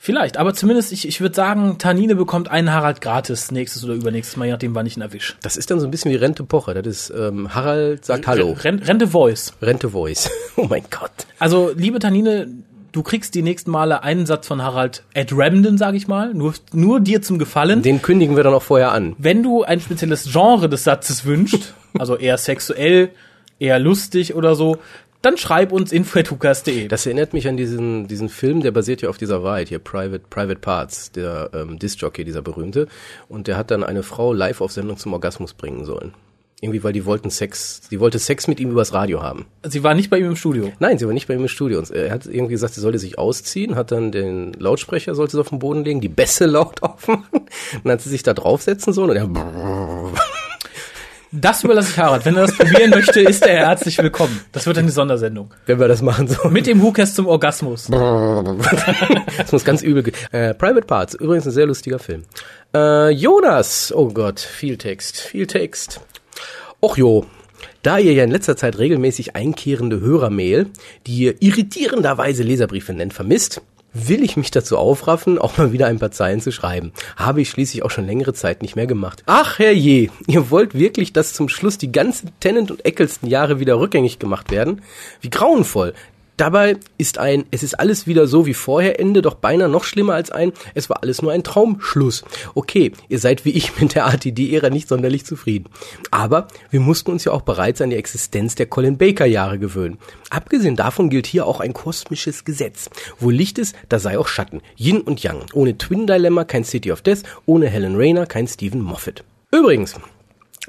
Vielleicht, 0.02 0.38
aber 0.38 0.54
zumindest, 0.54 0.94
ich, 0.94 1.06
ich 1.06 1.20
würde 1.20 1.36
sagen, 1.36 1.78
Tanine 1.78 2.16
bekommt 2.16 2.50
einen 2.50 2.72
Harald 2.72 3.02
gratis 3.02 3.52
nächstes 3.52 3.84
oder 3.84 3.96
übernächstes 3.96 4.38
Mal, 4.38 4.46
je 4.46 4.52
nachdem, 4.54 4.74
wann 4.74 4.86
ich 4.86 4.96
ihn 4.96 5.02
erwische. 5.02 5.36
Das 5.42 5.58
ist 5.58 5.70
dann 5.70 5.82
so 5.82 5.88
ein 5.88 5.92
bisschen 5.92 6.10
wie 6.10 6.16
Rente 6.16 6.46
Pocher. 6.46 6.74
Das 6.74 6.88
ist, 6.88 7.10
ähm, 7.10 7.54
Harald 7.54 8.06
sagt 8.06 8.26
Hallo. 8.26 8.56
Rente, 8.64 8.88
Rente 8.88 9.08
Voice. 9.10 9.52
Rente 9.62 9.90
Voice. 9.90 10.32
oh 10.56 10.68
mein 10.70 10.84
Gott. 10.90 11.12
Also, 11.38 11.74
liebe 11.76 12.00
Tanine, 12.00 12.48
du 12.94 13.04
kriegst 13.04 13.36
die 13.36 13.42
nächsten 13.42 13.72
Male 13.72 14.02
einen 14.02 14.26
Satz 14.26 14.48
von 14.48 14.64
Harald 14.64 15.04
at 15.14 15.34
random, 15.34 15.78
sag 15.78 15.96
ich 15.96 16.08
mal, 16.08 16.34
nur, 16.34 16.54
nur 16.72 17.02
dir 17.02 17.22
zum 17.22 17.38
Gefallen. 17.38 17.82
Den 17.82 18.02
kündigen 18.02 18.38
wir 18.38 18.44
dann 18.44 18.54
auch 18.54 18.64
vorher 18.64 18.94
an. 18.94 19.18
Wenn 19.18 19.44
du 19.44 19.64
ein 19.64 19.82
spezielles 19.82 20.32
Genre 20.32 20.70
des 20.70 20.86
Satzes 20.86 21.26
wünscht, 21.26 21.74
also 22.00 22.16
eher 22.16 22.38
sexuell, 22.38 23.10
eher 23.60 23.80
lustig 23.80 24.34
oder 24.34 24.56
so, 24.56 24.78
dann 25.22 25.38
schreib 25.38 25.72
uns 25.72 25.92
info.hukas.de. 25.92 26.88
Das 26.88 27.06
erinnert 27.06 27.34
mich 27.34 27.48
an 27.48 27.58
diesen, 27.58 28.08
diesen 28.08 28.30
Film, 28.30 28.62
der 28.62 28.72
basiert 28.72 29.02
ja 29.02 29.10
auf 29.10 29.18
dieser 29.18 29.44
Wahrheit 29.44 29.70
hier, 29.70 29.80
Private, 29.80 30.24
Private 30.30 30.60
Parts, 30.60 31.12
der 31.12 31.50
ähm, 31.54 31.78
Disc-Jockey, 31.78 32.24
dieser 32.24 32.42
berühmte. 32.42 32.88
Und 33.28 33.48
der 33.48 33.58
hat 33.58 33.72
dann 33.72 33.84
eine 33.84 34.04
Frau 34.04 34.34
live 34.34 34.62
auf 34.62 34.72
Sendung 34.72 34.98
zum 34.98 35.14
Orgasmus 35.14 35.54
bringen 35.54 35.86
sollen. 35.86 36.14
Irgendwie, 36.62 36.84
weil 36.84 36.92
die 36.92 37.06
wollten 37.06 37.30
Sex, 37.30 37.82
die 37.90 38.02
wollte 38.02 38.20
Sex 38.20 38.48
mit 38.48 38.60
ihm 38.60 38.72
übers 38.72 38.94
Radio 38.94 39.22
haben. 39.24 39.46
Sie 39.64 39.84
war 39.84 39.94
nicht 39.94 40.10
bei 40.10 40.20
ihm 40.20 40.26
im 40.26 40.36
Studio? 40.36 40.72
Nein, 40.80 40.98
sie 40.98 41.06
war 41.06 41.14
nicht 41.14 41.28
bei 41.28 41.34
ihm 41.34 41.42
im 41.42 41.48
Studio. 41.48 41.80
Und 41.80 41.90
er 41.90 42.12
hat 42.12 42.26
irgendwie 42.26 42.52
gesagt, 42.52 42.74
sie 42.74 42.82
sollte 42.82 43.00
sich 43.00 43.18
ausziehen, 43.18 43.76
hat 43.76 43.92
dann 43.92 44.12
den 44.12 44.54
Lautsprecher, 44.54 45.16
sollte 45.16 45.34
sie 45.34 45.40
auf 45.40 45.50
den 45.50 45.60
Boden 45.60 45.86
legen, 45.86 46.02
die 46.02 46.10
Bässe 46.10 46.46
laut 46.46 46.84
aufmachen. 46.84 47.46
Dann 47.84 47.94
hat 47.94 48.02
sie 48.02 48.10
sich 48.10 48.24
da 48.24 48.34
draufsetzen 48.34 48.92
sollen 48.92 49.12
und 49.12 49.16
er 49.16 49.30
Das 51.32 51.64
überlasse 51.64 51.92
ich 51.92 52.00
Harald. 52.00 52.26
Wenn 52.26 52.36
er 52.36 52.48
das 52.48 52.58
probieren 52.58 52.90
möchte, 52.90 53.22
ist 53.22 53.46
er 53.46 53.68
herzlich 53.68 54.00
willkommen. 54.00 54.42
Das 54.52 54.66
wird 54.66 54.80
eine 54.80 54.90
Sondersendung. 54.90 55.54
Wenn 55.68 55.80
wir 55.80 55.88
das 55.88 56.02
machen 56.02 56.28
so. 56.28 56.50
Mit 56.50 56.66
dem 56.66 56.82
Hookast 56.82 57.16
zum 57.16 57.28
Orgasmus. 57.28 57.86
das 59.38 59.52
muss 59.52 59.64
ganz 59.64 59.84
übel. 59.84 60.12
Äh, 60.32 60.56
Private 60.56 60.88
Parts, 60.88 61.14
übrigens 61.14 61.46
ein 61.46 61.52
sehr 61.52 61.68
lustiger 61.68 62.00
Film. 62.00 62.24
Äh, 62.74 63.12
Jonas, 63.12 63.94
oh 63.96 64.08
Gott, 64.08 64.40
viel 64.40 64.78
Text, 64.78 65.20
viel 65.20 65.46
Text. 65.46 66.02
Och 66.82 66.98
jo, 66.98 67.28
da 67.84 68.00
ihr 68.00 68.14
ja 68.14 68.24
in 68.24 68.32
letzter 68.32 68.58
Zeit 68.58 68.80
regelmäßig 68.80 69.36
einkehrende 69.36 70.02
Hörermail, 70.02 70.66
die 71.06 71.20
ihr 71.20 71.42
irritierenderweise 71.42 72.42
Leserbriefe 72.42 72.94
nennt, 72.94 73.14
vermisst, 73.14 73.62
will 73.94 74.24
ich 74.24 74.38
mich 74.38 74.52
dazu 74.52 74.78
aufraffen, 74.78 75.38
auch 75.38 75.58
mal 75.58 75.72
wieder 75.72 75.88
ein 75.88 76.00
paar 76.00 76.12
Zeilen 76.12 76.42
zu 76.42 76.52
schreiben. 76.52 76.94
Habe 77.16 77.42
ich 77.42 77.50
schließlich 77.50 77.84
auch 77.84 77.92
schon 77.92 78.06
längere 78.06 78.34
Zeit 78.34 78.62
nicht 78.62 78.76
mehr 78.76 78.88
gemacht. 78.88 79.24
Ach 79.26 79.60
herrje, 79.60 80.10
ihr 80.28 80.52
wollt 80.52 80.74
wirklich, 80.74 81.14
dass 81.14 81.34
zum 81.34 81.50
Schluss 81.50 81.78
die 81.78 81.92
ganzen 81.92 82.32
Tennant 82.40 82.72
und 82.72 82.86
Eccleston 82.86 83.30
Jahre 83.30 83.60
wieder 83.60 83.80
rückgängig 83.80 84.20
gemacht 84.20 84.52
werden? 84.52 84.82
Wie 85.22 85.30
grauenvoll. 85.30 85.94
Dabei 86.40 86.78
ist 86.98 87.18
ein, 87.18 87.44
es 87.52 87.64
ist 87.64 87.78
alles 87.82 88.08
wieder 88.08 88.26
so 88.26 88.46
wie 88.46 88.54
vorher 88.54 88.98
Ende, 88.98 89.22
doch 89.22 89.34
beinahe 89.34 89.68
noch 89.68 89.84
schlimmer 89.84 90.14
als 90.14 90.32
ein, 90.32 90.54
es 90.74 90.90
war 90.90 91.04
alles 91.04 91.22
nur 91.22 91.34
ein 91.34 91.44
Traumschluss. 91.44 92.24
Okay, 92.56 92.94
ihr 93.10 93.20
seid 93.20 93.44
wie 93.44 93.50
ich 93.50 93.78
mit 93.82 93.94
der 93.94 94.06
RTD-Ära 94.06 94.70
nicht 94.70 94.88
sonderlich 94.88 95.26
zufrieden. 95.26 95.66
Aber 96.12 96.48
wir 96.72 96.80
mussten 96.80 97.12
uns 97.12 97.26
ja 97.26 97.34
auch 97.34 97.42
bereits 97.42 97.82
an 97.82 97.90
die 97.90 97.98
Existenz 97.98 98.56
der 98.56 98.68
Colin 98.68 98.98
Baker-Jahre 98.98 99.60
gewöhnen. 99.60 99.98
Abgesehen 100.30 100.78
davon 100.78 101.10
gilt 101.10 101.28
hier 101.28 101.46
auch 101.46 101.60
ein 101.60 101.74
kosmisches 101.74 102.46
Gesetz. 102.46 102.90
Wo 103.20 103.30
Licht 103.32 103.60
ist, 103.60 103.76
da 103.90 104.00
sei 104.00 104.18
auch 104.18 104.30
Schatten. 104.30 104.62
Yin 104.78 105.02
und 105.02 105.22
Yang. 105.22 105.44
Ohne 105.52 105.78
Twin 105.78 106.08
Dilemma 106.08 106.46
kein 106.46 106.64
City 106.64 106.94
of 106.94 107.02
Death, 107.02 107.24
ohne 107.48 107.68
Helen 107.68 107.98
Rayner 107.98 108.26
kein 108.26 108.48
Stephen 108.48 108.80
Moffat. 108.80 109.26
Übrigens, 109.52 109.96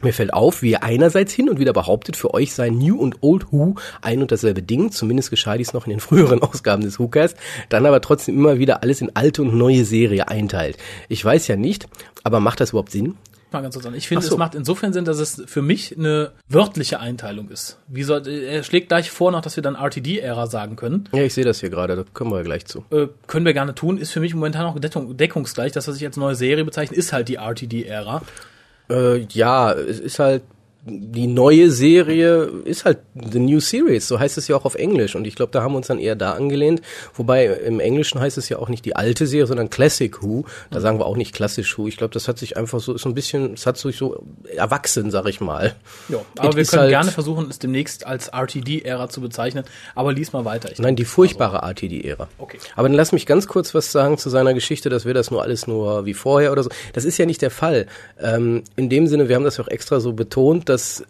mir 0.05 0.13
fällt 0.13 0.33
auf, 0.33 0.63
wie 0.63 0.71
ihr 0.71 0.83
einerseits 0.83 1.33
hin 1.33 1.49
und 1.49 1.59
wieder 1.59 1.73
behauptet, 1.73 2.17
für 2.17 2.35
euch 2.35 2.53
sei 2.53 2.71
New 2.71 2.97
und 2.97 3.23
Old 3.23 3.53
Who 3.53 3.75
ein 4.03 4.23
und 4.23 4.33
dasselbe 4.33 4.63
Ding, 4.63 4.91
zumindest 4.93 5.31
geschah 5.31 5.57
dies 5.57 5.73
noch 5.73 5.87
in 5.87 5.91
den 5.91 6.01
früheren 6.11 6.43
Ausgaben 6.43 6.83
des 6.83 6.99
WhoCast, 6.99 7.37
dann 7.69 7.87
aber 7.87 8.01
trotzdem 8.01 8.37
immer 8.37 8.59
wieder 8.59 8.83
alles 8.83 9.01
in 9.01 9.15
alte 9.15 9.43
und 9.43 9.55
neue 9.55 9.85
Serie 9.85 10.29
einteilt. 10.29 10.77
Ich 11.09 11.25
weiß 11.25 11.49
ja 11.49 11.57
nicht, 11.57 11.89
aber 12.25 12.41
macht 12.41 12.61
das 12.61 12.71
überhaupt 12.71 12.91
Sinn? 12.91 13.17
Mal 13.53 13.63
ganz 13.63 13.75
kurz 13.75 13.87
an. 13.87 13.95
Ich 13.95 14.07
finde, 14.07 14.25
so. 14.25 14.35
es 14.35 14.39
macht 14.39 14.55
insofern 14.55 14.93
Sinn, 14.93 15.05
dass 15.05 15.19
es 15.19 15.43
für 15.47 15.61
mich 15.61 15.97
eine 15.97 16.31
wörtliche 16.49 17.01
Einteilung 17.01 17.49
ist. 17.49 17.79
Wie 17.89 18.05
soll, 18.05 18.27
er 18.29 18.63
schlägt 18.63 18.89
gleich 18.89 19.11
vor 19.11 19.33
noch, 19.33 19.41
dass 19.41 19.57
wir 19.57 19.63
dann 19.63 19.75
RTD-Ära 19.75 20.47
sagen 20.47 20.77
können. 20.77 21.09
Ja, 21.13 21.23
ich 21.25 21.35
sehe 21.35 21.45
das 21.45 21.59
hier 21.59 21.71
gerade, 21.71 21.97
da 21.97 22.05
kommen 22.15 22.31
wir 22.31 22.39
ja 22.39 22.43
gleich 22.45 22.67
zu. 22.67 22.85
Äh, 22.91 23.09
können 23.27 23.45
wir 23.45 23.53
gerne 23.53 23.75
tun, 23.75 23.99
ist 23.99 24.13
für 24.13 24.21
mich 24.21 24.35
momentan 24.35 24.67
auch 24.67 24.79
deckungsgleich. 24.79 25.73
Das, 25.73 25.89
was 25.89 25.97
ich 25.97 26.07
als 26.07 26.17
neue 26.17 26.37
Serie 26.37 26.65
bezeichne, 26.65 26.97
ist 26.97 27.13
halt 27.13 27.29
die 27.29 27.37
RTD-Ära. 27.37 28.23
Äh, 28.90 29.26
ja, 29.31 29.72
es 29.72 30.00
ist 30.00 30.18
halt 30.18 30.42
die 30.83 31.27
neue 31.27 31.71
Serie 31.71 32.45
ist 32.64 32.87
halt 32.87 32.99
The 33.14 33.38
New 33.38 33.61
Series, 33.61 34.09
so 34.09 34.19
heißt 34.19 34.38
es 34.38 34.49
ja 34.49 34.57
auch 34.57 34.64
auf 34.64 34.77
Englisch. 34.77 35.14
Und 35.14 35.27
ich 35.27 35.35
glaube, 35.35 35.53
da 35.53 35.62
haben 35.62 35.73
wir 35.73 35.77
uns 35.77 35.88
dann 35.88 35.99
eher 35.99 36.16
da 36.16 36.33
angelehnt. 36.33 36.81
Wobei 37.14 37.47
im 37.47 37.81
Englischen 37.81 38.19
heißt 38.19 38.38
es 38.38 38.49
ja 38.49 38.59
auch 38.59 38.71
nicht 38.71 38.87
die 38.87 38.97
alte 38.97 39.27
Serie, 39.27 39.47
sondern 39.47 39.69
Classic 39.69 40.23
Who. 40.23 40.47
Da 40.71 40.81
sagen 40.81 40.99
wir 40.99 41.05
auch 41.05 41.16
nicht 41.16 41.35
klassisch 41.35 41.77
Who. 41.77 41.87
Ich 41.87 41.99
glaube, 41.99 42.14
das 42.14 42.29
hat 42.29 42.38
sich 42.38 42.57
einfach 42.57 42.81
so, 42.81 42.95
ist 42.95 43.03
so 43.03 43.11
ein 43.11 43.14
bisschen, 43.14 43.55
es 43.55 43.66
hat 43.66 43.77
sich 43.77 43.99
so 43.99 44.25
erwachsen, 44.57 45.11
sag 45.11 45.27
ich 45.27 45.43
mal. 45.43 45.75
Ja, 46.09 46.19
aber 46.38 46.49
It 46.49 46.57
wir 46.57 46.64
können 46.64 46.83
halt 46.83 46.90
gerne 46.90 47.11
versuchen, 47.11 47.49
es 47.51 47.59
demnächst 47.59 48.07
als 48.07 48.29
RTD-Ära 48.29 49.11
zu 49.11 49.21
bezeichnen. 49.21 49.64
Aber 49.95 50.14
lies 50.14 50.33
mal 50.33 50.47
weiter. 50.47 50.71
Nein, 50.79 50.97
die 50.97 51.05
furchtbare 51.05 51.62
also. 51.62 51.73
RTD-Ära. 51.73 52.29
Okay. 52.38 52.59
Aber 52.77 52.88
dann 52.88 52.97
lass 52.97 53.12
mich 53.12 53.27
ganz 53.27 53.47
kurz 53.47 53.75
was 53.75 53.93
sagen 53.93 54.16
zu 54.16 54.31
seiner 54.31 54.55
Geschichte, 54.55 54.88
dass 54.88 55.05
wir 55.05 55.12
das 55.12 55.31
nur 55.31 55.43
alles 55.43 55.66
nur 55.66 56.07
wie 56.07 56.14
vorher 56.14 56.53
oder 56.53 56.62
so. 56.62 56.71
Das 56.95 57.05
ist 57.05 57.19
ja 57.19 57.27
nicht 57.27 57.43
der 57.43 57.51
Fall. 57.51 57.87
Ähm, 58.19 58.62
in 58.77 58.88
dem 58.88 59.07
Sinne, 59.09 59.29
wir 59.29 59.37
haben 59.37 59.45
das 59.45 59.59
ja 59.59 59.64
auch 59.64 59.69
extra 59.69 60.01
so 60.01 60.14
betont, 60.14 60.70
dass 60.71 61.05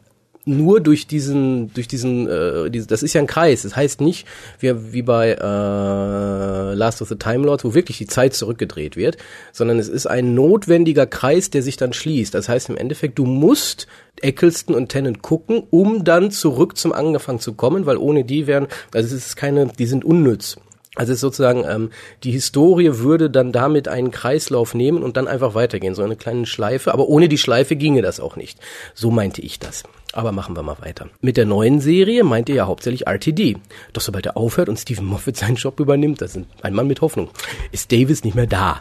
nur 0.46 0.80
durch 0.80 1.06
diesen, 1.06 1.72
durch 1.74 1.86
diesen, 1.86 2.26
äh, 2.28 2.70
diese, 2.70 2.86
das 2.86 3.02
ist 3.02 3.12
ja 3.12 3.20
ein 3.20 3.26
Kreis. 3.26 3.62
Das 3.62 3.76
heißt 3.76 4.00
nicht, 4.00 4.26
wie, 4.58 4.92
wie 4.92 5.02
bei 5.02 5.32
äh, 5.32 6.74
Last 6.74 7.02
of 7.02 7.08
the 7.08 7.16
Time 7.16 7.44
Lords, 7.46 7.64
wo 7.64 7.74
wirklich 7.74 7.98
die 7.98 8.06
Zeit 8.06 8.34
zurückgedreht 8.34 8.96
wird, 8.96 9.18
sondern 9.52 9.78
es 9.78 9.88
ist 9.88 10.06
ein 10.06 10.34
notwendiger 10.34 11.06
Kreis, 11.06 11.50
der 11.50 11.62
sich 11.62 11.76
dann 11.76 11.92
schließt. 11.92 12.34
Das 12.34 12.48
heißt 12.48 12.70
im 12.70 12.76
Endeffekt, 12.76 13.18
du 13.18 13.26
musst 13.26 13.86
Eccleston 14.22 14.74
und 14.74 14.88
Tennant 14.88 15.22
gucken, 15.22 15.62
um 15.70 16.04
dann 16.04 16.30
zurück 16.30 16.76
zum 16.76 16.92
Anfang 16.92 17.38
zu 17.38 17.54
kommen, 17.54 17.86
weil 17.86 17.96
ohne 17.96 18.24
die 18.24 18.46
wären, 18.46 18.66
also 18.92 19.14
es 19.14 19.26
ist 19.26 19.36
keine, 19.36 19.66
die 19.66 19.86
sind 19.86 20.04
unnütz. 20.04 20.56
Also 20.96 21.12
ist 21.12 21.20
sozusagen, 21.20 21.64
ähm, 21.68 21.90
die 22.24 22.32
Historie 22.32 22.98
würde 22.98 23.30
dann 23.30 23.52
damit 23.52 23.86
einen 23.86 24.10
Kreislauf 24.10 24.74
nehmen 24.74 25.04
und 25.04 25.16
dann 25.16 25.28
einfach 25.28 25.54
weitergehen, 25.54 25.94
so 25.94 26.02
eine 26.02 26.16
kleine 26.16 26.46
Schleife. 26.46 26.92
Aber 26.92 27.08
ohne 27.08 27.28
die 27.28 27.38
Schleife 27.38 27.76
ginge 27.76 28.02
das 28.02 28.18
auch 28.18 28.34
nicht. 28.34 28.58
So 28.94 29.12
meinte 29.12 29.40
ich 29.40 29.60
das. 29.60 29.84
Aber 30.12 30.32
machen 30.32 30.56
wir 30.56 30.64
mal 30.64 30.78
weiter. 30.80 31.08
Mit 31.20 31.36
der 31.36 31.46
neuen 31.46 31.80
Serie 31.80 32.24
meint 32.24 32.48
ihr 32.48 32.56
ja 32.56 32.66
hauptsächlich 32.66 33.06
RTD. 33.06 33.58
Doch 33.92 34.02
sobald 34.02 34.26
er 34.26 34.36
aufhört 34.36 34.68
und 34.68 34.78
Stephen 34.78 35.06
Moffat 35.06 35.36
seinen 35.36 35.54
Job 35.54 35.78
übernimmt, 35.78 36.20
das 36.20 36.34
ist 36.34 36.46
ein 36.62 36.74
Mann 36.74 36.88
mit 36.88 37.00
Hoffnung, 37.00 37.30
ist 37.70 37.92
Davis 37.92 38.24
nicht 38.24 38.34
mehr 38.34 38.48
da. 38.48 38.80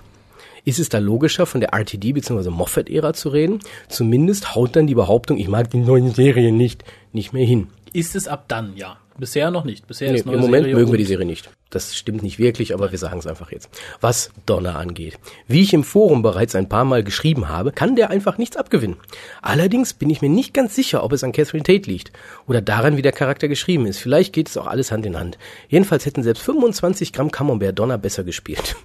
Ist 0.65 0.80
es 0.80 0.89
da 0.89 0.98
logischer, 0.98 1.45
von 1.45 1.62
der 1.62 1.74
RTD 1.74 2.13
bzw. 2.13 2.50
Moffat-Ära 2.50 3.13
zu 3.13 3.30
reden? 3.30 3.60
Zumindest 3.88 4.56
haut 4.56 4.76
dann 4.76 4.88
die 4.88 4.95
Behauptung, 4.95 5.38
ich 5.38 5.48
mag 5.48 5.69
die 5.69 5.78
neuen 5.78 6.13
Serien 6.13 6.58
nicht, 6.58 6.84
nicht 7.13 7.34
mehr 7.34 7.45
hin. 7.45 7.67
Ist 7.93 8.15
es 8.15 8.28
ab 8.28 8.45
dann, 8.47 8.75
ja. 8.75 8.97
Bisher 9.19 9.52
noch 9.52 9.65
nicht. 9.65 9.86
Bisher 9.86 10.12
nee, 10.12 10.19
ist 10.19 10.25
Im 10.25 10.39
Moment 10.39 10.63
Serie 10.63 10.75
mögen 10.75 10.91
wir 10.91 10.97
die 10.97 11.06
Serie 11.06 11.25
nicht. 11.25 11.49
Das 11.69 11.95
stimmt 11.95 12.23
nicht 12.23 12.39
wirklich, 12.39 12.73
aber 12.73 12.91
wir 12.91 12.97
sagen 12.97 13.19
es 13.19 13.28
einfach 13.28 13.52
jetzt. 13.52 13.69
Was 13.99 14.32
Donner 14.45 14.78
angeht. 14.78 15.19
Wie 15.45 15.62
ich 15.62 15.73
im 15.73 15.84
Forum 15.84 16.21
bereits 16.21 16.56
ein 16.56 16.69
paar 16.69 16.86
Mal 16.86 17.04
geschrieben 17.04 17.49
habe, 17.49 17.73
kann 17.73 17.97
der 17.97 18.10
einfach 18.10 18.38
nichts 18.38 18.56
abgewinnen. 18.56 18.95
Allerdings 19.41 19.93
bin 19.93 20.10
ich 20.10 20.21
mir 20.21 20.30
nicht 20.30 20.54
ganz 20.54 20.73
sicher, 20.73 21.04
ob 21.04 21.12
es 21.12 21.23
an 21.23 21.34
Catherine 21.34 21.63
Tate 21.63 21.89
liegt 21.89 22.13
oder 22.47 22.62
daran, 22.62 22.95
wie 22.95 23.02
der 23.02 23.12
Charakter 23.12 23.49
geschrieben 23.49 23.86
ist. 23.86 23.99
Vielleicht 23.99 24.32
geht 24.32 24.47
es 24.47 24.58
auch 24.58 24.67
alles 24.67 24.91
Hand 24.91 25.06
in 25.06 25.19
Hand. 25.19 25.38
Jedenfalls 25.67 26.06
hätten 26.06 26.23
selbst 26.23 26.43
25 26.43 27.12
Gramm 27.12 27.30
Camembert 27.30 27.78
Donner 27.78 27.97
besser 27.97 28.23
gespielt. 28.23 28.78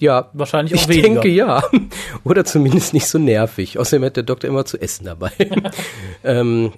Ja, 0.00 0.30
wahrscheinlich 0.32 0.74
auch 0.74 0.82
ich 0.82 0.88
weniger. 0.88 1.06
Ich 1.06 1.12
denke 1.12 1.28
ja. 1.28 1.62
Oder 2.24 2.44
zumindest 2.44 2.94
nicht 2.94 3.06
so 3.06 3.18
nervig. 3.18 3.78
Außerdem 3.78 4.06
hat 4.06 4.16
der 4.16 4.22
Doktor 4.24 4.48
immer 4.48 4.64
zu 4.64 4.80
essen 4.80 5.04
dabei. 5.04 5.30
ähm, 6.24 6.72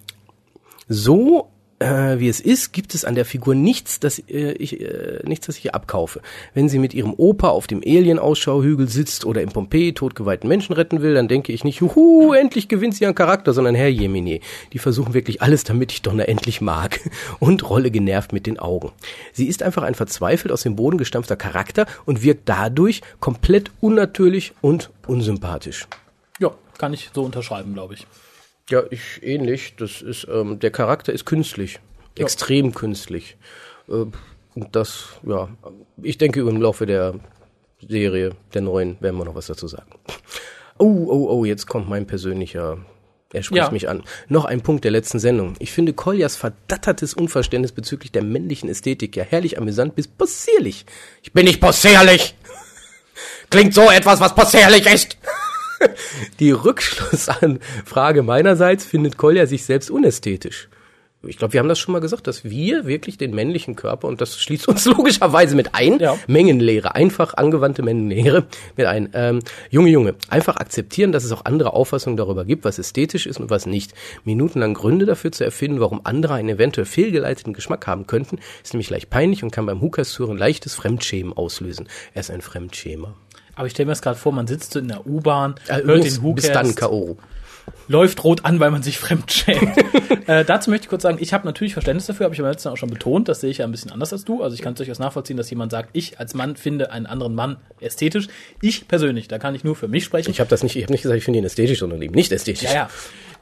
so 0.89 1.51
äh, 1.83 2.19
wie 2.19 2.29
es 2.29 2.41
ist, 2.41 2.73
gibt 2.73 2.95
es 2.95 3.05
an 3.05 3.15
der 3.15 3.25
Figur 3.25 3.55
nichts, 3.55 4.01
das 4.01 4.19
äh, 4.19 4.53
ich 4.53 4.81
äh, 4.81 5.21
nichts, 5.25 5.47
das 5.47 5.59
ich 5.59 5.67
ihr 5.67 5.75
abkaufe. 5.75 6.21
Wenn 6.55 6.69
sie 6.69 6.79
mit 6.79 6.95
ihrem 6.95 7.15
Opa 7.15 7.49
auf 7.49 7.67
dem 7.67 7.83
Alien-Ausschauhügel 7.85 8.89
sitzt 8.89 9.25
oder 9.25 9.43
im 9.43 9.51
Pompeji 9.51 9.93
totgeweihten 9.93 10.49
Menschen 10.49 10.75
retten 10.75 11.03
will, 11.03 11.15
dann 11.15 11.29
denke 11.29 11.53
ich 11.53 11.65
nicht, 11.65 11.81
juhu, 11.81 12.33
endlich 12.33 12.69
gewinnt 12.69 12.95
sie 12.95 13.07
an 13.07 13.15
Charakter, 13.15 13.53
sondern 13.53 13.75
Herr 13.75 13.89
Jemine. 13.89 14.41
Die 14.73 14.79
versuchen 14.79 15.15
wirklich 15.15 15.43
alles, 15.43 15.65
damit 15.65 15.93
ich 15.93 16.03
Donner 16.03 16.29
endlich 16.29 16.61
mag 16.61 17.01
und 17.41 17.69
rolle 17.69 17.91
genervt 17.91 18.33
mit 18.33 18.47
den 18.47 18.59
Augen. 18.59 18.93
Sie 19.33 19.47
ist 19.47 19.63
einfach 19.63 19.83
ein 19.83 19.95
verzweifelt 19.95 20.53
aus 20.53 20.63
dem 20.63 20.77
Boden 20.77 20.99
gestampfter 20.99 21.37
Charakter 21.37 21.87
und 22.07 22.23
wirkt 22.23 22.49
dadurch 22.49 23.03
komplett 23.21 23.71
unnatürlich 23.81 24.53
und 24.61 24.91
unsympathisch. 25.07 25.87
Ja, 26.39 26.53
kann 26.79 26.93
ich 26.93 27.11
so 27.13 27.23
unterschreiben, 27.23 27.75
glaube 27.75 27.95
ich. 27.95 28.07
Ja, 28.71 28.83
ich 28.91 29.23
ähnlich. 29.23 29.75
Das 29.77 30.03
ist, 30.03 30.27
ähm, 30.31 30.59
der 30.59 30.71
Charakter 30.71 31.13
ist 31.13 31.25
künstlich. 31.25 31.81
Ja. 32.17 32.25
Extrem 32.25 32.75
künstlich. 32.75 33.37
Äh, 33.89 34.07
und 34.55 34.69
das, 34.73 35.09
ja, 35.27 35.49
ich 36.03 36.19
denke, 36.19 36.41
im 36.41 36.61
Laufe 36.61 36.87
der 36.87 37.15
Serie, 37.87 38.33
der 38.53 38.63
neuen, 38.63 38.97
werden 39.01 39.17
wir 39.17 39.25
noch 39.25 39.35
was 39.35 39.47
dazu 39.47 39.67
sagen. 39.67 39.91
Oh, 40.79 41.07
oh, 41.09 41.29
oh, 41.31 41.45
jetzt 41.45 41.67
kommt 41.67 41.89
mein 41.89 42.07
persönlicher 42.07 42.79
er 43.33 43.43
spricht 43.43 43.65
ja. 43.65 43.71
mich 43.71 43.89
an. 43.89 44.03
Noch 44.29 44.45
ein 44.45 44.61
Punkt 44.61 44.85
der 44.85 44.91
letzten 44.91 45.19
Sendung. 45.19 45.55
Ich 45.59 45.73
finde 45.73 45.95
Koljas 45.95 46.37
verdattertes 46.37 47.15
Unverständnis 47.15 47.73
bezüglich 47.73 48.13
der 48.13 48.23
männlichen 48.23 48.69
Ästhetik 48.69 49.17
ja 49.17 49.25
herrlich 49.25 49.57
amüsant 49.59 49.95
bis 49.97 50.07
possierlich. 50.07 50.85
Ich 51.23 51.33
bin 51.33 51.47
nicht 51.47 51.61
possierlich! 51.61 52.37
Klingt 53.51 53.73
so 53.73 53.91
etwas, 53.91 54.21
was 54.21 54.35
possierlich 54.35 54.87
ist! 54.87 55.17
Die 56.41 56.51
Rückschlussanfrage 56.51 58.23
meinerseits 58.23 58.85
findet 58.85 59.17
Kolja 59.17 59.47
sich 59.47 59.65
selbst 59.65 59.91
unästhetisch. 59.91 60.69
Ich 61.25 61.39
glaube, 61.39 61.53
wir 61.53 61.61
haben 61.61 61.69
das 61.69 61.79
schon 61.79 61.93
mal 61.93 62.01
gesagt, 62.01 62.27
dass 62.27 62.45
wir 62.45 62.85
wirklich 62.85 63.17
den 63.17 63.33
männlichen 63.33 63.77
Körper, 63.77 64.09
und 64.09 64.21
das 64.21 64.41
schließt 64.41 64.67
uns 64.67 64.85
logischerweise 64.87 65.55
mit 65.55 65.75
ein, 65.75 66.01
ja. 66.01 66.19
Mengenlehre, 66.27 66.95
einfach 66.97 67.35
angewandte 67.35 67.83
Mengenlehre 67.83 68.47
mit 68.77 68.87
ein. 68.87 69.11
Ähm, 69.15 69.39
Junge, 69.71 69.91
Junge, 69.91 70.15
einfach 70.31 70.57
akzeptieren, 70.57 71.13
dass 71.13 71.25
es 71.25 71.31
auch 71.31 71.45
andere 71.45 71.75
Auffassungen 71.75 72.17
darüber 72.17 72.45
gibt, 72.45 72.65
was 72.65 72.79
ästhetisch 72.79 73.27
ist 73.27 73.39
und 73.39 73.51
was 73.51 73.67
nicht. 73.67 73.95
Minutenlang 74.25 74.75
Gründe 74.75 75.07
dafür 75.07 75.31
zu 75.31 75.45
erfinden, 75.45 75.81
warum 75.81 76.01
andere 76.05 76.35
einen 76.35 76.49
eventuell 76.49 76.87
fehlgeleiteten 76.87 77.53
Geschmack 77.53 77.87
haben 77.87 78.07
könnten, 78.09 78.39
ist 78.65 78.75
nämlich 78.75 78.91
leicht 78.91 79.11
peinlich 79.11 79.45
und 79.45 79.53
kann 79.53 79.67
beim 79.67 79.81
Hukas-Hören 79.81 80.37
leichtes 80.37 80.75
Fremdschämen 80.75 81.33
auslösen. 81.33 81.89
Er 82.15 82.21
ist 82.21 82.31
ein 82.31 82.43
Fremdschämer. 82.43 83.15
Aber 83.55 83.67
ich 83.67 83.73
stelle 83.73 83.87
mir 83.87 83.93
das 83.93 84.03
gerade 84.03 84.19
vor, 84.19 84.33
man 84.33 84.47
sitzt 84.47 84.75
in 84.77 84.89
der 84.89 85.07
U-Bahn, 85.07 85.57
äh, 85.69 85.83
hört 85.83 86.05
den 86.05 86.23
Hookers, 86.23 86.47
bis 86.47 86.53
dann 86.53 86.75
K.O. 86.75 87.19
läuft 87.87 88.25
rot 88.25 88.45
an, 88.45 88.61
weil 88.61 88.71
man 88.71 88.83
sich 88.83 88.99
fremd 89.01 89.31
schämt. 89.31 89.77
äh, 90.27 90.45
dazu 90.45 90.71
möchte 90.71 90.85
ich 90.85 90.89
kurz 90.89 91.03
sagen, 91.03 91.19
ich 91.21 91.33
habe 91.33 91.47
natürlich 91.47 91.75
Verständnis 91.75 92.07
dafür, 92.07 92.25
habe 92.25 92.35
ich 92.35 92.41
aber 92.41 92.51
letzten 92.51 92.71
auch 92.71 92.77
schon 92.77 92.91
betont, 92.91 93.29
das 93.29 93.41
sehe 93.41 93.51
ich 93.51 93.59
ja 93.59 93.67
ein 93.67 93.71
bisschen 93.71 93.91
anders 93.91 94.13
als 94.13 94.25
du. 94.25 94.43
Also 94.43 94.55
ich 94.55 94.63
kann 94.63 94.73
es 94.73 94.79
durchaus 94.79 94.99
nachvollziehen, 94.99 95.37
dass 95.37 95.51
jemand 95.51 95.71
sagt, 95.71 95.91
ich 95.93 96.19
als 96.19 96.35
Mann 96.35 96.57
finde 96.57 96.93
einen 96.93 97.07
anderen 97.07 97.35
Mann 97.35 97.59
ästhetisch. 97.81 98.29
Ich 98.63 98.89
persönlich, 98.89 99.29
da 99.29 99.39
kann 99.39 99.55
ich 99.55 99.65
nur 99.65 99.77
für 99.77 99.89
mich 99.89 100.05
sprechen. 100.05 100.31
Ich 100.31 100.41
habe 100.41 100.49
das 100.49 100.63
nicht, 100.63 100.77
ich 100.77 100.83
habe 100.85 100.93
nicht 100.93 101.03
gesagt, 101.03 101.19
ich 101.19 101.25
finde 101.25 101.41
ihn 101.41 101.45
ästhetisch, 101.45 101.79
sondern 101.79 102.01
eben 102.01 102.15
nicht 102.15 102.33
ästhetisch. 102.33 102.65
Ja, 102.65 102.75
ja. 102.75 102.91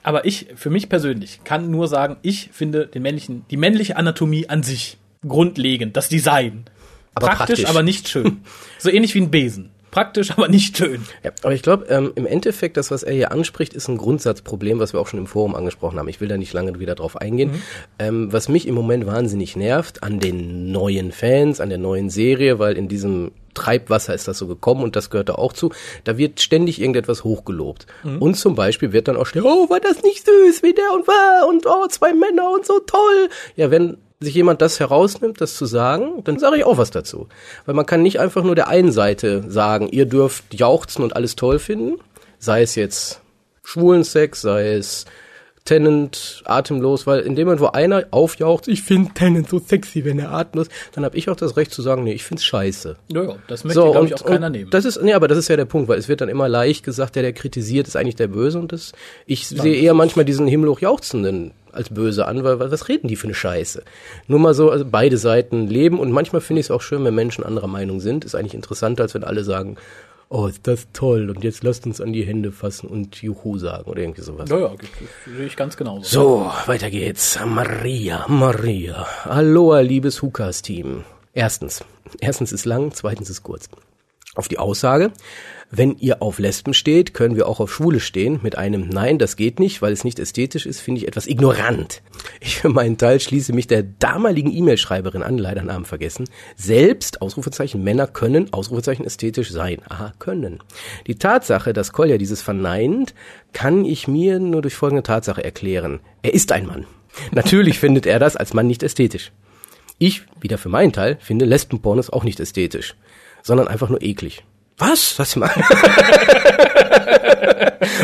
Aber 0.03 0.25
ich, 0.25 0.47
für 0.57 0.71
mich 0.71 0.89
persönlich, 0.89 1.41
kann 1.45 1.71
nur 1.71 1.87
sagen, 1.87 2.17
ich 2.23 2.51
finde 2.53 2.87
den 2.87 3.03
männlichen, 3.03 3.45
die 3.51 3.57
männliche 3.57 3.97
Anatomie 3.97 4.49
an 4.49 4.63
sich 4.63 4.97
grundlegend, 5.27 5.97
das 5.97 6.09
Design. 6.09 6.65
Aber 7.15 7.27
praktisch, 7.27 7.47
praktisch. 7.47 7.67
aber 7.67 7.83
nicht 7.83 8.09
schön. 8.09 8.41
so 8.79 8.89
ähnlich 8.89 9.15
wie 9.15 9.21
ein 9.21 9.31
Besen. 9.31 9.71
Praktisch, 9.91 10.31
aber 10.33 10.49
nicht 10.49 10.77
schön. 10.77 11.05
Ja, 11.25 11.33
aber 11.43 11.53
ich 11.53 11.63
glaube, 11.63 11.87
ähm, 11.89 12.13
im 12.15 12.27
Endeffekt, 12.27 12.77
das, 12.77 12.91
was 12.91 13.03
er 13.03 13.13
hier 13.13 13.33
anspricht, 13.33 13.75
ist 13.75 13.89
ein 13.89 13.99
Grundsatzproblem, 13.99 14.79
was 14.79 14.93
wir 14.93 15.01
auch 15.01 15.09
schon 15.09 15.21
im 15.21 15.27
Forum 15.27 15.55
angesprochen 15.55 15.99
haben. 15.99 16.09
Ich 16.09 16.21
will 16.21 16.29
da 16.29 16.37
nicht 16.37 16.53
lange 16.53 16.79
wieder 16.79 16.95
drauf 16.95 17.17
eingehen. 17.17 17.63
Ähm, 17.99 18.33
was 18.33 18.49
mich 18.49 18.67
im 18.69 18.75
Moment 18.75 19.07
wahnsinnig 19.07 19.57
nervt 19.57 20.03
an 20.03 20.21
den 20.21 20.71
neuen 20.71 21.13
Fans, 21.13 21.61
an 21.61 21.69
der 21.69 21.79
neuen 21.79 22.11
Serie, 22.11 22.59
weil 22.59 22.77
in 22.77 22.89
diesem 22.89 23.33
Treibwasser 23.55 24.15
ist 24.15 24.29
das 24.29 24.39
so 24.39 24.47
gekommen 24.47 24.83
und 24.85 24.95
das 24.97 25.11
gehört 25.11 25.29
da 25.29 25.35
auch 25.35 25.53
zu. 25.53 25.73
Da 26.05 26.17
wird 26.17 26.41
ständig 26.41 26.81
irgendetwas 26.81 27.25
hochgelobt. 27.25 27.87
Und 28.21 28.37
zum 28.37 28.55
Beispiel 28.55 28.93
wird 28.93 29.09
dann 29.09 29.17
auch 29.17 29.27
schnell, 29.27 29.45
oh, 29.45 29.69
war 29.69 29.81
das 29.81 30.03
nicht 30.03 30.25
süß, 30.25 30.63
wie 30.63 30.73
der 30.73 30.93
und 30.95 31.09
war 31.09 31.49
und 31.49 31.67
oh, 31.67 31.87
zwei 31.89 32.15
Männer 32.15 32.51
und 32.53 32.65
so 32.65 32.79
toll. 32.79 33.29
Ja, 33.57 33.71
wenn 33.71 33.97
sich 34.21 34.35
jemand 34.35 34.61
das 34.61 34.79
herausnimmt, 34.81 35.41
das 35.41 35.57
zu 35.57 35.65
sagen, 35.65 36.23
dann 36.25 36.39
sage 36.39 36.59
ich 36.59 36.65
auch 36.65 36.77
was 36.77 36.91
dazu. 36.91 37.29
Weil 37.65 37.75
man 37.75 37.87
kann 37.87 38.03
nicht 38.03 38.21
einfach 38.21 38.45
nur 38.45 38.55
der 38.55 38.69
einen 38.69 38.93
Seite 38.93 39.45
sagen, 39.49 39.89
ihr 39.89 40.05
dürft 40.05 40.53
jauchzen 40.53 41.03
und 41.03 41.17
alles 41.17 41.37
toll 41.37 41.59
finden, 41.59 41.99
sei 42.39 42.63
es 42.63 42.75
jetzt 42.75 43.23
Schwulensex, 43.65 44.43
sei 44.43 44.75
es 44.75 45.07
Tennant 45.65 46.43
atemlos, 46.47 47.07
weil 47.07 47.21
in 47.21 47.37
dem 47.37 47.47
Moment, 47.47 47.61
wo 47.61 47.67
einer 47.67 48.05
aufjaucht, 48.11 48.67
ich 48.69 48.83
finde 48.83 49.13
Tennant 49.15 49.49
so 49.49 49.59
sexy, 49.59 50.05
wenn 50.05 50.19
er 50.19 50.33
atemlos, 50.33 50.69
dann 50.93 51.05
habe 51.05 51.17
ich 51.17 51.29
auch 51.29 51.37
das 51.37 51.57
Recht 51.57 51.73
zu 51.73 51.81
sagen, 51.81 52.03
nee, 52.03 52.13
ich 52.13 52.25
find's 52.25 52.45
scheiße. 52.45 52.97
Ja, 53.09 53.23
ja, 53.23 53.37
das 53.47 53.65
möchte, 53.65 53.81
glaube 53.81 54.07
ich, 54.07 54.15
auch 54.15 54.25
keiner 54.25 54.51
nehmen. 54.51 54.71
Das 54.71 54.85
ist, 54.85 55.01
nee, 55.03 55.13
aber 55.13 55.29
das 55.29 55.39
ist 55.39 55.49
ja 55.49 55.57
der 55.57 55.67
Punkt, 55.67 55.89
weil 55.89 55.99
es 55.99 56.09
wird 56.09 56.23
dann 56.23 56.29
immer 56.29 56.49
leicht 56.49 56.85
gesagt, 56.85 57.15
der, 57.15 57.23
der 57.23 57.33
kritisiert, 57.33 57.87
ist 57.87 57.97
eigentlich 57.97 58.17
der 58.17 58.29
Böse 58.29 58.59
und 58.59 58.73
das, 58.73 58.93
ich 59.27 59.47
sehe 59.47 59.77
eher 59.77 59.95
manchmal 59.95 60.25
diesen 60.25 60.47
himmelhoch 60.47 60.81
jauchzenden 60.81 61.53
als 61.73 61.91
böse 61.91 62.27
an, 62.27 62.45
weil, 62.45 62.59
was 62.59 62.89
reden 62.89 63.09
die 63.09 63.17
für 63.17 63.27
eine 63.27 63.35
Scheiße? 63.35 63.83
Nur 64.27 64.39
mal 64.39 64.55
so, 64.55 64.71
also 64.71 64.85
beide 64.89 65.19
Seiten 65.19 65.67
leben 65.67 65.99
und 65.99 66.13
manchmal 66.13 66.41
finde 66.41 66.61
ich 66.61 66.67
es 66.67 66.71
auch 66.71 66.83
schön, 66.83 67.05
wenn 67.05 67.15
Menschen 67.15 67.45
anderer 67.45 67.67
Meinung 67.67 68.01
sind. 68.01 68.25
Ist 68.25 68.35
eigentlich 68.35 68.55
interessanter, 68.55 69.05
als 69.05 69.15
wenn 69.15 69.25
alle 69.25 69.45
sagen, 69.45 69.77
oh, 70.31 70.47
ist 70.47 70.67
das 70.67 70.87
toll 70.93 71.29
und 71.29 71.45
jetzt 71.45 71.63
lasst 71.65 71.87
uns 71.87 72.01
an 72.01 72.13
die 72.13 72.23
Hände 72.23 72.53
fassen 72.53 72.89
und 72.89 73.21
Juhu 73.21 73.59
sagen 73.59 73.91
oder 73.91 74.01
irgendwie 74.01 74.23
sowas. 74.23 74.49
ja, 74.49 74.59
ja, 74.59 74.73
sehe 75.27 75.47
ich 75.47 75.57
ganz 75.57 75.77
genauso. 75.77 76.05
So, 76.05 76.53
weiter 76.67 76.91
geht's. 76.91 77.39
Maria, 77.45 78.25
Maria. 78.29 79.07
Aloha, 79.25 79.81
liebes 79.81 80.23
Hukas-Team. 80.23 81.05
Erstens. 81.35 81.85
Erstens 82.21 82.53
ist 82.53 82.65
lang, 82.65 82.93
zweitens 82.93 83.29
ist 83.29 83.43
kurz. 83.43 83.69
Auf 84.37 84.47
die 84.47 84.59
Aussage, 84.59 85.11
wenn 85.73 85.97
ihr 85.99 86.21
auf 86.21 86.41
Lesben 86.41 86.75
steht, 86.75 87.15
können 87.15 87.37
wir 87.37 87.47
auch 87.47 87.61
auf 87.61 87.73
Schwule 87.73 88.01
stehen. 88.01 88.41
Mit 88.43 88.59
einem 88.59 88.89
Nein, 88.89 89.19
das 89.19 89.37
geht 89.37 89.61
nicht, 89.61 89.81
weil 89.83 89.93
es 89.93 90.03
nicht 90.03 90.19
ästhetisch 90.19 90.67
ist, 90.67 90.81
finde 90.81 91.01
ich 91.01 91.07
etwas 91.07 91.29
ignorant. 91.29 92.03
Ich 92.41 92.57
für 92.57 92.69
meinen 92.69 92.99
Teil 92.99 93.21
schließe 93.21 93.53
mich 93.53 93.69
der 93.69 93.85
damaligen 93.85 94.53
E-Mail-Schreiberin 94.53 95.23
an, 95.23 95.39
leider 95.39 95.63
Namen 95.63 95.85
vergessen. 95.85 96.29
Selbst, 96.57 97.23
Ausrufezeichen, 97.23 97.85
Männer 97.85 98.09
können, 98.09 98.53
Ausrufezeichen, 98.53 99.07
ästhetisch 99.07 99.53
sein. 99.53 99.79
Aha, 99.89 100.13
können. 100.19 100.59
Die 101.07 101.15
Tatsache, 101.15 101.73
dass 101.73 101.93
Kolja 101.93 102.19
dieses 102.19 102.43
verneint, 102.43 103.15
kann 103.53 103.85
ich 103.85 104.09
mir 104.09 104.41
nur 104.41 104.63
durch 104.63 104.75
folgende 104.75 105.05
Tatsache 105.05 105.45
erklären. 105.45 106.01
Er 106.23 106.35
ist 106.35 106.51
ein 106.51 106.67
Mann. 106.67 106.87
Natürlich 107.31 107.79
findet 107.81 108.07
er 108.07 108.19
das 108.19 108.35
als 108.35 108.55
Mann 108.55 108.67
nicht 108.67 108.83
ästhetisch. 108.83 109.31
Ich, 109.99 110.23
wieder 110.41 110.59
für 110.59 110.69
meinen 110.69 110.93
Teil, 110.93 111.19
finde 111.21 111.45
Lesbenpornos 111.45 112.11
auch 112.11 112.25
nicht 112.25 112.41
ästhetisch, 112.41 112.97
sondern 113.43 113.69
einfach 113.69 113.89
nur 113.89 114.03
eklig. 114.03 114.43
Was? 114.81 115.19
Was 115.19 115.37
mal? 115.37 115.51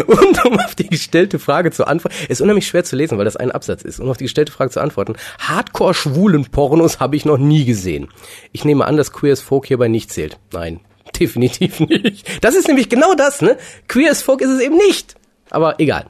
und 0.07 0.45
um 0.45 0.59
auf 0.59 0.75
die 0.75 0.89
gestellte 0.89 1.39
Frage 1.39 1.71
zu 1.71 1.87
antworten, 1.87 2.17
ist 2.29 2.41
unheimlich 2.41 2.67
schwer 2.67 2.85
zu 2.85 2.97
lesen, 2.97 3.19
weil 3.19 3.25
das 3.25 3.37
ein 3.37 3.51
Absatz 3.51 3.83
ist. 3.83 3.99
Um 3.99 4.11
auf 4.11 4.19
die 4.19 4.25
gestellte 4.25 4.53
Frage 4.53 4.71
zu 4.71 4.81
antworten, 4.81 5.17
Hardcore-schwulen 5.41 6.47
Pornos 6.47 7.01
habe 7.01 7.17
ich 7.17 7.25
noch 7.25 7.39
nie 7.39 7.65
gesehen. 7.65 8.09
Ich 8.53 8.65
nehme 8.65 8.85
an, 8.85 8.97
dass 8.97 9.13
Queer 9.13 9.33
as 9.33 9.41
Folk 9.41 9.67
hierbei 9.67 9.89
nicht 9.89 10.13
zählt. 10.13 10.39
Nein, 10.53 10.81
definitiv 11.19 11.81
nicht. 11.81 12.45
Das 12.45 12.55
ist 12.55 12.69
nämlich 12.69 12.89
genau 12.89 13.15
das, 13.15 13.43
ne? 13.43 13.57
Queer 13.89 14.11
as 14.11 14.23
Folk 14.23 14.43
ist 14.43 14.51
es 14.51 14.61
eben 14.61 14.77
nicht. 14.77 15.15
Aber 15.51 15.81
egal. 15.81 16.07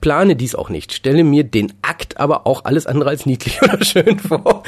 Plane 0.00 0.36
dies 0.36 0.54
auch 0.54 0.68
nicht. 0.68 0.92
Stelle 0.92 1.24
mir 1.24 1.44
den 1.44 1.72
Akt 1.80 2.18
aber 2.18 2.46
auch 2.46 2.64
alles 2.64 2.86
andere 2.86 3.10
als 3.10 3.24
niedlich 3.24 3.62
oder 3.62 3.82
schön 3.82 4.18
vor. 4.18 4.62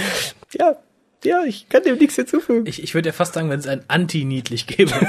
Ja, 0.58 0.76
ja, 1.24 1.44
ich 1.44 1.68
kann 1.68 1.82
dem 1.82 1.98
nichts 1.98 2.16
hinzufügen. 2.16 2.66
Ich, 2.66 2.82
ich 2.82 2.94
würde 2.94 3.08
ja 3.08 3.12
fast 3.12 3.34
sagen, 3.34 3.50
wenn 3.50 3.60
es 3.60 3.66
ein 3.66 3.82
Anti-niedlich 3.88 4.66
gäbe. 4.66 4.92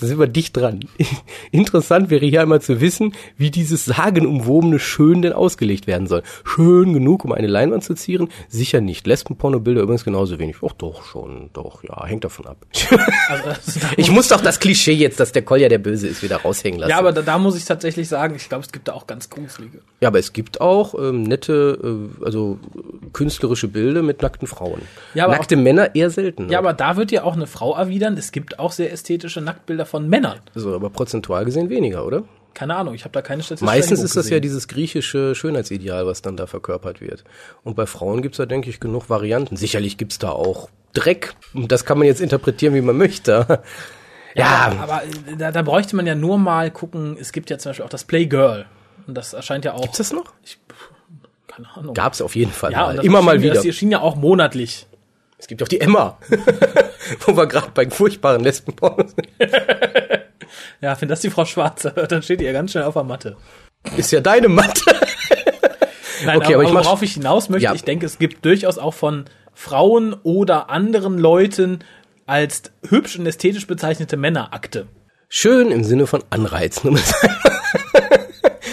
Da 0.00 0.06
sind 0.06 0.18
wir 0.18 0.26
dicht 0.26 0.56
dran. 0.56 0.80
Interessant 1.52 2.10
wäre 2.10 2.26
hier 2.26 2.42
einmal 2.42 2.60
zu 2.60 2.80
wissen, 2.80 3.14
wie 3.36 3.50
dieses 3.50 3.84
sagenumwobene 3.84 4.78
Schön 4.78 5.22
denn 5.22 5.32
ausgelegt 5.32 5.86
werden 5.86 6.06
soll. 6.06 6.22
Schön 6.44 6.92
genug, 6.92 7.24
um 7.24 7.32
eine 7.32 7.46
Leinwand 7.46 7.84
zu 7.84 7.94
zieren? 7.94 8.28
Sicher 8.48 8.80
nicht. 8.80 9.06
Lesbenpornobilder 9.06 9.82
übrigens 9.82 10.04
genauso 10.04 10.38
wenig. 10.38 10.56
Ach 10.66 10.72
doch, 10.72 11.04
schon, 11.04 11.50
doch, 11.52 11.84
ja, 11.84 12.04
hängt 12.06 12.24
davon 12.24 12.46
ab. 12.46 12.56
Also, 13.28 13.44
da 13.80 13.90
Ich 13.96 14.10
muss 14.10 14.28
doch 14.28 14.40
das 14.40 14.58
Klischee 14.58 14.92
jetzt, 14.92 15.20
dass 15.20 15.32
der 15.32 15.42
Kolja 15.42 15.68
der 15.68 15.78
Böse 15.78 16.08
ist, 16.08 16.22
wieder 16.22 16.38
raushängen 16.38 16.80
lassen. 16.80 16.90
ja, 16.90 16.98
aber 16.98 17.12
da, 17.12 17.22
da 17.22 17.38
muss 17.38 17.56
ich 17.56 17.64
tatsächlich 17.64 18.08
sagen, 18.08 18.34
ich 18.34 18.48
glaube, 18.48 18.64
es 18.64 18.72
gibt 18.72 18.88
da 18.88 18.94
auch 18.94 19.06
ganz 19.06 19.30
gruselige. 19.30 19.80
Ja, 20.00 20.08
aber 20.08 20.18
es 20.18 20.32
gibt 20.32 20.60
auch 20.60 20.94
ähm, 20.94 21.22
nette, 21.22 22.08
äh, 22.20 22.24
also 22.24 22.58
künstlerische 23.12 23.68
Bilder 23.68 24.02
mit 24.02 24.22
nackten 24.22 24.48
Frauen. 24.48 24.82
Ja, 25.14 25.24
aber 25.24 25.34
Nackte 25.34 25.56
Männer 25.56 25.94
eher 25.94 26.10
selten. 26.10 26.46
ne? 26.46 26.52
Ja, 26.52 26.58
aber 26.58 26.72
da 26.72 26.96
wird 26.96 27.12
ja 27.12 27.24
auch 27.24 27.34
eine 27.34 27.46
Frau 27.46 27.76
erwidern, 27.76 28.16
es 28.16 28.32
gibt 28.32 28.58
auch 28.58 28.72
sehr 28.72 28.92
ästhetische 28.92 29.40
Nacktbilder 29.40 29.86
von 29.86 30.08
Männern. 30.08 30.40
so, 30.54 30.74
aber 30.74 30.90
prozentual 30.90 31.44
gesehen 31.44 31.70
weniger, 31.70 32.06
oder? 32.06 32.24
Keine 32.54 32.76
Ahnung, 32.76 32.94
ich 32.94 33.04
habe 33.04 33.12
da 33.12 33.22
keine 33.22 33.42
Statistik. 33.42 33.66
Meistens 33.66 34.02
ist 34.02 34.16
das 34.16 34.28
ja 34.28 34.38
dieses 34.38 34.68
griechische 34.68 35.34
Schönheitsideal, 35.34 36.06
was 36.06 36.20
dann 36.20 36.36
da 36.36 36.46
verkörpert 36.46 37.00
wird. 37.00 37.24
Und 37.64 37.76
bei 37.76 37.86
Frauen 37.86 38.20
gibt's 38.20 38.36
da, 38.36 38.46
denke 38.46 38.68
ich, 38.68 38.78
genug 38.78 39.08
Varianten. 39.08 39.56
Sicherlich 39.56 39.96
gibt's 39.96 40.18
da 40.18 40.30
auch 40.30 40.68
Dreck. 40.92 41.34
Das 41.54 41.86
kann 41.86 41.96
man 41.98 42.06
jetzt 42.06 42.20
interpretieren, 42.20 42.74
wie 42.74 42.82
man 42.82 42.96
möchte. 42.96 43.62
Ja, 44.34 44.74
aber 44.80 45.02
äh, 45.04 45.36
da, 45.36 45.52
da 45.52 45.62
bräuchte 45.62 45.96
man 45.96 46.06
ja 46.06 46.14
nur 46.14 46.38
mal 46.38 46.70
gucken, 46.70 47.16
es 47.20 47.32
gibt 47.32 47.50
ja 47.50 47.58
zum 47.58 47.70
Beispiel 47.70 47.84
auch 47.84 47.90
das 47.90 48.04
Playgirl. 48.04 48.66
Und 49.06 49.14
das 49.14 49.32
erscheint 49.32 49.64
ja 49.64 49.74
auch. 49.74 49.82
gibt's 49.82 49.98
das 49.98 50.12
noch? 50.12 50.32
Keine 51.48 51.68
Ahnung. 51.74 51.94
Gab's 51.94 52.22
auf 52.22 52.34
jeden 52.34 52.52
Fall 52.52 52.72
ja, 52.72 52.86
mal. 52.86 53.04
Immer 53.04 53.20
mal 53.22 53.42
wieder. 53.42 53.54
Das 53.54 53.64
erschien 53.64 53.90
ja 53.90 54.00
auch 54.00 54.16
monatlich. 54.16 54.86
Es 55.42 55.48
gibt 55.48 55.60
auch 55.60 55.66
die 55.66 55.80
Emma. 55.80 56.18
Wo 57.26 57.36
wir 57.36 57.46
gerade 57.48 57.72
bei 57.74 57.90
furchtbaren 57.90 58.44
Lesbenpornos 58.44 59.10
sind. 59.16 59.28
Ja, 60.80 60.96
wenn 61.00 61.08
das 61.08 61.20
die 61.20 61.30
Frau 61.30 61.44
Schwarze 61.44 61.96
hört, 61.96 62.12
dann 62.12 62.22
steht 62.22 62.38
die 62.40 62.44
ja 62.44 62.52
ganz 62.52 62.70
schnell 62.70 62.84
auf 62.84 62.94
der 62.94 63.02
Matte. 63.02 63.36
Ist 63.96 64.12
ja 64.12 64.20
deine 64.20 64.46
Matte. 64.48 64.84
Nein, 66.24 66.36
Okay, 66.38 66.54
aber 66.54 66.62
ich 66.62 66.70
mach- 66.70 66.84
worauf 66.84 67.02
ich 67.02 67.14
hinaus 67.14 67.48
möchte, 67.48 67.64
Ja. 67.64 67.74
ich 67.74 67.82
denke, 67.82 68.06
es 68.06 68.18
gibt 68.20 68.44
durchaus 68.44 68.78
auch 68.78 68.94
von 68.94 69.24
Frauen 69.52 70.14
oder 70.22 70.70
anderen 70.70 71.18
Leuten 71.18 71.80
als 72.24 72.62
hübsch 72.88 73.18
und 73.18 73.26
ästhetisch 73.26 73.66
bezeichnete 73.66 74.16
Männerakte. 74.16 74.86
Schön 75.28 75.72
im 75.72 75.82
Sinne 75.82 76.06
von 76.06 76.22
Anreizen. 76.30 76.96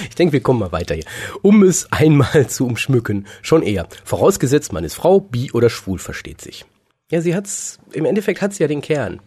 Ich 0.09 0.15
denke, 0.15 0.33
wir 0.33 0.41
kommen 0.41 0.59
mal 0.59 0.71
weiter 0.71 0.95
hier. 0.95 1.05
Um 1.41 1.63
es 1.63 1.91
einmal 1.91 2.47
zu 2.47 2.65
umschmücken, 2.65 3.27
schon 3.41 3.63
eher. 3.63 3.87
Vorausgesetzt, 4.03 4.73
man 4.73 4.83
ist 4.83 4.95
Frau, 4.95 5.19
bi 5.19 5.51
oder 5.53 5.69
schwul, 5.69 5.99
versteht 5.99 6.41
sich. 6.41 6.65
Ja, 7.11 7.21
sie 7.21 7.35
hat's, 7.35 7.79
im 7.93 8.05
Endeffekt 8.05 8.41
hat 8.41 8.53
sie 8.53 8.63
ja 8.63 8.67
den 8.67 8.81
Kern. 8.81 9.21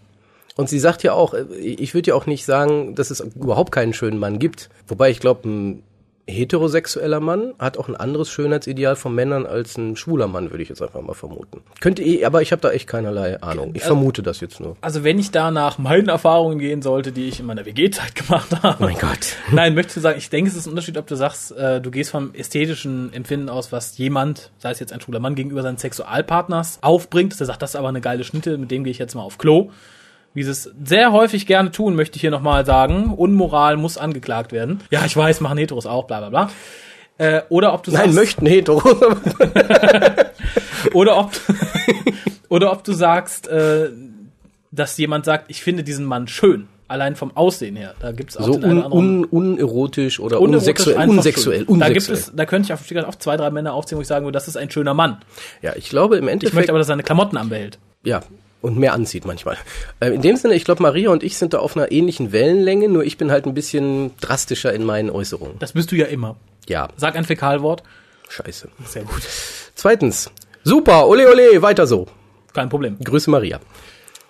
Und 0.56 0.68
sie 0.68 0.78
sagt 0.78 1.02
ja 1.02 1.14
auch, 1.14 1.34
äh, 1.34 1.44
ich 1.56 1.94
würde 1.94 2.10
ja 2.10 2.14
auch 2.14 2.26
nicht 2.26 2.44
sagen, 2.44 2.94
dass 2.94 3.10
es 3.10 3.20
überhaupt 3.20 3.72
keinen 3.72 3.94
schönen 3.94 4.18
Mann 4.18 4.38
gibt. 4.38 4.68
Wobei 4.86 5.10
ich 5.10 5.20
glaube, 5.20 5.48
ein 5.48 5.82
heterosexueller 6.26 7.20
Mann 7.20 7.54
hat 7.58 7.76
auch 7.78 7.88
ein 7.88 7.96
anderes 7.96 8.30
Schönheitsideal 8.30 8.96
von 8.96 9.14
Männern 9.14 9.44
als 9.44 9.76
ein 9.76 9.96
schwuler 9.96 10.28
Mann, 10.28 10.50
würde 10.50 10.62
ich 10.62 10.68
jetzt 10.68 10.80
einfach 10.80 11.00
mal 11.02 11.14
vermuten. 11.14 11.62
Könnte 11.80 12.02
eh, 12.02 12.24
aber 12.24 12.42
ich 12.42 12.52
habe 12.52 12.62
da 12.62 12.70
echt 12.70 12.86
keinerlei 12.86 13.42
Ahnung. 13.42 13.72
Ich 13.74 13.82
vermute 13.82 14.22
das 14.22 14.40
jetzt 14.40 14.60
nur. 14.60 14.76
Also 14.80 15.04
wenn 15.04 15.18
ich 15.18 15.30
da 15.30 15.50
nach 15.50 15.78
meinen 15.78 16.08
Erfahrungen 16.08 16.58
gehen 16.58 16.82
sollte, 16.82 17.12
die 17.12 17.28
ich 17.28 17.40
in 17.40 17.46
meiner 17.46 17.66
WG-Zeit 17.66 18.14
gemacht 18.14 18.62
habe. 18.62 18.76
Oh 18.80 18.84
mein 18.84 18.98
Gott. 18.98 19.36
Nein, 19.50 19.74
möchte 19.74 20.00
sagen, 20.00 20.18
ich 20.18 20.30
denke, 20.30 20.50
es 20.50 20.56
ist 20.56 20.66
ein 20.66 20.70
Unterschied, 20.70 20.96
ob 20.96 21.06
du 21.06 21.16
sagst, 21.16 21.52
äh, 21.52 21.80
du 21.80 21.90
gehst 21.90 22.10
vom 22.10 22.34
ästhetischen 22.34 23.12
Empfinden 23.12 23.48
aus, 23.48 23.72
was 23.72 23.98
jemand, 23.98 24.50
sei 24.58 24.70
es 24.70 24.80
jetzt 24.80 24.92
ein 24.92 25.00
schwuler 25.00 25.20
Mann, 25.20 25.34
gegenüber 25.34 25.62
seines 25.62 25.80
Sexualpartners 25.80 26.78
aufbringt. 26.82 27.38
Der 27.38 27.46
sagt, 27.46 27.62
das 27.62 27.70
ist 27.70 27.76
aber 27.76 27.88
eine 27.88 28.00
geile 28.00 28.24
Schnitte, 28.24 28.58
mit 28.58 28.70
dem 28.70 28.84
gehe 28.84 28.92
ich 28.92 28.98
jetzt 28.98 29.14
mal 29.14 29.22
auf 29.22 29.38
Klo. 29.38 29.70
Wie 30.34 30.42
sie 30.42 30.50
es 30.50 30.70
sehr 30.84 31.12
häufig 31.12 31.46
gerne 31.46 31.70
tun, 31.72 31.94
möchte 31.94 32.16
ich 32.16 32.22
hier 32.22 32.30
nochmal 32.30 32.64
sagen. 32.64 33.12
Unmoral 33.14 33.76
muss 33.76 33.98
angeklagt 33.98 34.52
werden. 34.52 34.80
Ja, 34.90 35.04
ich 35.04 35.16
weiß, 35.16 35.40
machen 35.40 35.58
Heteros 35.58 35.86
auch, 35.86 36.04
bla 36.06 36.20
bla 36.20 36.30
bla. 36.30 36.50
Äh, 37.18 37.42
oder 37.50 37.74
ob 37.74 37.82
du 37.82 37.90
Nein, 37.90 38.04
sagst, 38.12 38.16
möchten 38.16 38.46
hetero. 38.46 38.82
oder 40.94 41.18
ob 41.18 41.32
oder 42.48 42.72
ob 42.72 42.84
du 42.84 42.92
sagst, 42.92 43.48
äh, 43.48 43.90
dass 44.70 44.96
jemand 44.98 45.24
sagt, 45.24 45.46
ich 45.50 45.62
finde 45.62 45.84
diesen 45.84 46.04
Mann 46.06 46.28
schön, 46.28 46.68
allein 46.88 47.16
vom 47.16 47.36
Aussehen 47.36 47.76
her. 47.76 47.94
Da 48.00 48.12
gibt's 48.12 48.36
auch 48.36 48.46
so 48.46 48.58
den 48.58 48.82
un, 48.84 48.92
un, 48.92 49.24
unerotisch 49.24 50.20
oder 50.20 50.40
unerotisch 50.40 50.86
unsexuell. 50.86 51.08
Unsexuell, 51.10 51.66
schön. 51.66 51.80
Da 51.80 51.88
gibt 51.88 51.96
unsexuell. 51.98 52.18
es, 52.18 52.32
da 52.34 52.46
könnte 52.46 52.66
ich 52.66 52.72
auf 52.72 52.84
Stichwort 52.84 53.06
auch 53.06 53.14
zwei, 53.16 53.36
drei 53.36 53.50
Männer 53.50 53.74
aufzählen, 53.74 53.98
wo 53.98 54.02
ich 54.02 54.08
sagen 54.08 54.24
würde, 54.24 54.36
das 54.36 54.48
ist 54.48 54.56
ein 54.56 54.70
schöner 54.70 54.94
Mann. 54.94 55.18
ja, 55.60 55.72
ich 55.76 55.90
glaube 55.90 56.16
im 56.16 56.24
Ich 56.24 56.32
Endeffekt, 56.32 56.54
möchte 56.56 56.72
aber, 56.72 56.78
dass 56.78 56.86
er 56.86 56.92
seine 56.92 57.02
Klamotten 57.02 57.36
anbehält. 57.36 57.78
ja, 58.04 58.22
und 58.62 58.78
mehr 58.78 58.94
anzieht 58.94 59.26
manchmal. 59.26 59.58
Äh, 60.00 60.14
in 60.14 60.22
dem 60.22 60.36
Sinne, 60.36 60.54
ich 60.54 60.64
glaube, 60.64 60.82
Maria 60.82 61.10
und 61.10 61.22
ich 61.22 61.36
sind 61.36 61.52
da 61.52 61.58
auf 61.58 61.76
einer 61.76 61.92
ähnlichen 61.92 62.32
Wellenlänge, 62.32 62.88
nur 62.88 63.04
ich 63.04 63.18
bin 63.18 63.30
halt 63.30 63.44
ein 63.44 63.54
bisschen 63.54 64.12
drastischer 64.20 64.72
in 64.72 64.84
meinen 64.84 65.10
Äußerungen. 65.10 65.58
Das 65.58 65.72
bist 65.72 65.92
du 65.92 65.96
ja 65.96 66.06
immer. 66.06 66.36
Ja, 66.68 66.88
Sag 66.96 67.16
ein 67.16 67.24
Fäkalwort. 67.24 67.82
scheiße. 68.28 68.68
Sehr 68.86 69.02
gut. 69.02 69.22
Zweitens, 69.74 70.30
super, 70.64 71.08
ole 71.08 71.28
ole, 71.28 71.60
weiter 71.60 71.86
so. 71.86 72.06
Kein 72.54 72.68
Problem. 72.68 72.98
Grüße 73.02 73.30
Maria. 73.30 73.60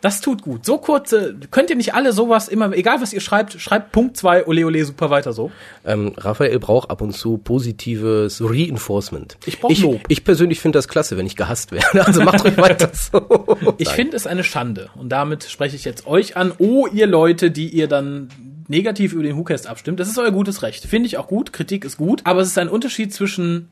Das 0.02 0.20
tut 0.20 0.42
gut. 0.42 0.66
So 0.66 0.78
kurze, 0.78 1.36
könnt 1.52 1.70
ihr 1.70 1.76
nicht 1.76 1.94
alle 1.94 2.12
sowas 2.12 2.48
immer, 2.48 2.72
egal 2.72 3.00
was 3.00 3.12
ihr 3.12 3.20
schreibt, 3.20 3.60
schreibt 3.60 3.92
Punkt 3.92 4.16
zwei, 4.16 4.44
ole 4.46 4.66
ole, 4.66 4.84
super 4.84 5.10
weiter 5.10 5.32
so. 5.32 5.52
Ähm, 5.84 6.12
Raphael 6.16 6.58
braucht 6.58 6.90
ab 6.90 7.00
und 7.02 7.12
zu 7.12 7.38
positives 7.38 8.42
Reinforcement. 8.42 9.38
Ich 9.46 9.60
brauch 9.60 9.70
ich, 9.70 9.80
Lob. 9.80 10.00
ich 10.08 10.24
persönlich 10.24 10.58
finde 10.58 10.78
das 10.78 10.88
klasse, 10.88 11.16
wenn 11.16 11.26
ich 11.26 11.36
gehasst 11.36 11.70
werde. 11.70 12.04
Also 12.04 12.20
macht 12.22 12.44
ruhig 12.44 12.58
weiter 12.58 12.90
so. 12.92 13.56
Ich 13.78 13.90
finde 13.90 14.16
es 14.16 14.26
eine 14.26 14.42
Schande. 14.42 14.90
Und 14.96 15.10
damit 15.10 15.44
spreche 15.44 15.76
ich 15.76 15.84
jetzt 15.84 16.04
euch 16.08 16.36
an. 16.36 16.52
Oh, 16.58 16.88
ihr 16.88 17.06
Leute, 17.06 17.52
die 17.52 17.68
ihr 17.68 17.86
dann 17.86 18.28
negativ 18.66 19.12
über 19.12 19.22
den 19.22 19.36
WhoCast 19.36 19.68
abstimmt. 19.68 20.00
Das 20.00 20.08
ist 20.08 20.18
euer 20.18 20.32
gutes 20.32 20.62
Recht. 20.62 20.84
Finde 20.84 21.06
ich 21.06 21.16
auch 21.16 21.28
gut. 21.28 21.52
Kritik 21.52 21.84
ist 21.84 21.96
gut. 21.96 22.22
Aber 22.24 22.40
es 22.40 22.48
ist 22.48 22.58
ein 22.58 22.68
Unterschied 22.68 23.14
zwischen 23.14 23.68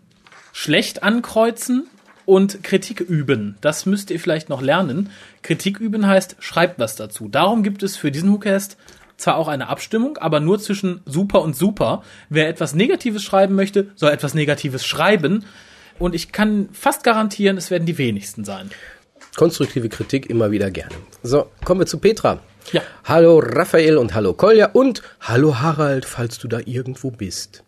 schlecht 0.53 1.03
ankreuzen 1.03 1.89
und 2.31 2.62
Kritik 2.62 3.01
üben. 3.01 3.57
Das 3.61 3.87
müsst 3.87 4.12
ihr 4.12 4.20
vielleicht 4.20 4.49
noch 4.49 4.62
lernen. 4.62 5.11
Kritik 5.43 5.81
üben 5.81 6.07
heißt, 6.07 6.37
schreibt 6.39 6.78
was 6.78 6.95
dazu. 6.95 7.26
Darum 7.28 7.64
gibt 7.64 7.83
es 7.83 7.97
für 7.97 8.12
diesen 8.12 8.33
WhoCast 8.33 8.76
zwar 9.16 9.37
auch 9.37 9.49
eine 9.49 9.66
Abstimmung, 9.66 10.16
aber 10.16 10.39
nur 10.39 10.61
zwischen 10.61 11.01
super 11.07 11.43
und 11.43 11.57
super. 11.57 12.05
Wer 12.28 12.49
etwas 12.49 12.72
Negatives 12.72 13.24
schreiben 13.24 13.57
möchte, 13.57 13.89
soll 13.97 14.12
etwas 14.12 14.35
Negatives 14.35 14.87
schreiben. 14.87 15.45
Und 15.99 16.14
ich 16.14 16.31
kann 16.31 16.68
fast 16.72 17.03
garantieren, 17.03 17.57
es 17.57 17.72
werden 17.72 17.85
die 17.85 17.99
wenigsten 17.99 18.45
sein. 18.45 18.70
Konstruktive 19.37 19.89
Kritik 19.89 20.31
immer 20.31 20.53
wieder 20.53 20.70
gerne. 20.70 20.95
So, 21.24 21.47
kommen 21.64 21.81
wir 21.81 21.87
zu 21.87 21.99
Petra. 21.99 22.39
Ja. 22.70 22.83
Hallo 23.03 23.41
Raphael 23.45 23.99
und 23.99 24.14
hallo 24.14 24.35
Kolja 24.35 24.70
und 24.72 25.03
hallo 25.20 25.59
Harald, 25.59 26.05
falls 26.05 26.39
du 26.39 26.47
da 26.47 26.61
irgendwo 26.64 27.11
bist. 27.11 27.64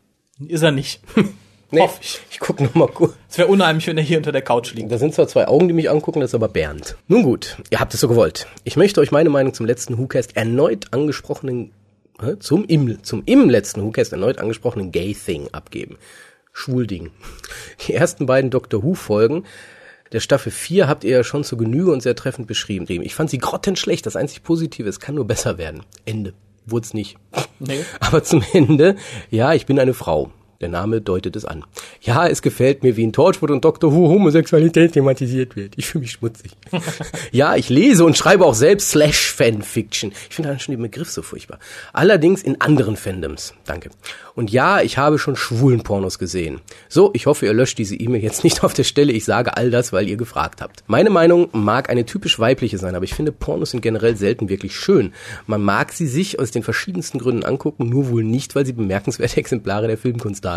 Ist 0.47 0.63
er 0.63 0.71
nicht. 0.71 1.03
Nee, 1.73 1.81
Hoff 1.81 1.99
ich. 2.01 2.21
ich 2.31 2.39
guck 2.39 2.61
noch 2.61 2.75
mal 2.75 2.87
kurz. 2.87 3.15
Es 3.29 3.39
wäre 3.39 3.49
unheimlich, 3.49 3.87
wenn 3.87 3.97
er 3.97 4.05
hier 4.05 4.19
unter 4.19 4.31
der 4.31 4.43
Couch 4.43 4.75
liegt. 4.75 4.93
Da 4.93 4.99
sind 4.99 5.15
zwar 5.15 5.27
zwei 5.27 5.49
Augen, 5.49 5.69
die 5.69 5.75
mich 5.75 5.91
angucken, 5.91 6.21
das 6.21 6.31
ist 6.31 6.35
aber 6.35 6.49
Bernd. 6.49 6.97
Nun 7.09 7.23
gut, 7.23 7.57
ihr 7.71 7.81
habt 7.81 7.95
es 7.95 8.01
so 8.01 8.09
gewollt. 8.09 8.47
Ich 8.65 8.77
möchte 8.77 9.01
euch 9.01 9.11
meine 9.11 9.31
Meinung 9.31 9.55
zum 9.55 9.67
letzten 9.67 9.99
WhoCast 9.99 10.37
erneut 10.37 10.93
angesprochenen, 10.93 11.73
hä? 12.21 12.37
zum 12.39 12.65
im, 12.67 13.03
zum 13.03 13.23
im 13.27 13.49
letzten 13.49 13.83
WhoCast 13.83 14.13
erneut 14.13 14.39
angesprochenen 14.39 14.93
Gay-Thing 14.93 15.49
abgeben. 15.53 15.97
Schwulding. 16.53 17.11
Die 17.87 17.95
ersten 17.95 18.27
beiden 18.27 18.51
Doctor 18.51 18.83
Who-Folgen 18.83 19.45
der 20.13 20.21
Staffel 20.21 20.53
4 20.53 20.89
habt 20.89 21.05
ihr 21.05 21.11
ja 21.11 21.25
schon 21.25 21.43
zur 21.43 21.57
Genüge 21.57 21.91
und 21.91 22.03
sehr 22.03 22.15
treffend 22.15 22.47
beschrieben. 22.47 22.87
Ich 23.03 23.15
fand 23.15 23.31
sie 23.31 23.39
grottenschlecht. 23.39 24.05
Das 24.05 24.15
einzig 24.15 24.43
Positive, 24.43 24.87
es 24.89 25.01
kann 25.01 25.15
nur 25.15 25.27
besser 25.27 25.57
werden. 25.57 25.83
Ende. 26.05 26.35
Wurd's 26.67 26.93
nicht. 26.93 27.17
Nee. 27.59 27.83
Aber 28.01 28.23
zum 28.23 28.45
Ende, 28.53 28.97
ja, 29.31 29.55
ich 29.55 29.65
bin 29.65 29.79
eine 29.79 29.95
Frau. 29.95 30.31
Der 30.63 30.69
Name 30.69 31.01
deutet 31.01 31.35
es 31.35 31.45
an. 31.45 31.65
Ja, 32.01 32.29
es 32.29 32.41
gefällt 32.41 32.85
mir, 32.85 32.97
wie 32.97 33.03
in 33.03 33.13
Torchwood 33.13 33.51
und 33.51 33.65
Doctor 33.65 33.93
Who 33.93 34.09
Homosexualität 34.09 34.93
thematisiert 34.93 35.57
wird. 35.57 35.75
Ich 35.77 35.87
fühle 35.87 36.03
mich 36.03 36.13
schmutzig. 36.13 36.53
ja, 37.33 37.57
ich 37.57 37.69
lese 37.69 38.05
und 38.05 38.17
schreibe 38.17 38.47
auch 38.47 38.55
selbst 38.55 38.91
Slash-Fanfiction. 38.91 40.13
Ich 40.31 40.37
finde 40.37 40.57
schon 40.61 40.73
den 40.73 40.83
Begriff 40.83 41.11
so 41.11 41.23
furchtbar. 41.23 41.59
Allerdings 41.93 42.43
in 42.45 42.61
anderen 42.61 42.97
Fandoms. 42.97 43.55
Danke. 43.65 43.91
Und 44.37 44.53
ja, 44.53 44.81
ich 44.81 44.99
habe 44.99 45.19
schon 45.19 45.35
schwulen 45.35 45.83
Pornos 45.83 46.21
gesehen. 46.21 46.61
So, 46.89 47.11
ich 47.13 47.27
hoffe, 47.27 47.47
ihr 47.47 47.53
löscht 47.53 47.79
diese 47.79 47.97
E-Mail 47.97 48.23
jetzt 48.23 48.45
nicht 48.45 48.63
auf 48.63 48.73
der 48.73 48.85
Stelle. 48.85 49.13
Ich 49.13 49.25
sage 49.25 49.57
all 49.57 49.73
das, 49.73 49.93
weil 49.93 50.09
ihr 50.09 50.17
gefragt 50.17 50.63
habt. 50.63 50.85
Meine 50.87 51.11
Meinung 51.11 51.49
mag 51.51 51.91
eine 51.91 52.07
typisch 52.07 52.39
weibliche 52.39 52.79
sein, 52.79 52.95
aber 52.95 53.05
ich 53.05 53.15
finde 53.15 53.33
Pornos 53.33 53.73
sind 53.73 53.83
generell 53.83 54.17
selten 54.17 54.49
wirklich 54.49 54.77
schön. 54.77 55.13
Man 55.47 55.61
mag 55.61 55.93
sie 55.93 56.07
sich 56.07 56.39
aus 56.39 56.53
den 56.53 56.63
verschiedensten 56.63 57.19
Gründen 57.19 57.45
angucken, 57.45 57.89
nur 57.89 58.11
wohl 58.11 58.23
nicht, 58.23 58.55
weil 58.55 58.65
sie 58.65 58.73
bemerkenswerte 58.73 59.39
Exemplare 59.39 59.89
der 59.89 59.99
Filmkunst 59.99 60.45
darstellen. 60.45 60.52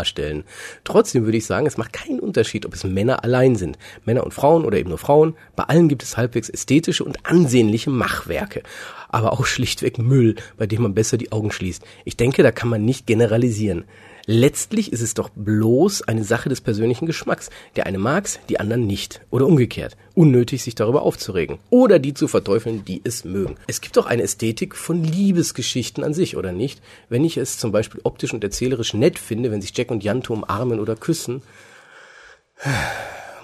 Trotzdem 0.84 1.24
würde 1.24 1.38
ich 1.38 1.46
sagen, 1.46 1.66
es 1.66 1.76
macht 1.76 1.92
keinen 1.92 2.20
Unterschied, 2.20 2.66
ob 2.66 2.74
es 2.74 2.84
Männer 2.84 3.24
allein 3.24 3.56
sind. 3.56 3.78
Männer 4.04 4.24
und 4.24 4.34
Frauen 4.34 4.64
oder 4.64 4.78
eben 4.78 4.90
nur 4.90 4.98
Frauen. 4.98 5.36
Bei 5.54 5.64
allen 5.64 5.88
gibt 5.88 6.02
es 6.02 6.16
halbwegs 6.16 6.48
ästhetische 6.48 7.04
und 7.04 7.24
ansehnliche 7.26 7.90
Machwerke. 7.90 8.62
Aber 9.08 9.32
auch 9.32 9.46
schlichtweg 9.46 9.98
Müll, 9.98 10.36
bei 10.56 10.66
dem 10.66 10.82
man 10.82 10.94
besser 10.94 11.16
die 11.16 11.32
Augen 11.32 11.52
schließt. 11.52 11.84
Ich 12.04 12.16
denke, 12.16 12.42
da 12.42 12.52
kann 12.52 12.68
man 12.68 12.84
nicht 12.84 13.06
generalisieren. 13.06 13.84
Letztlich 14.28 14.92
ist 14.92 15.02
es 15.02 15.14
doch 15.14 15.28
bloß 15.28 16.02
eine 16.02 16.24
Sache 16.24 16.48
des 16.48 16.60
persönlichen 16.60 17.06
Geschmacks. 17.06 17.48
Der 17.76 17.86
eine 17.86 17.98
mag's, 17.98 18.40
die 18.48 18.58
anderen 18.58 18.84
nicht. 18.84 19.20
Oder 19.30 19.46
umgekehrt. 19.46 19.96
Unnötig, 20.14 20.64
sich 20.64 20.74
darüber 20.74 21.02
aufzuregen. 21.02 21.58
Oder 21.70 22.00
die 22.00 22.12
zu 22.12 22.26
verteufeln, 22.26 22.84
die 22.84 23.00
es 23.04 23.24
mögen. 23.24 23.54
Es 23.68 23.80
gibt 23.80 23.96
doch 23.96 24.06
eine 24.06 24.24
Ästhetik 24.24 24.74
von 24.74 25.04
Liebesgeschichten 25.04 26.02
an 26.02 26.12
sich, 26.12 26.36
oder 26.36 26.50
nicht? 26.50 26.82
Wenn 27.08 27.24
ich 27.24 27.36
es 27.36 27.58
zum 27.58 27.70
Beispiel 27.70 28.00
optisch 28.02 28.34
und 28.34 28.42
erzählerisch 28.42 28.94
nett 28.94 29.16
finde, 29.16 29.52
wenn 29.52 29.62
sich 29.62 29.76
Jack 29.76 29.92
und 29.92 30.02
Janto 30.02 30.34
umarmen 30.34 30.80
oder 30.80 30.96
küssen, 30.96 31.42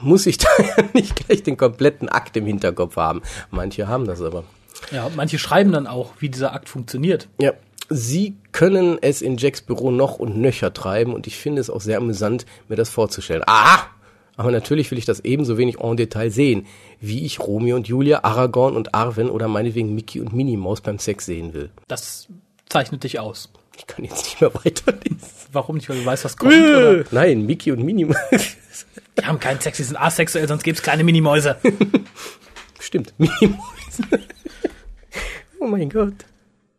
muss 0.01 0.27
ich 0.27 0.39
da 0.39 0.49
ja 0.59 0.85
nicht 0.95 1.15
gleich 1.15 1.45
den 1.45 1.57
kompletten 1.57 2.09
Akt 2.09 2.37
im 2.37 2.47
Hinterkopf 2.47 2.97
haben. 2.97 3.23
Manche 3.53 3.87
haben 3.87 4.07
das 4.07 4.21
aber. 4.21 4.43
Ja, 4.91 5.09
manche 5.15 5.39
schreiben 5.39 5.71
dann 5.71 5.87
auch, 5.87 6.15
wie 6.19 6.29
dieser 6.29 6.53
Akt 6.53 6.69
funktioniert. 6.69 7.29
Ja, 7.41 7.53
sie 7.89 8.35
können 8.53 8.99
es 9.01 9.23
in 9.23 9.37
Jacks 9.37 9.63
Büro 9.63 9.91
noch 9.91 10.19
und 10.19 10.37
nöcher 10.37 10.73
treiben 10.73 11.15
und 11.15 11.27
ich 11.27 11.37
finde 11.37 11.61
es 11.61 11.71
auch 11.71 11.81
sehr 11.81 11.99
amüsant, 11.99 12.47
mir 12.69 12.77
das 12.77 12.91
vorzustellen. 12.91 13.43
Aha! 13.47 13.89
Aber 14.37 14.51
natürlich 14.51 14.91
will 14.91 14.99
ich 14.99 15.05
das 15.05 15.21
ebenso 15.21 15.59
wenig 15.59 15.79
en 15.81 15.97
Detail 15.97 16.31
sehen, 16.31 16.67
wie 17.01 17.25
ich 17.25 17.41
Romeo 17.41 17.77
und 17.77 17.87
Julia, 17.87 18.25
Aragorn 18.25 18.77
und 18.77 18.95
Arwen 18.95 19.29
oder 19.29 19.47
meinetwegen 19.49 19.95
Mickey 19.95 20.21
und 20.21 20.33
Minnie 20.33 20.57
Maus 20.57 20.81
beim 20.81 20.99
Sex 20.99 21.27
sehen 21.27 21.53
will. 21.53 21.71
Das 21.89 22.29
zeichnet 22.69 23.05
dich 23.05 23.19
aus. 23.19 23.51
Ich 23.77 23.87
kann 23.87 24.05
jetzt 24.05 24.25
nicht 24.25 24.41
mehr 24.41 24.55
weiterlesen. 24.55 25.19
Warum 25.53 25.77
nicht, 25.77 25.89
weil 25.89 25.99
du 25.99 26.05
weißt, 26.05 26.25
was 26.25 26.37
kommt? 26.37 26.53
Oder? 26.53 27.05
Nein, 27.11 27.45
Mickey 27.47 27.73
und 27.73 27.83
Minnie 27.83 28.07
Maus. 28.07 28.17
Die 29.19 29.25
haben 29.25 29.39
keinen 29.39 29.61
Sex, 29.61 29.77
die 29.77 29.85
sind 29.85 29.97
asexuell, 29.97 30.49
sonst 30.49 30.63
gibt's 30.63 30.83
kleine 30.83 31.05
Minimäuse. 31.05 31.57
Stimmt, 32.81 33.15
Minnie 33.19 33.49
Maus. 33.49 34.01
oh 35.61 35.67
mein 35.67 35.91
Gott. 35.91 36.15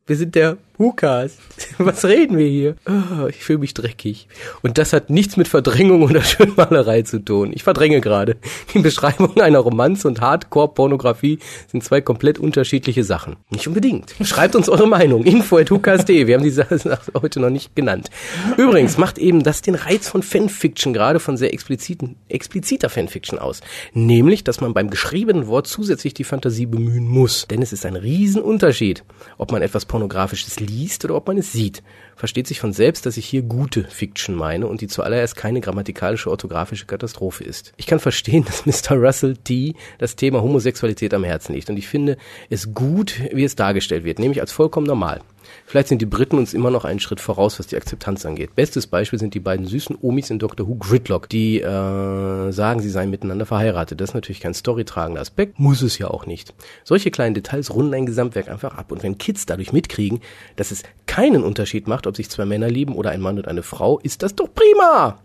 Wir 0.05 0.15
sind 0.17 0.35
der 0.35 0.57
Hukas. 0.83 1.37
Was 1.77 2.03
reden 2.03 2.37
wir 2.37 2.47
hier? 2.47 2.75
Oh, 2.85 3.27
ich 3.27 3.37
fühle 3.37 3.59
mich 3.59 3.73
dreckig. 3.73 4.27
Und 4.61 4.77
das 4.77 4.91
hat 4.91 5.09
nichts 5.09 5.37
mit 5.37 5.47
Verdrängung 5.47 6.03
oder 6.03 6.21
Schönmalerei 6.23 7.03
zu 7.03 7.23
tun. 7.23 7.51
Ich 7.53 7.63
verdränge 7.63 8.01
gerade. 8.01 8.35
Die 8.73 8.79
Beschreibung 8.79 9.39
einer 9.39 9.59
Romanze 9.59 10.09
und 10.09 10.19
Hardcore-Pornografie 10.19 11.39
sind 11.71 11.85
zwei 11.85 12.01
komplett 12.01 12.37
unterschiedliche 12.37 13.05
Sachen. 13.05 13.37
Nicht 13.49 13.65
unbedingt. 13.65 14.13
Schreibt 14.23 14.57
uns 14.57 14.67
eure 14.67 14.87
Meinung. 14.87 15.23
Info.hukas.de. 15.23 16.27
Wir 16.27 16.35
haben 16.35 16.43
die 16.43 16.49
Sache 16.49 16.99
heute 17.21 17.39
noch 17.39 17.49
nicht 17.49 17.75
genannt. 17.77 18.09
Übrigens 18.57 18.97
macht 18.97 19.17
eben 19.17 19.41
das 19.41 19.61
den 19.61 19.75
Reiz 19.75 20.09
von 20.09 20.21
Fanfiction, 20.21 20.91
gerade 20.91 21.21
von 21.21 21.37
sehr 21.37 21.53
expliziten, 21.53 22.17
expliziter 22.27 22.89
Fanfiction 22.89 23.39
aus. 23.39 23.61
Nämlich, 23.93 24.43
dass 24.43 24.59
man 24.59 24.73
beim 24.73 24.89
geschriebenen 24.89 25.47
Wort 25.47 25.67
zusätzlich 25.67 26.13
die 26.13 26.25
Fantasie 26.25 26.65
bemühen 26.65 27.07
muss. 27.07 27.47
Denn 27.47 27.61
es 27.61 27.71
ist 27.71 27.85
ein 27.85 27.95
Riesenunterschied, 27.95 29.05
ob 29.37 29.53
man 29.53 29.61
etwas 29.61 29.85
Pornografisches 29.85 30.59
liest 30.73 31.05
oder 31.05 31.15
ob 31.15 31.27
man 31.27 31.37
es 31.37 31.51
sieht. 31.51 31.83
Versteht 32.15 32.47
sich 32.47 32.59
von 32.59 32.73
selbst, 32.73 33.05
dass 33.05 33.17
ich 33.17 33.25
hier 33.25 33.41
gute 33.41 33.83
Fiction 33.85 34.35
meine 34.35 34.67
und 34.67 34.81
die 34.81 34.87
zuallererst 34.87 35.35
keine 35.35 35.61
grammatikalische 35.61 36.29
orthografische 36.29 36.85
Katastrophe 36.85 37.43
ist. 37.43 37.73
Ich 37.77 37.87
kann 37.87 37.99
verstehen, 37.99 38.45
dass 38.65 38.65
Mr. 38.65 38.95
Russell 38.95 39.37
T. 39.37 39.75
das 39.97 40.15
Thema 40.15 40.41
Homosexualität 40.41 41.13
am 41.13 41.23
Herzen 41.23 41.53
liegt 41.53 41.69
und 41.69 41.77
ich 41.77 41.87
finde 41.87 42.17
es 42.49 42.73
gut, 42.73 43.21
wie 43.31 43.43
es 43.43 43.55
dargestellt 43.55 44.03
wird, 44.03 44.19
nämlich 44.19 44.41
als 44.41 44.51
vollkommen 44.51 44.87
normal. 44.87 45.21
Vielleicht 45.65 45.87
sind 45.87 46.01
die 46.01 46.05
Briten 46.05 46.37
uns 46.37 46.53
immer 46.53 46.71
noch 46.71 46.85
einen 46.85 46.99
Schritt 46.99 47.19
voraus, 47.19 47.59
was 47.59 47.67
die 47.67 47.75
Akzeptanz 47.75 48.25
angeht. 48.25 48.55
Bestes 48.55 48.87
Beispiel 48.87 49.19
sind 49.19 49.33
die 49.33 49.39
beiden 49.39 49.65
süßen 49.65 49.97
Omis 50.01 50.29
in 50.29 50.39
Doctor 50.39 50.67
Who 50.67 50.75
Gridlock, 50.75 51.29
die 51.29 51.61
äh, 51.61 52.51
sagen, 52.51 52.79
sie 52.79 52.89
seien 52.89 53.09
miteinander 53.09 53.45
verheiratet. 53.45 53.99
Das 53.99 54.09
ist 54.09 54.15
natürlich 54.15 54.39
kein 54.41 54.53
storytragender 54.53 55.21
Aspekt, 55.21 55.59
muss 55.59 55.81
es 55.81 55.97
ja 55.97 56.07
auch 56.07 56.25
nicht. 56.25 56.53
Solche 56.83 57.11
kleinen 57.11 57.35
Details 57.35 57.73
runden 57.73 57.93
ein 57.93 58.05
Gesamtwerk 58.05 58.49
einfach 58.49 58.77
ab. 58.77 58.91
Und 58.91 59.03
wenn 59.03 59.17
Kids 59.17 59.45
dadurch 59.45 59.73
mitkriegen, 59.73 60.21
dass 60.55 60.71
es 60.71 60.83
keinen 61.05 61.43
Unterschied 61.43 61.87
macht, 61.87 62.07
ob 62.07 62.15
sich 62.15 62.29
zwei 62.29 62.45
Männer 62.45 62.69
lieben 62.69 62.95
oder 62.95 63.11
ein 63.11 63.21
Mann 63.21 63.37
und 63.37 63.47
eine 63.47 63.63
Frau, 63.63 63.99
ist 63.99 64.23
das 64.23 64.35
doch 64.35 64.49
prima! 64.53 65.19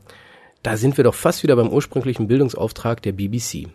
Da 0.62 0.76
sind 0.76 0.96
wir 0.96 1.04
doch 1.04 1.14
fast 1.14 1.42
wieder 1.42 1.56
beim 1.56 1.68
ursprünglichen 1.68 2.26
Bildungsauftrag 2.26 3.00
der 3.02 3.12
BBC. 3.12 3.68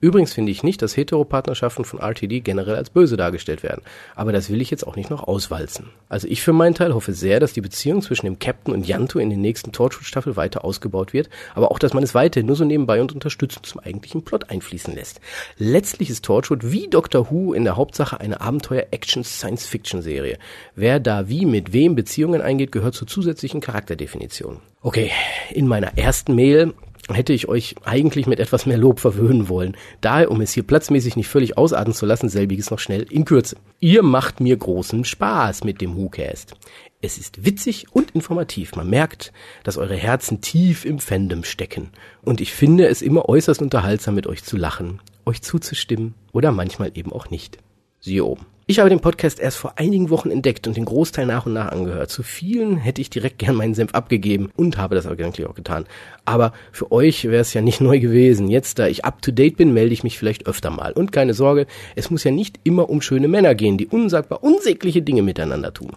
Übrigens 0.00 0.32
finde 0.32 0.52
ich 0.52 0.62
nicht, 0.62 0.80
dass 0.80 0.96
Heteropartnerschaften 0.96 1.84
von 1.84 1.98
RTD 1.98 2.40
generell 2.40 2.76
als 2.76 2.90
böse 2.90 3.16
dargestellt 3.16 3.64
werden. 3.64 3.82
Aber 4.14 4.30
das 4.32 4.48
will 4.48 4.60
ich 4.60 4.70
jetzt 4.70 4.86
auch 4.86 4.94
nicht 4.94 5.10
noch 5.10 5.26
auswalzen. 5.26 5.90
Also 6.08 6.28
ich 6.28 6.42
für 6.42 6.52
meinen 6.52 6.74
Teil 6.74 6.94
hoffe 6.94 7.12
sehr, 7.12 7.40
dass 7.40 7.52
die 7.52 7.60
Beziehung 7.60 8.00
zwischen 8.00 8.26
dem 8.26 8.38
Captain 8.38 8.72
und 8.72 8.86
Yanto 8.86 9.18
in 9.18 9.28
den 9.28 9.40
nächsten 9.40 9.72
Torchwood-Staffel 9.72 10.36
weiter 10.36 10.64
ausgebaut 10.64 11.12
wird, 11.12 11.28
aber 11.56 11.72
auch, 11.72 11.80
dass 11.80 11.94
man 11.94 12.04
es 12.04 12.14
weiterhin 12.14 12.46
nur 12.46 12.54
so 12.54 12.64
nebenbei 12.64 13.00
und 13.00 13.12
unterstützend 13.12 13.66
zum 13.66 13.80
eigentlichen 13.80 14.22
Plot 14.22 14.50
einfließen 14.50 14.94
lässt. 14.94 15.20
Letztlich 15.56 16.10
ist 16.10 16.24
Torchwood 16.24 16.70
wie 16.70 16.86
Doctor 16.86 17.30
Who 17.30 17.52
in 17.52 17.64
der 17.64 17.76
Hauptsache 17.76 18.20
eine 18.20 18.40
Abenteuer-Action-Science-Fiction-Serie. 18.40 20.38
Wer 20.76 21.00
da 21.00 21.28
wie 21.28 21.44
mit 21.44 21.72
wem 21.72 21.96
Beziehungen 21.96 22.40
eingeht, 22.40 22.70
gehört 22.70 22.94
zur 22.94 23.08
zusätzlichen 23.08 23.60
Charakterdefinition. 23.60 24.60
Okay, 24.80 25.10
in 25.50 25.66
meiner 25.66 25.98
ersten 25.98 26.36
Mail 26.36 26.72
hätte 27.14 27.32
ich 27.32 27.48
euch 27.48 27.74
eigentlich 27.84 28.26
mit 28.26 28.40
etwas 28.40 28.66
mehr 28.66 28.78
Lob 28.78 29.00
verwöhnen 29.00 29.48
wollen. 29.48 29.76
Daher, 30.00 30.30
um 30.30 30.40
es 30.40 30.52
hier 30.52 30.62
platzmäßig 30.62 31.16
nicht 31.16 31.28
völlig 31.28 31.56
ausatmen 31.56 31.94
zu 31.94 32.06
lassen, 32.06 32.28
selbiges 32.28 32.70
noch 32.70 32.78
schnell 32.78 33.02
in 33.10 33.24
Kürze. 33.24 33.56
Ihr 33.80 34.02
macht 34.02 34.40
mir 34.40 34.56
großen 34.56 35.04
Spaß 35.04 35.64
mit 35.64 35.80
dem 35.80 35.96
WhoCast. 35.96 36.54
Es 37.00 37.16
ist 37.16 37.44
witzig 37.44 37.86
und 37.92 38.10
informativ. 38.10 38.74
Man 38.74 38.90
merkt, 38.90 39.32
dass 39.62 39.78
eure 39.78 39.94
Herzen 39.94 40.40
tief 40.40 40.84
im 40.84 40.98
Fandom 40.98 41.44
stecken. 41.44 41.90
Und 42.22 42.40
ich 42.40 42.52
finde 42.52 42.88
es 42.88 43.02
immer 43.02 43.28
äußerst 43.28 43.62
unterhaltsam, 43.62 44.14
mit 44.14 44.26
euch 44.26 44.42
zu 44.42 44.56
lachen, 44.56 45.00
euch 45.24 45.40
zuzustimmen 45.42 46.14
oder 46.32 46.50
manchmal 46.52 46.90
eben 46.94 47.12
auch 47.12 47.30
nicht. 47.30 47.58
Siehe 48.00 48.24
oben. 48.24 48.46
Ich 48.70 48.80
habe 48.80 48.90
den 48.90 49.00
Podcast 49.00 49.40
erst 49.40 49.56
vor 49.56 49.72
einigen 49.76 50.10
Wochen 50.10 50.30
entdeckt 50.30 50.66
und 50.66 50.76
den 50.76 50.84
Großteil 50.84 51.24
nach 51.24 51.46
und 51.46 51.54
nach 51.54 51.72
angehört. 51.72 52.10
Zu 52.10 52.22
vielen 52.22 52.76
hätte 52.76 53.00
ich 53.00 53.08
direkt 53.08 53.38
gern 53.38 53.54
meinen 53.54 53.72
Senf 53.72 53.94
abgegeben 53.94 54.50
und 54.56 54.76
habe 54.76 54.94
das 54.94 55.06
eigentlich 55.06 55.46
auch 55.46 55.54
getan. 55.54 55.86
Aber 56.26 56.52
für 56.70 56.92
euch 56.92 57.24
wäre 57.24 57.40
es 57.40 57.54
ja 57.54 57.62
nicht 57.62 57.80
neu 57.80 57.98
gewesen. 57.98 58.46
Jetzt, 58.46 58.78
da 58.78 58.86
ich 58.86 59.06
up 59.06 59.22
to 59.22 59.30
date 59.30 59.56
bin, 59.56 59.72
melde 59.72 59.94
ich 59.94 60.04
mich 60.04 60.18
vielleicht 60.18 60.46
öfter 60.46 60.68
mal. 60.68 60.92
Und 60.92 61.12
keine 61.12 61.32
Sorge, 61.32 61.66
es 61.96 62.10
muss 62.10 62.24
ja 62.24 62.30
nicht 62.30 62.60
immer 62.62 62.90
um 62.90 63.00
schöne 63.00 63.26
Männer 63.26 63.54
gehen, 63.54 63.78
die 63.78 63.86
unsagbar 63.86 64.44
unsägliche 64.44 65.00
Dinge 65.00 65.22
miteinander 65.22 65.72
tun. 65.72 65.92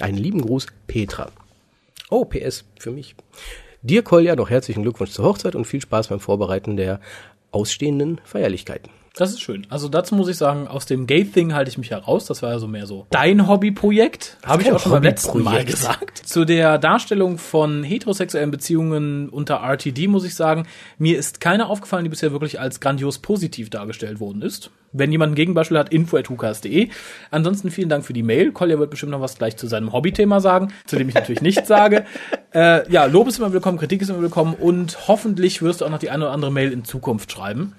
Einen 0.00 0.16
lieben 0.16 0.40
Gruß, 0.40 0.68
Petra. 0.86 1.28
Oh, 2.08 2.24
PS 2.24 2.64
für 2.78 2.92
mich. 2.92 3.14
Dir, 3.82 4.00
Kolja, 4.00 4.36
noch 4.36 4.48
herzlichen 4.48 4.84
Glückwunsch 4.84 5.10
zur 5.10 5.26
Hochzeit 5.26 5.54
und 5.54 5.66
viel 5.66 5.82
Spaß 5.82 6.08
beim 6.08 6.20
Vorbereiten 6.20 6.78
der 6.78 6.98
ausstehenden 7.50 8.22
Feierlichkeiten. 8.24 8.88
Das 9.18 9.30
ist 9.30 9.40
schön. 9.40 9.66
Also 9.70 9.88
dazu 9.88 10.14
muss 10.14 10.28
ich 10.28 10.36
sagen, 10.36 10.68
aus 10.68 10.84
dem 10.84 11.06
Gay-Thing 11.06 11.54
halte 11.54 11.70
ich 11.70 11.78
mich 11.78 11.90
heraus. 11.90 12.26
Das 12.26 12.42
war 12.42 12.50
ja 12.50 12.58
so 12.58 12.68
mehr 12.68 12.86
so 12.86 13.06
dein 13.08 13.48
Hobbyprojekt. 13.48 14.36
Habe 14.44 14.60
ich 14.60 14.70
auch 14.70 14.78
schon 14.78 14.92
beim 14.92 15.02
letzten 15.02 15.42
Mal 15.42 15.64
gesagt. 15.64 16.18
Zu 16.18 16.44
der 16.44 16.76
Darstellung 16.76 17.38
von 17.38 17.82
heterosexuellen 17.82 18.50
Beziehungen 18.50 19.30
unter 19.30 19.54
RTD 19.54 20.06
muss 20.08 20.26
ich 20.26 20.34
sagen, 20.34 20.66
mir 20.98 21.18
ist 21.18 21.40
keine 21.40 21.70
aufgefallen, 21.70 22.04
die 22.04 22.10
bisher 22.10 22.30
wirklich 22.32 22.60
als 22.60 22.78
grandios 22.78 23.18
positiv 23.18 23.70
dargestellt 23.70 24.20
worden 24.20 24.42
ist. 24.42 24.70
Wenn 24.92 25.10
jemand 25.10 25.32
ein 25.32 25.36
Gegenbeispiel 25.36 25.78
hat, 25.78 25.94
info.hukas.de. 25.94 26.90
Ansonsten 27.30 27.70
vielen 27.70 27.88
Dank 27.88 28.04
für 28.04 28.12
die 28.12 28.22
Mail. 28.22 28.52
Kolja 28.52 28.78
wird 28.78 28.90
bestimmt 28.90 29.12
noch 29.12 29.22
was 29.22 29.38
gleich 29.38 29.56
zu 29.56 29.66
seinem 29.66 29.94
Hobbythema 29.94 30.40
sagen, 30.40 30.74
zu 30.84 30.96
dem 30.96 31.08
ich 31.08 31.14
natürlich 31.14 31.40
nichts 31.40 31.66
sage. 31.66 32.04
Äh, 32.54 32.90
ja, 32.90 33.04
Lob 33.04 33.28
ist 33.28 33.38
immer 33.38 33.52
willkommen, 33.52 33.76
Kritik 33.76 34.00
ist 34.00 34.08
immer 34.08 34.22
willkommen 34.22 34.54
und 34.54 35.08
hoffentlich 35.08 35.60
wirst 35.60 35.82
du 35.82 35.84
auch 35.84 35.90
noch 35.90 35.98
die 35.98 36.08
eine 36.08 36.24
oder 36.24 36.32
andere 36.32 36.50
Mail 36.50 36.72
in 36.72 36.84
Zukunft 36.84 37.30
schreiben. 37.30 37.74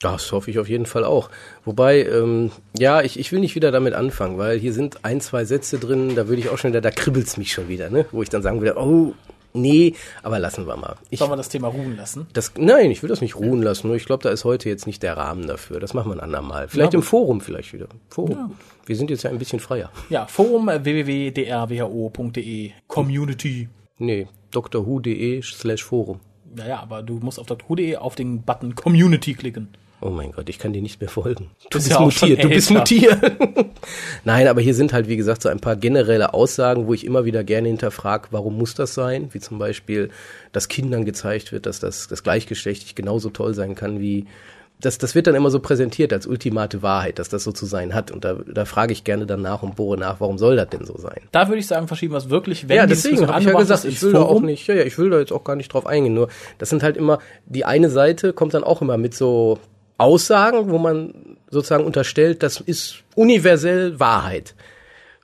Das 0.00 0.32
hoffe 0.32 0.50
ich 0.50 0.58
auf 0.58 0.68
jeden 0.68 0.86
Fall 0.86 1.04
auch. 1.04 1.28
Wobei, 1.66 2.04
ähm, 2.06 2.50
ja, 2.76 3.02
ich, 3.02 3.18
ich 3.18 3.32
will 3.32 3.40
nicht 3.40 3.54
wieder 3.54 3.70
damit 3.70 3.92
anfangen, 3.92 4.38
weil 4.38 4.58
hier 4.58 4.72
sind 4.72 5.04
ein, 5.04 5.20
zwei 5.20 5.44
Sätze 5.44 5.78
drin, 5.78 6.14
da 6.16 6.26
würde 6.26 6.40
ich 6.40 6.48
auch 6.48 6.56
schon 6.56 6.70
wieder, 6.70 6.80
da 6.80 6.90
kribbelt's 6.90 7.36
mich 7.36 7.52
schon 7.52 7.68
wieder, 7.68 7.90
ne? 7.90 8.06
Wo 8.10 8.22
ich 8.22 8.30
dann 8.30 8.40
sagen 8.42 8.62
würde, 8.62 8.80
oh, 8.80 9.12
nee, 9.52 9.94
aber 10.22 10.38
lassen 10.38 10.66
wir 10.66 10.78
mal. 10.78 10.96
Ich, 11.10 11.18
Sollen 11.18 11.30
wir 11.30 11.36
das 11.36 11.50
Thema 11.50 11.68
ruhen 11.68 11.98
lassen? 11.98 12.26
Das, 12.32 12.52
nein, 12.56 12.90
ich 12.90 13.02
will 13.02 13.10
das 13.10 13.20
nicht 13.20 13.36
ruhen 13.36 13.62
lassen, 13.62 13.88
nur 13.88 13.96
ich 13.96 14.06
glaube, 14.06 14.22
da 14.22 14.30
ist 14.30 14.46
heute 14.46 14.70
jetzt 14.70 14.86
nicht 14.86 15.02
der 15.02 15.18
Rahmen 15.18 15.46
dafür. 15.46 15.80
Das 15.80 15.92
machen 15.92 16.10
wir 16.10 16.16
ein 16.16 16.20
andermal. 16.20 16.68
Vielleicht 16.68 16.94
ja, 16.94 16.98
im 16.98 17.02
Forum 17.02 17.42
vielleicht 17.42 17.74
wieder. 17.74 17.88
Forum. 18.08 18.30
Ja. 18.30 18.50
Wir 18.86 18.96
sind 18.96 19.10
jetzt 19.10 19.24
ja 19.24 19.28
ein 19.28 19.38
bisschen 19.38 19.60
freier. 19.60 19.90
Ja, 20.08 20.26
Forum 20.26 20.70
äh, 20.70 20.82
www.drwho.de 20.82 22.70
Community. 22.86 23.68
Nee, 23.98 24.28
drhu.de 24.50 25.42
slash 25.42 25.84
Forum. 25.84 26.20
Naja, 26.54 26.80
aber 26.80 27.02
du 27.02 27.18
musst 27.20 27.38
auf 27.38 27.46
drhu.de 27.46 27.96
auf 27.96 28.14
den 28.14 28.40
Button 28.42 28.74
Community 28.74 29.34
klicken. 29.34 29.68
Oh 30.02 30.10
mein 30.10 30.32
Gott, 30.32 30.48
ich 30.48 30.58
kann 30.58 30.72
dir 30.72 30.80
nicht 30.80 31.00
mehr 31.00 31.10
folgen. 31.10 31.50
Du 31.70 31.78
bist, 31.78 31.90
ja 31.90 32.00
mutiert, 32.00 32.42
du 32.42 32.48
bist 32.48 32.70
mutiert. 32.70 33.18
Nein, 34.24 34.48
aber 34.48 34.62
hier 34.62 34.74
sind 34.74 34.92
halt, 34.92 35.08
wie 35.08 35.16
gesagt, 35.16 35.42
so 35.42 35.50
ein 35.50 35.60
paar 35.60 35.76
generelle 35.76 36.32
Aussagen, 36.32 36.86
wo 36.86 36.94
ich 36.94 37.04
immer 37.04 37.26
wieder 37.26 37.44
gerne 37.44 37.68
hinterfrage, 37.68 38.28
warum 38.30 38.56
muss 38.56 38.74
das 38.74 38.94
sein? 38.94 39.28
Wie 39.32 39.40
zum 39.40 39.58
Beispiel, 39.58 40.10
dass 40.52 40.68
Kindern 40.68 41.04
gezeigt 41.04 41.52
wird, 41.52 41.66
dass 41.66 41.80
das, 41.80 42.08
das 42.08 42.22
gleichgeschlechtlich 42.22 42.94
genauso 42.94 43.28
toll 43.28 43.52
sein 43.54 43.74
kann 43.74 44.00
wie 44.00 44.26
das, 44.80 44.98
das 44.98 45.14
wird 45.14 45.26
dann 45.26 45.34
immer 45.34 45.50
so 45.50 45.60
präsentiert 45.60 46.12
als 46.12 46.26
ultimate 46.26 46.82
Wahrheit, 46.82 47.18
dass 47.18 47.28
das 47.28 47.44
so 47.44 47.52
zu 47.52 47.66
sein 47.66 47.94
hat. 47.94 48.10
Und 48.10 48.24
da, 48.24 48.34
da 48.34 48.64
frage 48.64 48.92
ich 48.92 49.04
gerne 49.04 49.26
dann 49.26 49.42
nach 49.42 49.62
und 49.62 49.76
bohre 49.76 49.98
nach, 49.98 50.20
warum 50.20 50.38
soll 50.38 50.56
das 50.56 50.68
denn 50.70 50.84
so 50.84 50.96
sein? 50.96 51.20
Da 51.32 51.48
würde 51.48 51.58
ich 51.58 51.66
sagen, 51.66 51.86
verschieben 51.86 52.14
wir 52.14 52.18
es 52.18 52.30
wirklich, 52.30 52.68
wenn 52.68 52.76
Ja, 52.76 52.86
deswegen 52.86 53.26
habe 53.26 53.40
ich 53.40 53.46
ja 53.46 53.52
gesagt, 53.52 53.84
ich 53.84 54.02
will 54.02 54.12
da 54.12 54.22
auch 54.22 54.40
nicht, 54.40 54.66
ja, 54.66 54.74
ja, 54.74 54.82
ich 54.84 54.96
will 54.98 55.10
da 55.10 55.18
jetzt 55.18 55.32
auch 55.32 55.44
gar 55.44 55.56
nicht 55.56 55.72
drauf 55.72 55.86
eingehen. 55.86 56.14
Nur, 56.14 56.28
das 56.58 56.70
sind 56.70 56.82
halt 56.82 56.96
immer, 56.96 57.18
die 57.46 57.64
eine 57.64 57.90
Seite 57.90 58.32
kommt 58.32 58.54
dann 58.54 58.64
auch 58.64 58.80
immer 58.80 58.96
mit 58.96 59.14
so 59.14 59.58
Aussagen, 60.00 60.70
wo 60.70 60.78
man 60.78 61.36
sozusagen 61.50 61.84
unterstellt, 61.84 62.42
das 62.42 62.60
ist 62.60 63.02
universell 63.14 64.00
Wahrheit. 64.00 64.54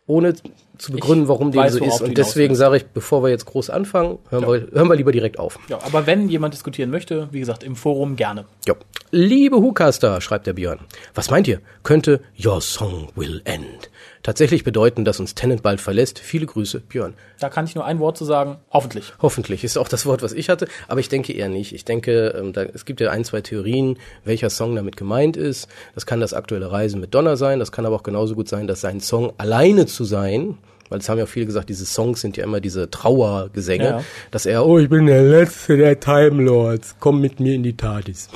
Ohne 0.07 0.35
zu 0.79 0.93
begründen, 0.93 1.29
warum 1.29 1.53
die 1.53 1.69
so 1.69 1.83
ist. 1.83 2.01
Und 2.01 2.19
deswegen 2.19 2.55
sage 2.55 2.77
ich, 2.79 2.87
bevor 2.87 3.23
wir 3.23 3.31
jetzt 3.31 3.47
groß 3.47 3.71
anfangen, 3.71 4.19
hören, 4.29 4.43
ja. 4.43 4.53
wir, 4.53 4.69
hören 4.73 4.89
wir 4.89 4.97
lieber 4.97 5.13
direkt 5.13 5.39
auf. 5.39 5.59
Ja, 5.69 5.79
aber 5.83 6.07
wenn 6.07 6.29
jemand 6.29 6.55
diskutieren 6.55 6.91
möchte, 6.91 7.29
wie 7.33 7.41
gesagt, 7.41 7.63
im 7.63 7.77
Forum 7.77 8.17
gerne. 8.17 8.45
Ja. 8.67 8.75
Liebe 9.11 9.57
Hucaster, 9.57 10.21
schreibt 10.21 10.47
der 10.47 10.53
Björn, 10.53 10.81
was 11.15 11.31
meint 11.31 11.49
ihr? 11.49 11.61
Könnte 11.83 12.21
Your 12.43 12.61
Song 12.61 13.09
Will 13.15 13.41
End 13.45 13.91
tatsächlich 14.27 14.65
bedeuten, 14.65 15.05
dass 15.05 15.21
uns 15.21 15.37
Tennant 15.37 15.63
bald 15.63 15.81
verlässt. 15.81 16.19
Viele 16.19 16.47
Grüße, 16.47 16.81
Björn. 16.81 17.15
Da 17.39 17.49
kann 17.49 17.65
ich 17.65 17.77
nur 17.77 17.85
ein 17.85 18.01
Wort 18.01 18.19
zu 18.19 18.25
sagen. 18.25 18.57
Hoffentlich. 18.73 19.13
Hoffentlich 19.23 19.63
ist 19.63 19.79
auch 19.79 19.89
das 19.89 20.05
Wort, 20.05 20.21
was 20.23 20.33
ich 20.33 20.49
hatte. 20.49 20.67
Aber 20.89 20.99
ich 20.99 21.09
denke 21.09 21.33
eher 21.33 21.49
nicht. 21.49 21.73
Ich 21.73 21.85
denke, 21.85 22.35
ähm, 22.37 22.53
da, 22.53 22.65
es 22.65 22.85
gibt 22.85 23.01
ja 23.01 23.11
ein, 23.11 23.25
zwei 23.25 23.41
Theorien, 23.41 23.99
welcher 24.25 24.51
Song 24.51 24.75
damit 24.75 24.97
gemeint 24.97 25.37
ist. 25.37 25.69
Das 25.95 26.07
kann 26.07 26.19
das 26.19 26.35
aktuelle 26.35 26.73
Reisen 26.73 27.01
mit 27.01 27.15
Donner 27.15 27.37
sein. 27.37 27.61
Das 27.61 27.71
kann 27.71 27.87
aber 27.87 27.95
auch 27.95 28.03
genauso 28.03 28.35
gut 28.35 28.49
sein, 28.49 28.67
dass 28.67 28.81
sein 28.81 28.99
Song 28.99 29.33
alleine 29.39 29.87
zu 29.87 30.03
sein, 30.03 30.59
weil 30.89 30.99
es 30.99 31.09
haben 31.09 31.19
ja 31.19 31.27
viele 31.27 31.47
gesagt, 31.47 31.69
diese 31.69 31.87
Songs 31.87 32.21
sind 32.21 32.37
ja 32.37 32.43
immer 32.43 32.61
diese 32.61 32.91
Trauergesänge, 32.91 33.85
ja. 33.85 34.05
dass 34.33 34.45
er, 34.45 34.67
oh, 34.67 34.81
ich 34.81 34.89
bin 34.89 35.07
der 35.07 35.23
Letzte 35.23 35.77
der 35.77 36.01
Time 36.01 36.43
Lords, 36.43 36.97
komm 36.99 37.21
mit 37.21 37.39
mir 37.39 37.55
in 37.55 37.63
die 37.63 37.77
TARDIS. 37.77 38.29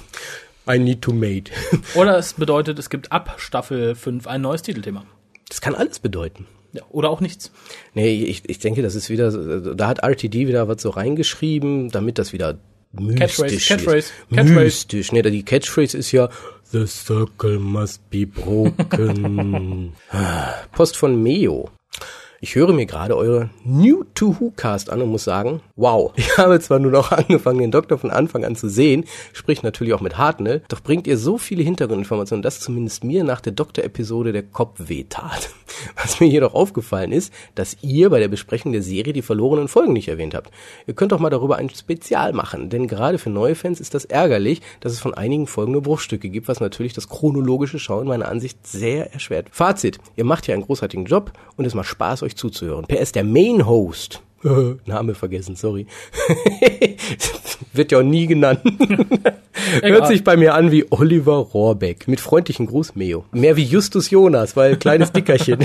I 0.70 0.78
need 0.78 1.02
to 1.02 1.12
mate. 1.12 1.50
Oder 1.96 2.16
es 2.16 2.34
bedeutet, 2.34 2.78
es 2.78 2.90
gibt 2.90 3.10
ab 3.10 3.34
Staffel 3.38 3.96
5 3.96 4.28
ein 4.28 4.42
neues 4.42 4.62
Titelthema. 4.62 5.04
Das 5.50 5.60
kann 5.60 5.74
alles 5.74 5.98
bedeuten. 5.98 6.46
Ja, 6.72 6.82
oder 6.90 7.10
auch 7.10 7.20
nichts. 7.20 7.50
Nee, 7.94 8.24
ich, 8.24 8.48
ich 8.48 8.60
denke, 8.60 8.80
das 8.80 8.94
ist 8.94 9.10
wieder, 9.10 9.74
da 9.74 9.88
hat 9.88 9.98
RTD 10.04 10.46
wieder 10.46 10.68
was 10.68 10.80
so 10.80 10.90
reingeschrieben, 10.90 11.90
damit 11.90 12.18
das 12.18 12.32
wieder 12.32 12.58
mystisch 12.92 13.18
Catchphrase, 13.18 13.54
ist. 13.56 13.68
Catchphrase. 13.68 14.12
Mystisch. 14.30 15.12
Nee, 15.12 15.22
die 15.22 15.42
Catchphrase 15.42 15.98
ist 15.98 16.12
ja 16.12 16.30
The 16.72 16.86
circle 16.86 17.58
must 17.58 18.08
be 18.10 18.26
broken. 18.26 19.92
Post 20.72 20.96
von 20.96 21.20
Meo. 21.20 21.68
Ich 22.42 22.54
höre 22.54 22.72
mir 22.72 22.86
gerade 22.86 23.18
eure 23.18 23.50
New 23.64 24.02
to 24.14 24.40
Who 24.40 24.50
Cast 24.56 24.88
an 24.88 25.02
und 25.02 25.10
muss 25.10 25.24
sagen, 25.24 25.60
wow, 25.76 26.10
ich 26.16 26.38
habe 26.38 26.58
zwar 26.58 26.78
nur 26.78 26.90
noch 26.90 27.12
angefangen, 27.12 27.58
den 27.58 27.70
Doktor 27.70 27.98
von 27.98 28.10
Anfang 28.10 28.46
an 28.46 28.56
zu 28.56 28.70
sehen, 28.70 29.04
sprich 29.34 29.62
natürlich 29.62 29.92
auch 29.92 30.00
mit 30.00 30.16
Hartnell, 30.16 30.62
doch 30.68 30.80
bringt 30.80 31.06
ihr 31.06 31.18
so 31.18 31.36
viele 31.36 31.62
Hintergrundinformationen, 31.62 32.42
dass 32.42 32.60
zumindest 32.60 33.04
mir 33.04 33.24
nach 33.24 33.42
der 33.42 33.52
Doktor-Episode 33.52 34.32
der 34.32 34.42
Kopf 34.42 34.88
wehtat. 34.88 35.50
Was 36.02 36.18
mir 36.20 36.28
jedoch 36.28 36.54
aufgefallen 36.54 37.12
ist, 37.12 37.30
dass 37.56 37.76
ihr 37.82 38.08
bei 38.08 38.20
der 38.20 38.28
Besprechung 38.28 38.72
der 38.72 38.82
Serie 38.82 39.12
die 39.12 39.20
verlorenen 39.20 39.68
Folgen 39.68 39.92
nicht 39.92 40.08
erwähnt 40.08 40.34
habt. 40.34 40.50
Ihr 40.86 40.94
könnt 40.94 41.12
doch 41.12 41.20
mal 41.20 41.28
darüber 41.28 41.56
ein 41.56 41.68
Spezial 41.68 42.32
machen, 42.32 42.70
denn 42.70 42.88
gerade 42.88 43.18
für 43.18 43.28
neue 43.28 43.54
Fans 43.54 43.80
ist 43.80 43.92
das 43.92 44.06
ärgerlich, 44.06 44.62
dass 44.80 44.92
es 44.92 45.00
von 45.00 45.12
einigen 45.12 45.46
Folgen 45.46 45.72
nur 45.72 45.82
Bruchstücke 45.82 46.30
gibt, 46.30 46.48
was 46.48 46.60
natürlich 46.60 46.94
das 46.94 47.08
chronologische 47.10 47.78
Schauen 47.78 48.06
meiner 48.06 48.28
Ansicht 48.28 48.66
sehr 48.66 49.12
erschwert. 49.12 49.48
Fazit, 49.50 49.98
ihr 50.16 50.24
macht 50.24 50.46
hier 50.46 50.54
einen 50.54 50.64
großartigen 50.64 51.04
Job 51.04 51.32
und 51.56 51.66
es 51.66 51.74
macht 51.74 51.88
Spaß, 51.88 52.22
euch 52.22 52.29
euch 52.30 52.36
zuzuhören. 52.36 52.86
PS, 52.86 53.12
der 53.12 53.24
Main 53.24 53.66
Host, 53.66 54.22
Name 54.86 55.14
vergessen, 55.14 55.56
sorry. 55.56 55.86
Wird 57.72 57.92
ja 57.92 57.98
auch 57.98 58.02
nie 58.02 58.26
genannt. 58.26 58.60
Hört 59.82 60.06
sich 60.06 60.24
bei 60.24 60.36
mir 60.36 60.54
an 60.54 60.72
wie 60.72 60.86
Oliver 60.90 61.36
Rohrbeck. 61.36 62.08
Mit 62.08 62.20
freundlichen 62.20 62.66
Gruß, 62.66 62.96
Meo. 62.96 63.24
Mehr 63.32 63.56
wie 63.56 63.64
Justus 63.64 64.10
Jonas, 64.10 64.56
weil 64.56 64.76
kleines 64.76 65.12
Dickerchen. 65.12 65.64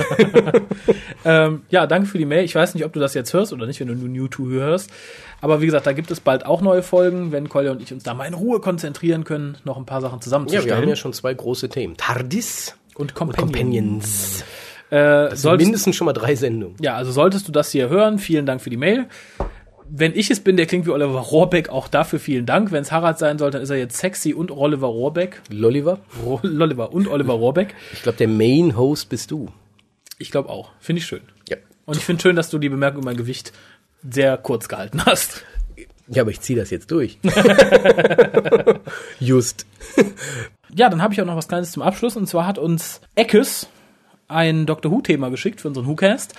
ähm, 1.24 1.62
ja, 1.70 1.88
danke 1.88 2.08
für 2.08 2.18
die 2.18 2.26
Mail. 2.26 2.44
Ich 2.44 2.54
weiß 2.54 2.74
nicht, 2.74 2.86
ob 2.86 2.94
du 2.94 3.00
das 3.00 3.14
jetzt 3.14 3.34
hörst 3.34 3.54
oder 3.54 3.66
nicht, 3.66 3.80
wenn 3.80 3.88
du 3.88 3.96
nur 3.96 4.10
New 4.10 4.28
2 4.28 4.44
hörst. 4.60 4.92
Aber 5.42 5.62
wie 5.62 5.66
gesagt, 5.66 5.88
da 5.88 5.94
gibt 5.94 6.12
es 6.12 6.20
bald 6.20 6.46
auch 6.46 6.62
neue 6.62 6.84
Folgen, 6.84 7.32
wenn 7.32 7.48
Kolja 7.48 7.72
und 7.72 7.82
ich 7.82 7.94
uns 7.94 8.04
da 8.04 8.14
mal 8.14 8.26
in 8.26 8.34
Ruhe 8.34 8.60
konzentrieren 8.60 9.24
können, 9.24 9.58
noch 9.64 9.78
ein 9.78 9.86
paar 9.86 10.02
Sachen 10.02 10.22
zusammenzustellen. 10.22 10.68
Ja, 10.68 10.76
wir 10.76 10.82
haben 10.82 10.90
ja 10.90 10.96
schon 10.96 11.14
zwei 11.14 11.34
große 11.34 11.70
Themen. 11.70 11.96
TARDIS 11.98 12.76
und 12.96 13.16
Companions. 13.16 13.44
Und 13.44 13.54
Companions. 13.54 14.44
Äh, 14.90 15.30
das 15.30 15.42
sind 15.42 15.58
mindestens 15.58 15.96
schon 15.96 16.06
mal 16.06 16.14
drei 16.14 16.36
Sendungen. 16.36 16.76
Ja, 16.82 16.96
also 16.96 17.12
solltest 17.12 17.48
du 17.48 17.52
das 17.52 17.72
hier 17.72 17.90
hören, 17.90 18.20
vielen 18.20 18.46
Dank 18.46 18.62
für 18.62 18.70
die 18.70 18.78
Mail. 18.78 19.08
Wenn 19.88 20.16
ich 20.16 20.32
es 20.32 20.40
bin, 20.40 20.58
der 20.58 20.66
klingt 20.66 20.88
wie 20.88 20.92
Oliver 20.92 21.20
Rohrbeck, 21.20 21.70
auch 21.70 21.88
dafür 21.88 22.20
vielen 22.20 22.46
Dank. 22.46 22.72
Wenn 22.72 22.82
es 22.82 22.92
Harald 22.92 23.20
sein 23.20 23.38
soll, 23.38 23.52
dann 23.52 23.62
ist 23.62 23.70
er 23.70 23.78
jetzt 23.78 23.98
sexy 23.98 24.34
und 24.34 24.50
Oliver 24.50 24.88
Rohrbeck. 24.88 25.42
Lolliver? 25.50 26.00
Ro 26.24 26.40
Lolliver 26.42 26.92
und 26.92 27.08
Oliver 27.08 27.34
Rohrbeck. 27.34 27.76
Ich 27.94 28.02
glaube, 28.02 28.18
der 28.18 28.28
Main 28.28 28.76
Host 28.78 29.10
bist 29.10 29.30
du. 29.30 29.50
Ich 30.18 30.32
glaube 30.32 30.50
auch. 30.50 30.72
Finde 30.80 31.02
ich 31.02 31.06
schön. 31.06 31.22
Ja. 31.50 31.58
Und 31.86 31.98
ich 31.98 32.04
finde 32.04 32.22
schön, 32.22 32.36
dass 32.36 32.50
du 32.50 32.58
die 32.58 32.70
Bemerkung 32.70 33.02
über 33.02 33.12
mein 33.12 33.18
Gewicht 33.18 33.54
sehr 34.10 34.38
kurz 34.38 34.68
gehalten 34.68 35.06
hast. 35.06 35.46
Ja, 36.08 36.22
aber 36.22 36.32
ich 36.32 36.42
ziehe 36.42 36.58
das 36.58 36.70
jetzt 36.70 36.92
durch. 36.92 37.20
Just. 39.20 39.66
ja, 40.76 40.90
dann 40.90 41.02
habe 41.02 41.14
ich 41.14 41.22
auch 41.22 41.26
noch 41.26 41.36
was 41.36 41.48
Kleines 41.48 41.72
zum 41.72 41.84
Abschluss. 41.84 42.16
Und 42.16 42.28
zwar 42.28 42.48
hat 42.48 42.58
uns 42.58 43.02
Eckes 43.16 43.68
ein 44.28 44.66
Doctor 44.66 44.92
Who-Thema 44.92 45.30
geschickt 45.30 45.62
für 45.62 45.68
unseren 45.68 45.88
WhoCast. 45.88 46.34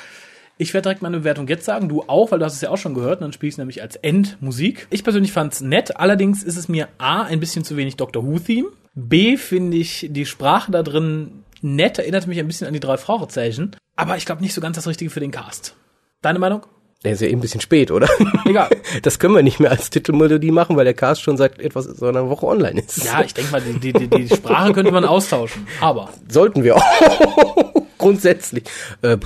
Ich 0.58 0.72
werde 0.72 0.84
direkt 0.84 1.02
meine 1.02 1.18
Bewertung 1.18 1.46
jetzt 1.48 1.66
sagen, 1.66 1.88
du 1.88 2.02
auch, 2.06 2.30
weil 2.30 2.38
du 2.38 2.44
hast 2.46 2.54
es 2.54 2.62
ja 2.62 2.70
auch 2.70 2.78
schon 2.78 2.94
gehört, 2.94 3.20
und 3.20 3.22
dann 3.22 3.32
spiele 3.32 3.48
ich 3.48 3.54
es 3.54 3.58
nämlich 3.58 3.82
als 3.82 3.96
Endmusik. 3.96 4.86
Ich 4.90 5.04
persönlich 5.04 5.32
fand 5.32 5.52
es 5.52 5.60
nett, 5.60 5.98
allerdings 5.98 6.42
ist 6.42 6.56
es 6.56 6.68
mir 6.68 6.88
A, 6.96 7.22
ein 7.22 7.40
bisschen 7.40 7.64
zu 7.64 7.76
wenig 7.76 7.96
Doctor 7.96 8.24
Who-Theme. 8.24 8.68
B, 8.94 9.36
finde 9.36 9.76
ich 9.76 10.08
die 10.10 10.24
Sprache 10.24 10.72
da 10.72 10.82
drin 10.82 11.44
nett, 11.60 11.98
erinnert 11.98 12.26
mich 12.26 12.38
ein 12.38 12.46
bisschen 12.46 12.66
an 12.66 12.72
die 12.72 12.80
drei 12.80 12.96
Fragezeichen, 12.96 13.76
aber 13.96 14.16
ich 14.16 14.24
glaube 14.24 14.40
nicht 14.40 14.54
so 14.54 14.62
ganz 14.62 14.76
das 14.76 14.86
Richtige 14.86 15.10
für 15.10 15.20
den 15.20 15.30
Cast. 15.30 15.74
Deine 16.22 16.38
Meinung? 16.38 16.62
Der 17.04 17.12
ist 17.12 17.20
ja 17.20 17.28
eben 17.28 17.38
ein 17.38 17.42
bisschen 17.42 17.60
spät, 17.60 17.90
oder? 17.90 18.08
Egal. 18.46 18.70
Das 19.02 19.18
können 19.18 19.34
wir 19.34 19.42
nicht 19.42 19.60
mehr 19.60 19.70
als 19.70 19.90
Titelmelodie 19.90 20.50
machen, 20.50 20.76
weil 20.76 20.86
der 20.86 20.94
Cast 20.94 21.20
schon 21.20 21.36
seit 21.36 21.60
etwas 21.60 21.84
so 21.84 22.06
einer 22.06 22.30
Woche 22.30 22.46
online 22.46 22.80
ist. 22.80 23.04
Ja, 23.04 23.20
ich 23.22 23.34
denke 23.34 23.52
mal, 23.52 23.60
die, 23.60 23.92
die, 23.92 24.08
die 24.08 24.28
Sprache 24.28 24.72
könnte 24.72 24.90
man 24.90 25.04
austauschen. 25.04 25.66
Aber. 25.80 26.08
Sollten 26.28 26.64
wir 26.64 26.76
auch. 26.76 27.65
Grundsätzlich. 28.06 28.64
Äh, 29.02 29.18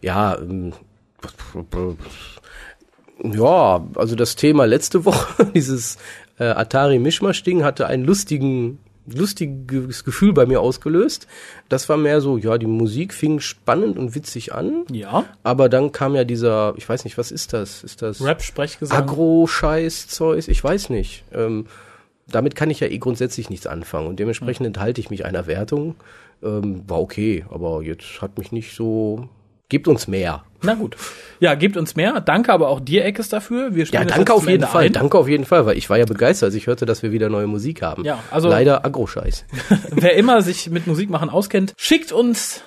ja, 0.00 0.38
ähm, 0.38 0.72
ja, 3.22 3.86
also 3.94 4.16
das 4.16 4.36
Thema 4.36 4.64
letzte 4.64 5.04
Woche, 5.04 5.46
dieses 5.54 5.98
äh, 6.38 6.44
Atari 6.44 6.98
Mischmasch-Ding, 6.98 7.62
hatte 7.62 7.86
einen 7.86 8.04
lustigen 8.04 8.78
lustiges 9.04 10.04
Gefühl 10.04 10.32
bei 10.32 10.46
mir 10.46 10.60
ausgelöst. 10.60 11.26
Das 11.68 11.88
war 11.88 11.96
mehr 11.96 12.20
so, 12.20 12.38
ja, 12.38 12.56
die 12.56 12.66
Musik 12.66 13.12
fing 13.12 13.40
spannend 13.40 13.98
und 13.98 14.14
witzig 14.14 14.54
an. 14.54 14.84
Ja. 14.92 15.24
Aber 15.42 15.68
dann 15.68 15.90
kam 15.90 16.14
ja 16.14 16.22
dieser, 16.24 16.74
ich 16.76 16.88
weiß 16.88 17.04
nicht, 17.04 17.18
was 17.18 17.32
ist 17.32 17.52
das? 17.52 17.82
Ist 17.82 18.00
das 18.00 18.24
Rap-Sprechgesang? 18.24 18.96
Agro-Scheiß-Zeug? 18.96 20.46
Ich 20.46 20.62
weiß 20.62 20.90
nicht. 20.90 21.24
Ähm, 21.32 21.66
damit 22.28 22.54
kann 22.54 22.70
ich 22.70 22.80
ja 22.80 22.86
eh 22.86 22.98
grundsätzlich 22.98 23.50
nichts 23.50 23.66
anfangen 23.66 24.06
und 24.06 24.20
dementsprechend 24.20 24.66
enthalte 24.66 25.00
ich 25.00 25.10
mich 25.10 25.24
einer 25.24 25.46
Wertung. 25.46 25.96
Ähm, 26.42 26.82
war 26.88 27.00
okay, 27.00 27.44
aber 27.50 27.82
jetzt 27.82 28.20
hat 28.20 28.38
mich 28.38 28.52
nicht 28.52 28.74
so 28.74 29.28
Gebt 29.72 29.88
uns 29.88 30.06
mehr. 30.06 30.42
Na 30.60 30.74
gut. 30.74 30.98
Ja, 31.40 31.54
gebt 31.54 31.78
uns 31.78 31.96
mehr. 31.96 32.20
Danke 32.20 32.52
aber 32.52 32.68
auch 32.68 32.78
dir, 32.78 33.06
Eckes, 33.06 33.30
dafür. 33.30 33.74
Wir 33.74 33.86
ja, 33.86 34.04
danke 34.04 34.34
auf 34.34 34.46
jeden 34.46 34.66
Fall. 34.66 34.84
Ein. 34.84 34.92
Danke 34.92 35.16
auf 35.16 35.26
jeden 35.30 35.46
Fall, 35.46 35.64
weil 35.64 35.78
ich 35.78 35.88
war 35.88 35.96
ja 35.96 36.04
begeistert, 36.04 36.48
als 36.48 36.54
ich 36.54 36.66
hörte, 36.66 36.84
dass 36.84 37.02
wir 37.02 37.10
wieder 37.10 37.30
neue 37.30 37.46
Musik 37.46 37.80
haben. 37.80 38.04
Ja, 38.04 38.18
also. 38.30 38.50
Leider 38.50 38.84
Agro-Scheiß. 38.84 39.46
wer 39.92 40.14
immer 40.16 40.42
sich 40.42 40.68
mit 40.68 40.86
Musik 40.86 41.08
machen 41.08 41.30
auskennt, 41.30 41.72
schickt 41.78 42.12
uns 42.12 42.60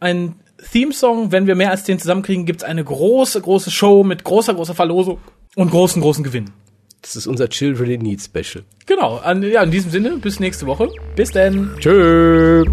ein 0.00 0.34
Theme-Song. 0.72 1.30
Wenn 1.30 1.46
wir 1.46 1.54
mehr 1.54 1.70
als 1.70 1.84
den 1.84 2.00
zusammenkriegen, 2.00 2.46
gibt's 2.46 2.64
eine 2.64 2.82
große, 2.82 3.40
große 3.40 3.70
Show 3.70 4.02
mit 4.02 4.24
großer, 4.24 4.54
großer 4.54 4.74
Verlosung 4.74 5.18
und 5.54 5.70
großen, 5.70 6.02
großen 6.02 6.24
Gewinn. 6.24 6.50
Das 7.02 7.14
ist 7.14 7.28
unser 7.28 7.48
Children 7.48 7.92
in 7.92 8.02
Need 8.02 8.22
Special. 8.22 8.64
Genau. 8.86 9.18
An, 9.18 9.44
ja, 9.44 9.62
in 9.62 9.70
diesem 9.70 9.92
Sinne, 9.92 10.16
bis 10.16 10.40
nächste 10.40 10.66
Woche. 10.66 10.88
Bis 11.14 11.30
denn. 11.30 11.70
Tschüss. 11.78 12.66